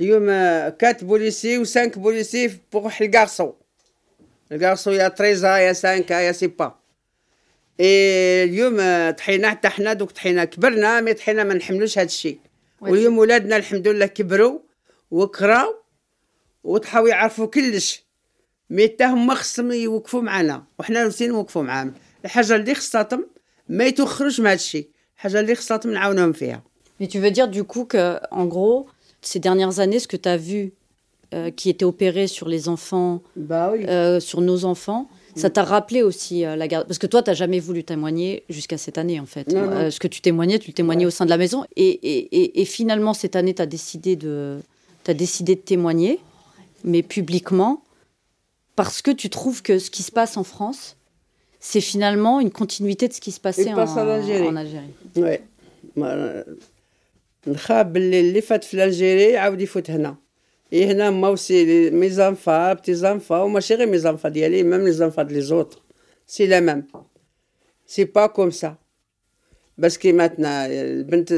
اليوم 0.00 0.28
4 0.28 0.96
بوليسي 1.02 1.58
و 1.58 1.64
5 1.64 1.86
بوليسي 1.86 2.58
بوغ 2.72 2.92
الكارسون 3.00 3.52
الكارسون 4.52 4.94
يا 4.94 5.08
13 5.08 5.46
يا 5.46 5.72
5 5.72 6.20
يا 6.20 6.32
سي 6.32 6.46
با 6.46 6.74
إي 7.80 8.44
اليوم 8.44 9.10
طحينا 9.10 9.50
حتى 9.50 9.68
حنا 9.68 9.92
دوك 9.92 10.10
طحينا 10.10 10.44
كبرنا 10.44 11.00
مي 11.00 11.14
طحينا 11.14 11.44
ما 11.44 11.54
نحملوش 11.54 11.98
هذا 11.98 12.06
الشيء. 12.06 12.38
واليوم 12.80 13.18
ولادنا 13.18 13.56
الحمد 13.56 13.88
لله 13.88 14.06
كبروا 14.06 14.58
وكراو 15.10 15.74
وطحاو 16.64 17.06
يعرفوا 17.06 17.46
كلش. 17.46 18.04
مي 18.70 18.88
حتى 18.88 19.04
هما 19.04 19.34
خصهم 19.34 19.72
يوقفوا 19.72 20.22
معنا 20.22 20.64
وحنا 20.78 21.04
نسين 21.04 21.28
نوقفوا 21.30 21.62
معاهم. 21.62 21.94
الحاجة 22.24 22.56
اللي 22.56 22.74
خصاتهم 22.74 23.26
ما 23.68 23.84
يتوخروش 23.84 24.40
من 24.40 24.46
هذا 24.46 24.54
الشيء. 24.54 24.88
الحاجة 25.16 25.40
اللي 25.40 25.54
خصاتهم 25.54 25.92
نعاونوهم 25.92 26.32
فيها. 26.32 26.62
Mais 27.00 27.08
tu 27.08 27.18
veux 27.18 27.30
dire 27.30 27.48
du 27.48 27.64
coup 27.64 27.86
que, 27.86 28.18
en 28.30 28.44
gros, 28.44 28.86
ces 29.22 29.38
dernières 29.38 29.80
années, 29.80 29.98
ce 29.98 30.08
que 30.08 30.16
tu 30.16 30.28
as 30.28 30.36
vu 30.36 30.72
euh, 31.32 31.50
qui 31.50 31.70
était 31.70 31.84
opéré 31.84 32.26
sur 32.26 32.48
les 32.48 32.68
enfants, 32.68 33.22
bah 33.36 33.72
euh, 33.72 34.20
sur 34.20 34.40
nos 34.40 34.64
enfants, 34.64 35.08
Ça 35.36 35.48
t'a 35.48 35.62
rappelé 35.62 36.02
aussi 36.02 36.40
la 36.40 36.66
guerre. 36.66 36.84
Parce 36.86 36.98
que 36.98 37.06
toi, 37.06 37.22
tu 37.22 37.30
n'as 37.30 37.34
jamais 37.34 37.60
voulu 37.60 37.84
témoigner 37.84 38.42
jusqu'à 38.48 38.78
cette 38.78 38.98
année, 38.98 39.20
en 39.20 39.26
fait. 39.26 39.50
ce 39.50 39.98
que 40.00 40.08
tu 40.08 40.20
témoignais, 40.20 40.58
tu 40.58 40.70
le 40.70 40.74
témoignais 40.74 41.06
au 41.06 41.10
sein 41.10 41.24
de 41.24 41.30
la 41.30 41.38
maison. 41.38 41.64
Et, 41.76 41.88
et, 41.88 42.60
et, 42.60 42.64
finalement, 42.64 43.14
cette 43.14 43.36
année, 43.36 43.54
tu 43.54 43.62
as, 43.62 43.66
décidé 43.66 44.16
de, 44.16 44.58
as 45.06 45.14
décidé 45.14 45.54
de 45.54 45.60
témoigner, 45.60 46.18
mais 46.82 47.02
publiquement, 47.02 47.82
parce 48.74 49.02
que 49.02 49.10
tu 49.10 49.30
trouves 49.30 49.62
que 49.62 49.78
ce 49.78 49.90
qui 49.90 50.02
se 50.02 50.10
passe 50.10 50.36
en 50.36 50.44
France, 50.44 50.96
c'est 51.60 51.82
finalement 51.82 52.40
une 52.40 52.50
continuité 52.50 53.06
de 53.06 53.12
ce 53.12 53.20
qui 53.20 53.32
se 53.32 53.40
passait 53.40 53.72
en, 53.72 53.76
Algérie. 53.76 54.48
en 54.48 54.56
Algérie. 54.56 54.94
Oui. 55.16 55.36
نخاف 57.46 57.86
باللي 57.86 58.20
اللي 58.20 58.40
فات 58.40 58.64
في 58.64 58.84
الجيري 58.84 59.36
عاود 59.36 59.60
يفوت 59.60 59.90
هنا. 59.90 60.16
اي 60.72 60.84
هنا 60.84 61.10
ما 61.10 61.28
وسي 61.28 61.90
مي 61.90 62.10
زانفا 62.10 62.72
بتي 62.72 62.94
زانفا 62.94 63.38
وماشي 63.38 63.74
غير 63.74 63.86
مي 63.86 63.98
زانفا 63.98 64.28
ديالي 64.28 64.62
ميم 64.62 64.84
لي 64.84 64.92
زانفا 64.92 65.22
لي 65.22 65.40
زوتر. 65.40 65.82
سي 66.26 66.46
لا 66.46 66.60
ميم. 66.60 66.86
سي 67.86 68.04
با 68.04 68.26
كوم 68.26 68.50
سا. 68.50 68.76
باسكو 69.78 70.12
ماتنا 70.12 70.66
البنت 70.66 71.32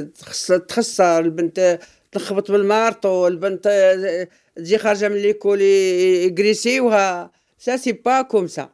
تخسر 0.69 1.19
البنت 1.19 1.79
تلخبط 2.13 2.51
بالمارطو 2.51 3.27
البنت 3.27 3.69
تجي 4.57 4.79
خارجة 4.79 5.09
من 5.09 5.17
ليكول 5.17 5.61
يغريسيوها 5.61 7.31
سا 7.59 7.77
سي 7.77 7.93
با 7.93 8.23
كوم 8.23 8.47
سا. 8.47 8.69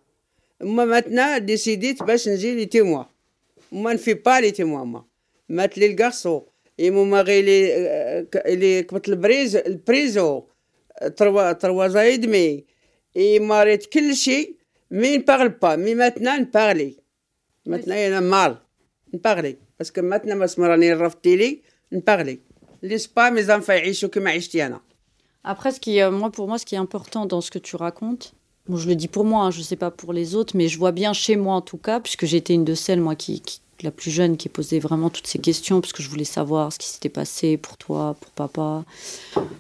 ما 0.61 0.85
ماتنا 0.85 1.39
ديسيديت 1.39 2.03
باش 2.03 2.29
نجي 2.29 2.55
لي 2.55 2.67
تيموا 2.67 3.05
ما 3.73 3.93
نفي 3.93 4.15
با 4.15 4.41
لي 4.41 4.51
تيموا 4.51 4.85
ما 4.85 5.05
مات 5.49 5.79
لي 5.79 5.87
الكارسو 5.87 6.43
Et 6.79 6.91
mon 6.91 7.07
mari, 7.07 7.41
il 7.41 7.49
est, 7.49 8.29
il 8.49 8.65
est 8.65 8.89
comme 8.89 9.01
le 9.07 9.77
prison, 9.79 10.47
trois, 11.17 11.55
trois 11.57 11.97
ans 11.97 12.01
et 12.01 12.19
demi. 12.19 12.65
Et 13.15 13.37
il 13.37 13.43
m'arrête 13.43 13.91
tout 13.91 13.99
mais 14.91 15.15
il 15.15 15.19
ne 15.19 15.23
parle 15.25 15.59
pas. 15.59 15.77
Mais 15.77 15.95
maintenant, 15.95 16.37
il 16.39 16.49
parle. 16.49 16.93
Maintenant, 17.67 17.97
il 17.97 18.13
a 18.13 18.21
mal. 18.21 18.61
Il 19.13 19.21
parle. 19.21 19.55
Parce 19.77 19.91
que 19.91 20.01
maintenant, 20.01 20.37
ma 20.37 20.49
smarani 20.49 20.93
raftili, 20.93 21.63
il 21.91 22.03
parle. 22.03 22.37
Laisse 22.83 23.07
pas 23.07 23.31
mes 23.31 23.51
enfants 23.51 23.81
vivre 23.83 24.07
comme 24.09 24.29
je 24.29 24.73
Après, 25.45 25.73
ce 25.73 25.81
qui, 25.81 26.01
moi, 26.11 26.31
pour 26.31 26.47
moi, 26.47 26.59
ce 26.59 26.65
qui 26.65 26.77
est 26.77 26.79
important 26.79 27.27
dans 27.27 27.41
ce 27.41 27.51
que 27.51 27.59
tu 27.59 27.77
racontes, 27.77 28.35
bon, 28.69 28.77
je 28.77 28.89
le 28.89 28.95
dis 28.95 29.09
pour 29.09 29.25
moi, 29.25 29.45
hein, 29.45 29.51
je 29.51 29.59
ne 29.59 29.65
sais 29.65 29.77
pas 29.77 29.91
pour 29.91 30.13
les 30.13 30.35
autres, 30.35 30.57
mais 30.57 30.69
je 30.69 30.79
vois 30.79 30.93
bien 30.93 31.13
chez 31.13 31.37
moi 31.37 31.55
en 31.55 31.61
tout 31.61 31.77
cas, 31.77 32.01
puisque 32.01 32.25
j'étais 32.25 32.55
une 32.55 32.65
de 32.65 32.75
celles, 32.75 33.01
moi, 33.01 33.17
qui, 33.17 33.41
qui 33.41 33.61
la 33.83 33.91
plus 33.91 34.11
jeune 34.11 34.37
qui 34.37 34.49
posait 34.49 34.79
vraiment 34.79 35.11
toutes 35.11 35.27
ces 35.27 35.39
questions 35.39 35.81
parce 35.81 35.93
que 35.93 36.03
je 36.03 36.09
voulais 36.09 36.25
savoir 36.25 36.73
ce 36.73 36.79
qui 36.79 36.89
s'était 36.89 37.09
passé 37.09 37.57
pour 37.57 37.77
toi, 37.77 38.17
pour 38.21 38.31
papa, 38.33 38.85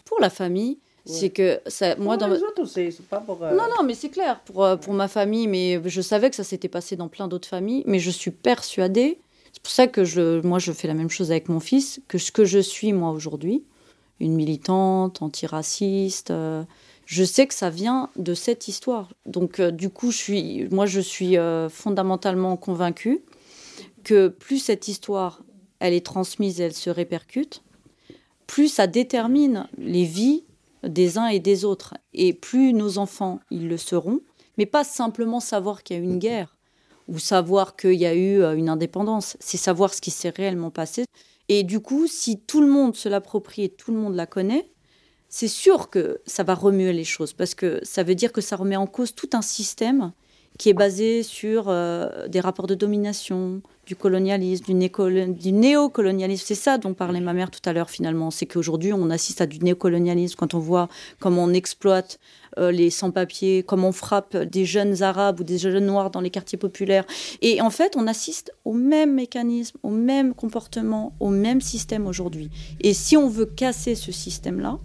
pour 0.05 0.21
la 0.21 0.31
famille. 0.31 0.79
C'est 1.11 1.31
que 1.31 1.61
ça, 1.67 1.97
moi 1.97 2.19
dans 2.19 2.29
les 2.29 2.43
autres 2.43 2.63
aussi, 2.63 2.93
c'est 2.93 3.07
pas 3.09 3.21
pour. 3.21 3.43
Euh, 3.43 3.53
non 3.53 3.65
non, 3.77 3.83
mais 3.83 3.95
c'est 3.95 4.11
clair 4.11 4.41
pour 4.41 4.63
euh, 4.63 4.77
pour 4.77 4.93
ma 4.93 5.09
famille, 5.09 5.47
mais 5.47 5.81
je 5.87 6.03
savais 6.03 6.29
que 6.29 6.37
ça 6.37 6.45
s'était 6.45 6.69
passé 6.69 6.97
dans 6.97 7.09
plein 7.09 7.29
d'autres 7.29 7.49
familles, 7.49 7.83
mais 7.87 7.99
je 7.99 8.11
suis 8.11 8.31
persuadée. 8.31 9.19
C'est 9.55 9.63
pour 9.63 9.73
ça 9.73 9.87
que 9.87 10.05
je, 10.05 10.43
moi, 10.47 10.59
je 10.59 10.71
fais 10.71 10.87
la 10.87 10.93
même 10.93 11.09
chose 11.09 11.31
avec 11.31 11.49
mon 11.49 11.61
fils, 11.61 12.03
que 12.09 12.19
ce 12.19 12.31
que 12.31 12.45
je 12.45 12.59
suis 12.59 12.93
moi 12.93 13.13
aujourd'hui, 13.13 13.65
une 14.21 14.35
militante 14.35 15.23
antiraciste. 15.23 16.31
Euh, 16.31 16.63
je 17.07 17.25
sais 17.25 17.47
que 17.47 17.55
ça 17.55 17.71
vient 17.71 18.11
de 18.17 18.35
cette 18.35 18.69
histoire. 18.69 19.09
Donc, 19.25 19.63
du 19.63 19.89
coup, 19.89 20.11
je 20.11 20.19
suis, 20.19 20.69
moi, 20.71 20.85
je 20.85 21.01
suis 21.01 21.37
fondamentalement 21.71 22.59
convaincue 22.59 23.23
plus 24.29 24.59
cette 24.59 24.89
histoire 24.89 25.43
elle 25.81 25.95
est 25.95 26.05
transmise 26.05 26.61
elle 26.61 26.75
se 26.75 26.91
répercute, 26.91 27.63
plus 28.47 28.69
ça 28.69 28.87
détermine 28.87 29.69
les 29.77 30.05
vies 30.05 30.45
des 30.83 31.19
uns 31.19 31.29
et 31.29 31.41
des 31.41 31.65
autres. 31.65 31.95
Et 32.15 32.33
plus 32.33 32.73
nos 32.73 32.99
enfants, 32.99 33.41
ils 33.51 33.69
le 33.69 33.77
seront, 33.77 34.21
mais 34.57 34.67
pas 34.67 34.85
simplement 34.85 35.41
savoir 35.41 35.83
qu'il 35.83 35.97
y 35.97 36.01
a 36.01 36.03
eu 36.03 36.07
une 36.07 36.19
guerre 36.19 36.57
ou 37.09 37.19
savoir 37.19 37.77
qu'il 37.77 37.95
y 37.95 38.07
a 38.07 38.15
eu 38.15 38.43
euh, 38.43 38.55
une 38.55 38.69
indépendance, 38.69 39.37
c'est 39.41 39.57
savoir 39.57 39.95
ce 39.95 40.01
qui 40.01 40.11
s'est 40.11 40.29
réellement 40.29 40.71
passé. 40.71 41.05
Et 41.49 41.63
du 41.63 41.81
coup, 41.81 42.07
si 42.07 42.39
tout 42.39 42.61
le 42.61 42.67
monde 42.67 42.95
se 42.95 43.09
l'approprie 43.09 43.65
et 43.65 43.69
tout 43.71 43.93
le 43.93 43.99
monde 43.99 44.15
la 44.15 44.27
connaît, 44.27 44.71
c'est 45.31 45.49
sûr 45.49 45.89
que 45.89 46.21
ça 46.27 46.43
va 46.43 46.55
remuer 46.55 46.93
les 46.93 47.05
choses, 47.05 47.33
parce 47.33 47.55
que 47.55 47.81
ça 47.83 48.03
veut 48.03 48.15
dire 48.15 48.33
que 48.33 48.43
ça 48.43 48.57
remet 48.57 48.77
en 48.77 48.87
cause 48.87 49.15
tout 49.15 49.31
un 49.33 49.43
système 49.43 50.13
qui 50.59 50.69
est 50.69 50.75
basé 50.75 51.23
sur 51.23 51.69
euh, 51.69 52.29
des 52.29 52.41
rapports 52.41 52.67
de 52.67 52.75
domination, 52.75 53.63
du 53.89 53.97
colonialisme, 53.97 54.67
du, 54.67 55.53
néocolonialisme. 55.53 56.45
C'est 56.47 56.55
ça 56.55 56.77
dont 56.77 56.93
parlait 56.93 57.21
ma 57.21 57.33
mère 57.33 57.51
tout 57.51 57.63
à 57.65 57.73
l'heure 57.73 57.89
finalement. 57.89 58.31
C'est 58.31 58.45
qu'aujourd'hui, 58.45 58.93
on 58.93 59.09
assiste 59.09 59.41
à 59.41 59.47
du 59.47 59.61
néocolonialisme 59.61 60.37
quand 60.37 60.53
on 60.53 60.59
voit 60.59 60.89
comment 61.19 61.45
on 61.45 61.55
exploite 61.55 62.21
euh, 62.59 62.71
les 62.71 62.91
sans-papiers, 62.91 63.63
comment 63.63 63.89
on 63.89 63.93
frappe 63.93 64.37
des 64.37 64.67
jeunes 64.67 65.03
arabes 65.03 65.41
ou 65.41 65.43
des 65.43 65.57
jeunes 65.57 65.87
noirs 65.87 66.11
dans 66.11 66.21
les 66.21 66.29
quartiers 66.29 66.59
populaires. 66.59 67.07
Et 67.41 67.63
en 67.63 67.71
fait, 67.71 67.97
on 67.97 68.07
assiste 68.07 68.53
au 68.67 68.75
même 68.75 69.15
mécanisme, 69.15 69.79
au 69.83 69.91
même 69.91 70.35
comportement, 70.35 71.15
au 71.19 71.31
même 71.31 71.63
système 71.63 72.07
aujourd'hui. 72.07 72.51
Et 72.83 72.93
si 72.93 73.17
on 73.17 73.31
veut 73.31 73.47
casser 73.47 73.95
ce 73.95 74.13
système-là, 74.13 74.79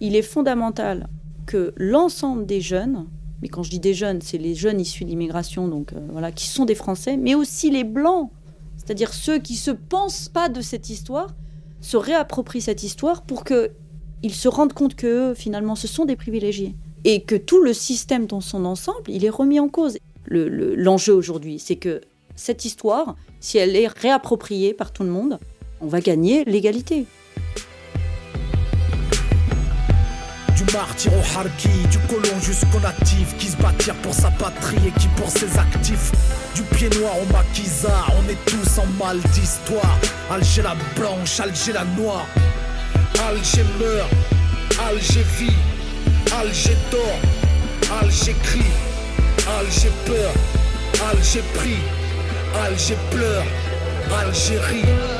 il 0.00 0.14
est 0.14 0.22
fondamental 0.22 1.08
que 1.46 1.74
l'ensemble 1.76 2.46
des 2.46 2.60
jeunes, 2.60 3.08
mais 3.42 3.48
quand 3.48 3.62
je 3.62 3.70
dis 3.70 3.80
des 3.80 3.94
jeunes, 3.94 4.20
c'est 4.20 4.38
les 4.38 4.54
jeunes 4.54 4.80
issus 4.80 5.04
de 5.04 5.10
l'immigration, 5.10 5.68
donc 5.68 5.92
euh, 5.92 6.00
voilà, 6.10 6.32
qui 6.32 6.46
sont 6.46 6.64
des 6.64 6.74
Français, 6.74 7.16
mais 7.16 7.34
aussi 7.34 7.70
les 7.70 7.84
blancs, 7.84 8.30
c'est-à-dire 8.76 9.14
ceux 9.14 9.38
qui 9.38 9.56
se 9.56 9.70
pensent 9.70 10.28
pas 10.28 10.48
de 10.48 10.60
cette 10.60 10.90
histoire, 10.90 11.34
se 11.80 11.96
réapproprient 11.96 12.60
cette 12.60 12.82
histoire 12.82 13.22
pour 13.22 13.44
que 13.44 13.70
ils 14.22 14.34
se 14.34 14.48
rendent 14.48 14.74
compte 14.74 14.94
que 14.94 15.32
finalement, 15.34 15.74
ce 15.74 15.88
sont 15.88 16.04
des 16.04 16.16
privilégiés 16.16 16.74
et 17.04 17.22
que 17.22 17.34
tout 17.34 17.62
le 17.62 17.72
système 17.72 18.26
dans 18.26 18.42
son 18.42 18.66
ensemble, 18.66 19.08
il 19.08 19.24
est 19.24 19.30
remis 19.30 19.58
en 19.58 19.68
cause. 19.68 19.96
L'enjeu 20.26 21.14
aujourd'hui, 21.14 21.58
c'est 21.58 21.76
que 21.76 22.02
cette 22.36 22.64
histoire, 22.66 23.16
si 23.40 23.56
elle 23.56 23.74
est 23.74 23.88
réappropriée 23.88 24.74
par 24.74 24.92
tout 24.92 25.02
le 25.02 25.08
monde, 25.08 25.38
on 25.80 25.86
va 25.86 26.00
gagner 26.00 26.44
l'égalité. 26.44 27.06
Du 30.60 30.74
martyr 30.74 31.10
au 31.14 31.38
harki, 31.38 31.70
du 31.90 31.98
colon 32.00 32.38
jusqu'au 32.42 32.80
natif 32.80 33.34
Qui 33.38 33.46
se 33.46 33.56
bâtir 33.56 33.94
pour 34.02 34.12
sa 34.12 34.30
patrie 34.30 34.76
et 34.86 34.90
qui 35.00 35.08
pour 35.16 35.30
ses 35.30 35.58
actifs. 35.58 36.12
Du 36.54 36.62
pied 36.62 36.90
noir 37.00 37.14
au 37.18 37.32
maquisard, 37.32 38.12
on 38.18 38.30
est 38.30 38.44
tous 38.44 38.78
en 38.78 38.84
mal 39.02 39.18
d'histoire. 39.32 39.98
Alger 40.30 40.60
la 40.60 40.76
blanche, 40.96 41.40
Alger 41.40 41.72
la 41.72 41.84
noire. 41.96 42.26
Alger 43.26 43.64
meurt, 43.78 44.10
Alger 44.86 45.24
vit, 45.38 45.56
Alger 46.38 46.76
dort, 46.90 47.98
Alger 48.02 48.36
crie, 48.42 48.60
Alger 49.58 49.92
peur, 50.04 50.32
Alger 51.10 51.42
prie, 51.54 51.80
Alger 52.66 52.98
pleure, 53.10 53.44
Algérie 54.12 55.19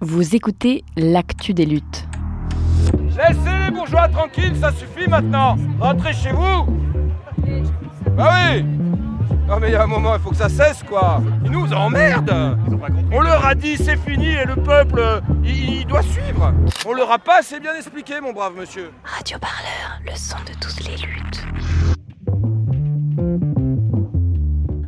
Vous 0.00 0.34
écoutez 0.34 0.84
l'actu 0.96 1.52
des 1.52 1.66
luttes. 1.66 2.06
Laissez 3.10 3.58
les 3.64 3.70
bourgeois 3.70 4.08
tranquilles, 4.08 4.56
ça 4.58 4.72
suffit 4.72 5.08
maintenant. 5.08 5.56
Rentrez 5.78 6.14
chez 6.14 6.32
vous. 6.32 6.66
Bah 8.16 8.52
oui. 8.54 9.11
Non 9.46 9.58
mais 9.60 9.68
il 9.68 9.72
y 9.72 9.76
a 9.76 9.82
un 9.82 9.86
moment, 9.86 10.14
il 10.14 10.20
faut 10.20 10.30
que 10.30 10.36
ça 10.36 10.48
cesse 10.48 10.82
quoi. 10.82 11.20
Ils 11.44 11.50
nous 11.50 11.72
emmerdent. 11.72 12.58
On 13.12 13.20
leur 13.20 13.44
a 13.44 13.54
dit 13.54 13.76
c'est 13.76 13.98
fini 13.98 14.32
et 14.32 14.44
le 14.44 14.56
peuple, 14.56 15.20
il, 15.44 15.84
doit 15.86 16.02
suivre. 16.02 16.52
On 16.86 16.92
leur 16.92 17.10
a 17.10 17.18
pas 17.18 17.40
assez 17.40 17.60
bien 17.60 17.74
expliqué, 17.74 18.20
mon 18.20 18.32
brave 18.32 18.54
monsieur. 18.56 18.90
Radio 19.04 19.38
Parleur, 19.38 20.00
le 20.04 20.16
son 20.16 20.38
de 20.46 20.54
toutes 20.60 20.84
les 20.84 20.96
luttes. 20.96 21.44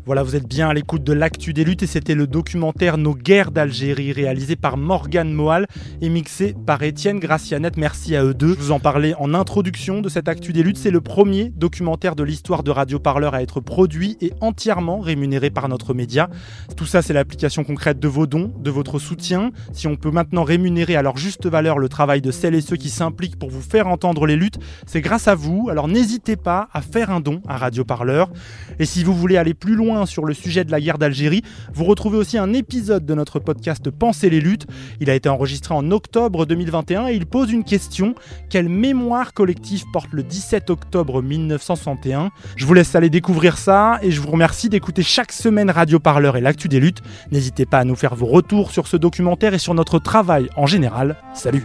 Voilà, 0.06 0.22
vous 0.22 0.36
êtes 0.36 0.46
bien 0.46 0.68
à 0.68 0.74
l'écoute 0.74 1.02
de 1.02 1.14
l'actu 1.14 1.54
des 1.54 1.64
luttes 1.64 1.82
et 1.82 1.86
c'était 1.86 2.14
le 2.14 2.26
documentaire 2.26 2.98
Nos 2.98 3.14
guerres 3.14 3.50
d'Algérie 3.50 4.12
réalisé 4.12 4.54
par 4.54 4.76
Morgane 4.76 5.32
Moal 5.32 5.66
et 6.02 6.10
mixé 6.10 6.54
par 6.66 6.82
Étienne 6.82 7.18
Gracianette. 7.18 7.78
Merci 7.78 8.14
à 8.14 8.22
eux 8.22 8.34
deux. 8.34 8.52
Je 8.52 8.60
vous 8.60 8.72
en 8.72 8.80
parlais 8.80 9.14
en 9.14 9.32
introduction 9.32 10.02
de 10.02 10.10
cette 10.10 10.28
actu 10.28 10.52
des 10.52 10.62
luttes. 10.62 10.76
C'est 10.76 10.90
le 10.90 11.00
premier 11.00 11.48
documentaire 11.56 12.16
de 12.16 12.22
l'histoire 12.22 12.62
de 12.62 12.70
Radio 12.70 12.98
Parleur 12.98 13.32
à 13.32 13.40
être 13.40 13.60
produit 13.60 14.18
et 14.20 14.34
entièrement 14.42 15.00
rémunéré 15.00 15.48
par 15.48 15.70
notre 15.70 15.94
média. 15.94 16.28
Tout 16.76 16.84
ça, 16.84 17.00
c'est 17.00 17.14
l'application 17.14 17.64
concrète 17.64 17.98
de 17.98 18.08
vos 18.08 18.26
dons, 18.26 18.52
de 18.58 18.70
votre 18.70 18.98
soutien. 18.98 19.52
Si 19.72 19.86
on 19.86 19.96
peut 19.96 20.10
maintenant 20.10 20.44
rémunérer 20.44 20.96
à 20.96 21.02
leur 21.02 21.16
juste 21.16 21.46
valeur 21.46 21.78
le 21.78 21.88
travail 21.88 22.20
de 22.20 22.30
celles 22.30 22.56
et 22.56 22.60
ceux 22.60 22.76
qui 22.76 22.90
s'impliquent 22.90 23.38
pour 23.38 23.48
vous 23.48 23.62
faire 23.62 23.88
entendre 23.88 24.26
les 24.26 24.36
luttes, 24.36 24.58
c'est 24.84 25.00
grâce 25.00 25.28
à 25.28 25.34
vous. 25.34 25.68
Alors 25.70 25.88
n'hésitez 25.88 26.36
pas 26.36 26.68
à 26.74 26.82
faire 26.82 27.08
un 27.08 27.20
don 27.20 27.40
à 27.48 27.56
Radio 27.56 27.86
Parleur. 27.86 28.30
Et 28.78 28.84
si 28.84 29.02
vous 29.02 29.14
voulez 29.14 29.38
aller 29.38 29.54
plus 29.54 29.76
loin, 29.76 29.93
sur 30.06 30.24
le 30.24 30.34
sujet 30.34 30.64
de 30.64 30.70
la 30.70 30.80
guerre 30.80 30.98
d'Algérie, 30.98 31.42
vous 31.72 31.84
retrouvez 31.84 32.18
aussi 32.18 32.38
un 32.38 32.52
épisode 32.52 33.06
de 33.06 33.14
notre 33.14 33.38
podcast 33.38 33.90
Penser 33.90 34.30
les 34.30 34.40
luttes. 34.40 34.66
Il 35.00 35.10
a 35.10 35.14
été 35.14 35.28
enregistré 35.28 35.74
en 35.74 35.90
octobre 35.90 36.46
2021 36.46 37.08
et 37.08 37.14
il 37.14 37.26
pose 37.26 37.52
une 37.52 37.64
question. 37.64 38.14
Quelle 38.50 38.68
mémoire 38.68 39.32
collective 39.32 39.84
porte 39.92 40.12
le 40.12 40.22
17 40.22 40.70
octobre 40.70 41.22
1961 41.22 42.30
Je 42.56 42.66
vous 42.66 42.74
laisse 42.74 42.94
aller 42.94 43.10
découvrir 43.10 43.58
ça 43.58 43.98
et 44.02 44.10
je 44.10 44.20
vous 44.20 44.30
remercie 44.30 44.68
d'écouter 44.68 45.02
chaque 45.02 45.32
semaine 45.32 45.70
Radio 45.70 46.00
Parleur 46.00 46.36
et 46.36 46.40
l'actu 46.40 46.68
des 46.68 46.80
luttes. 46.80 47.02
N'hésitez 47.30 47.66
pas 47.66 47.78
à 47.78 47.84
nous 47.84 47.96
faire 47.96 48.14
vos 48.14 48.26
retours 48.26 48.70
sur 48.70 48.86
ce 48.86 48.96
documentaire 48.96 49.54
et 49.54 49.58
sur 49.58 49.74
notre 49.74 49.98
travail 49.98 50.48
en 50.56 50.66
général. 50.66 51.16
Salut 51.34 51.64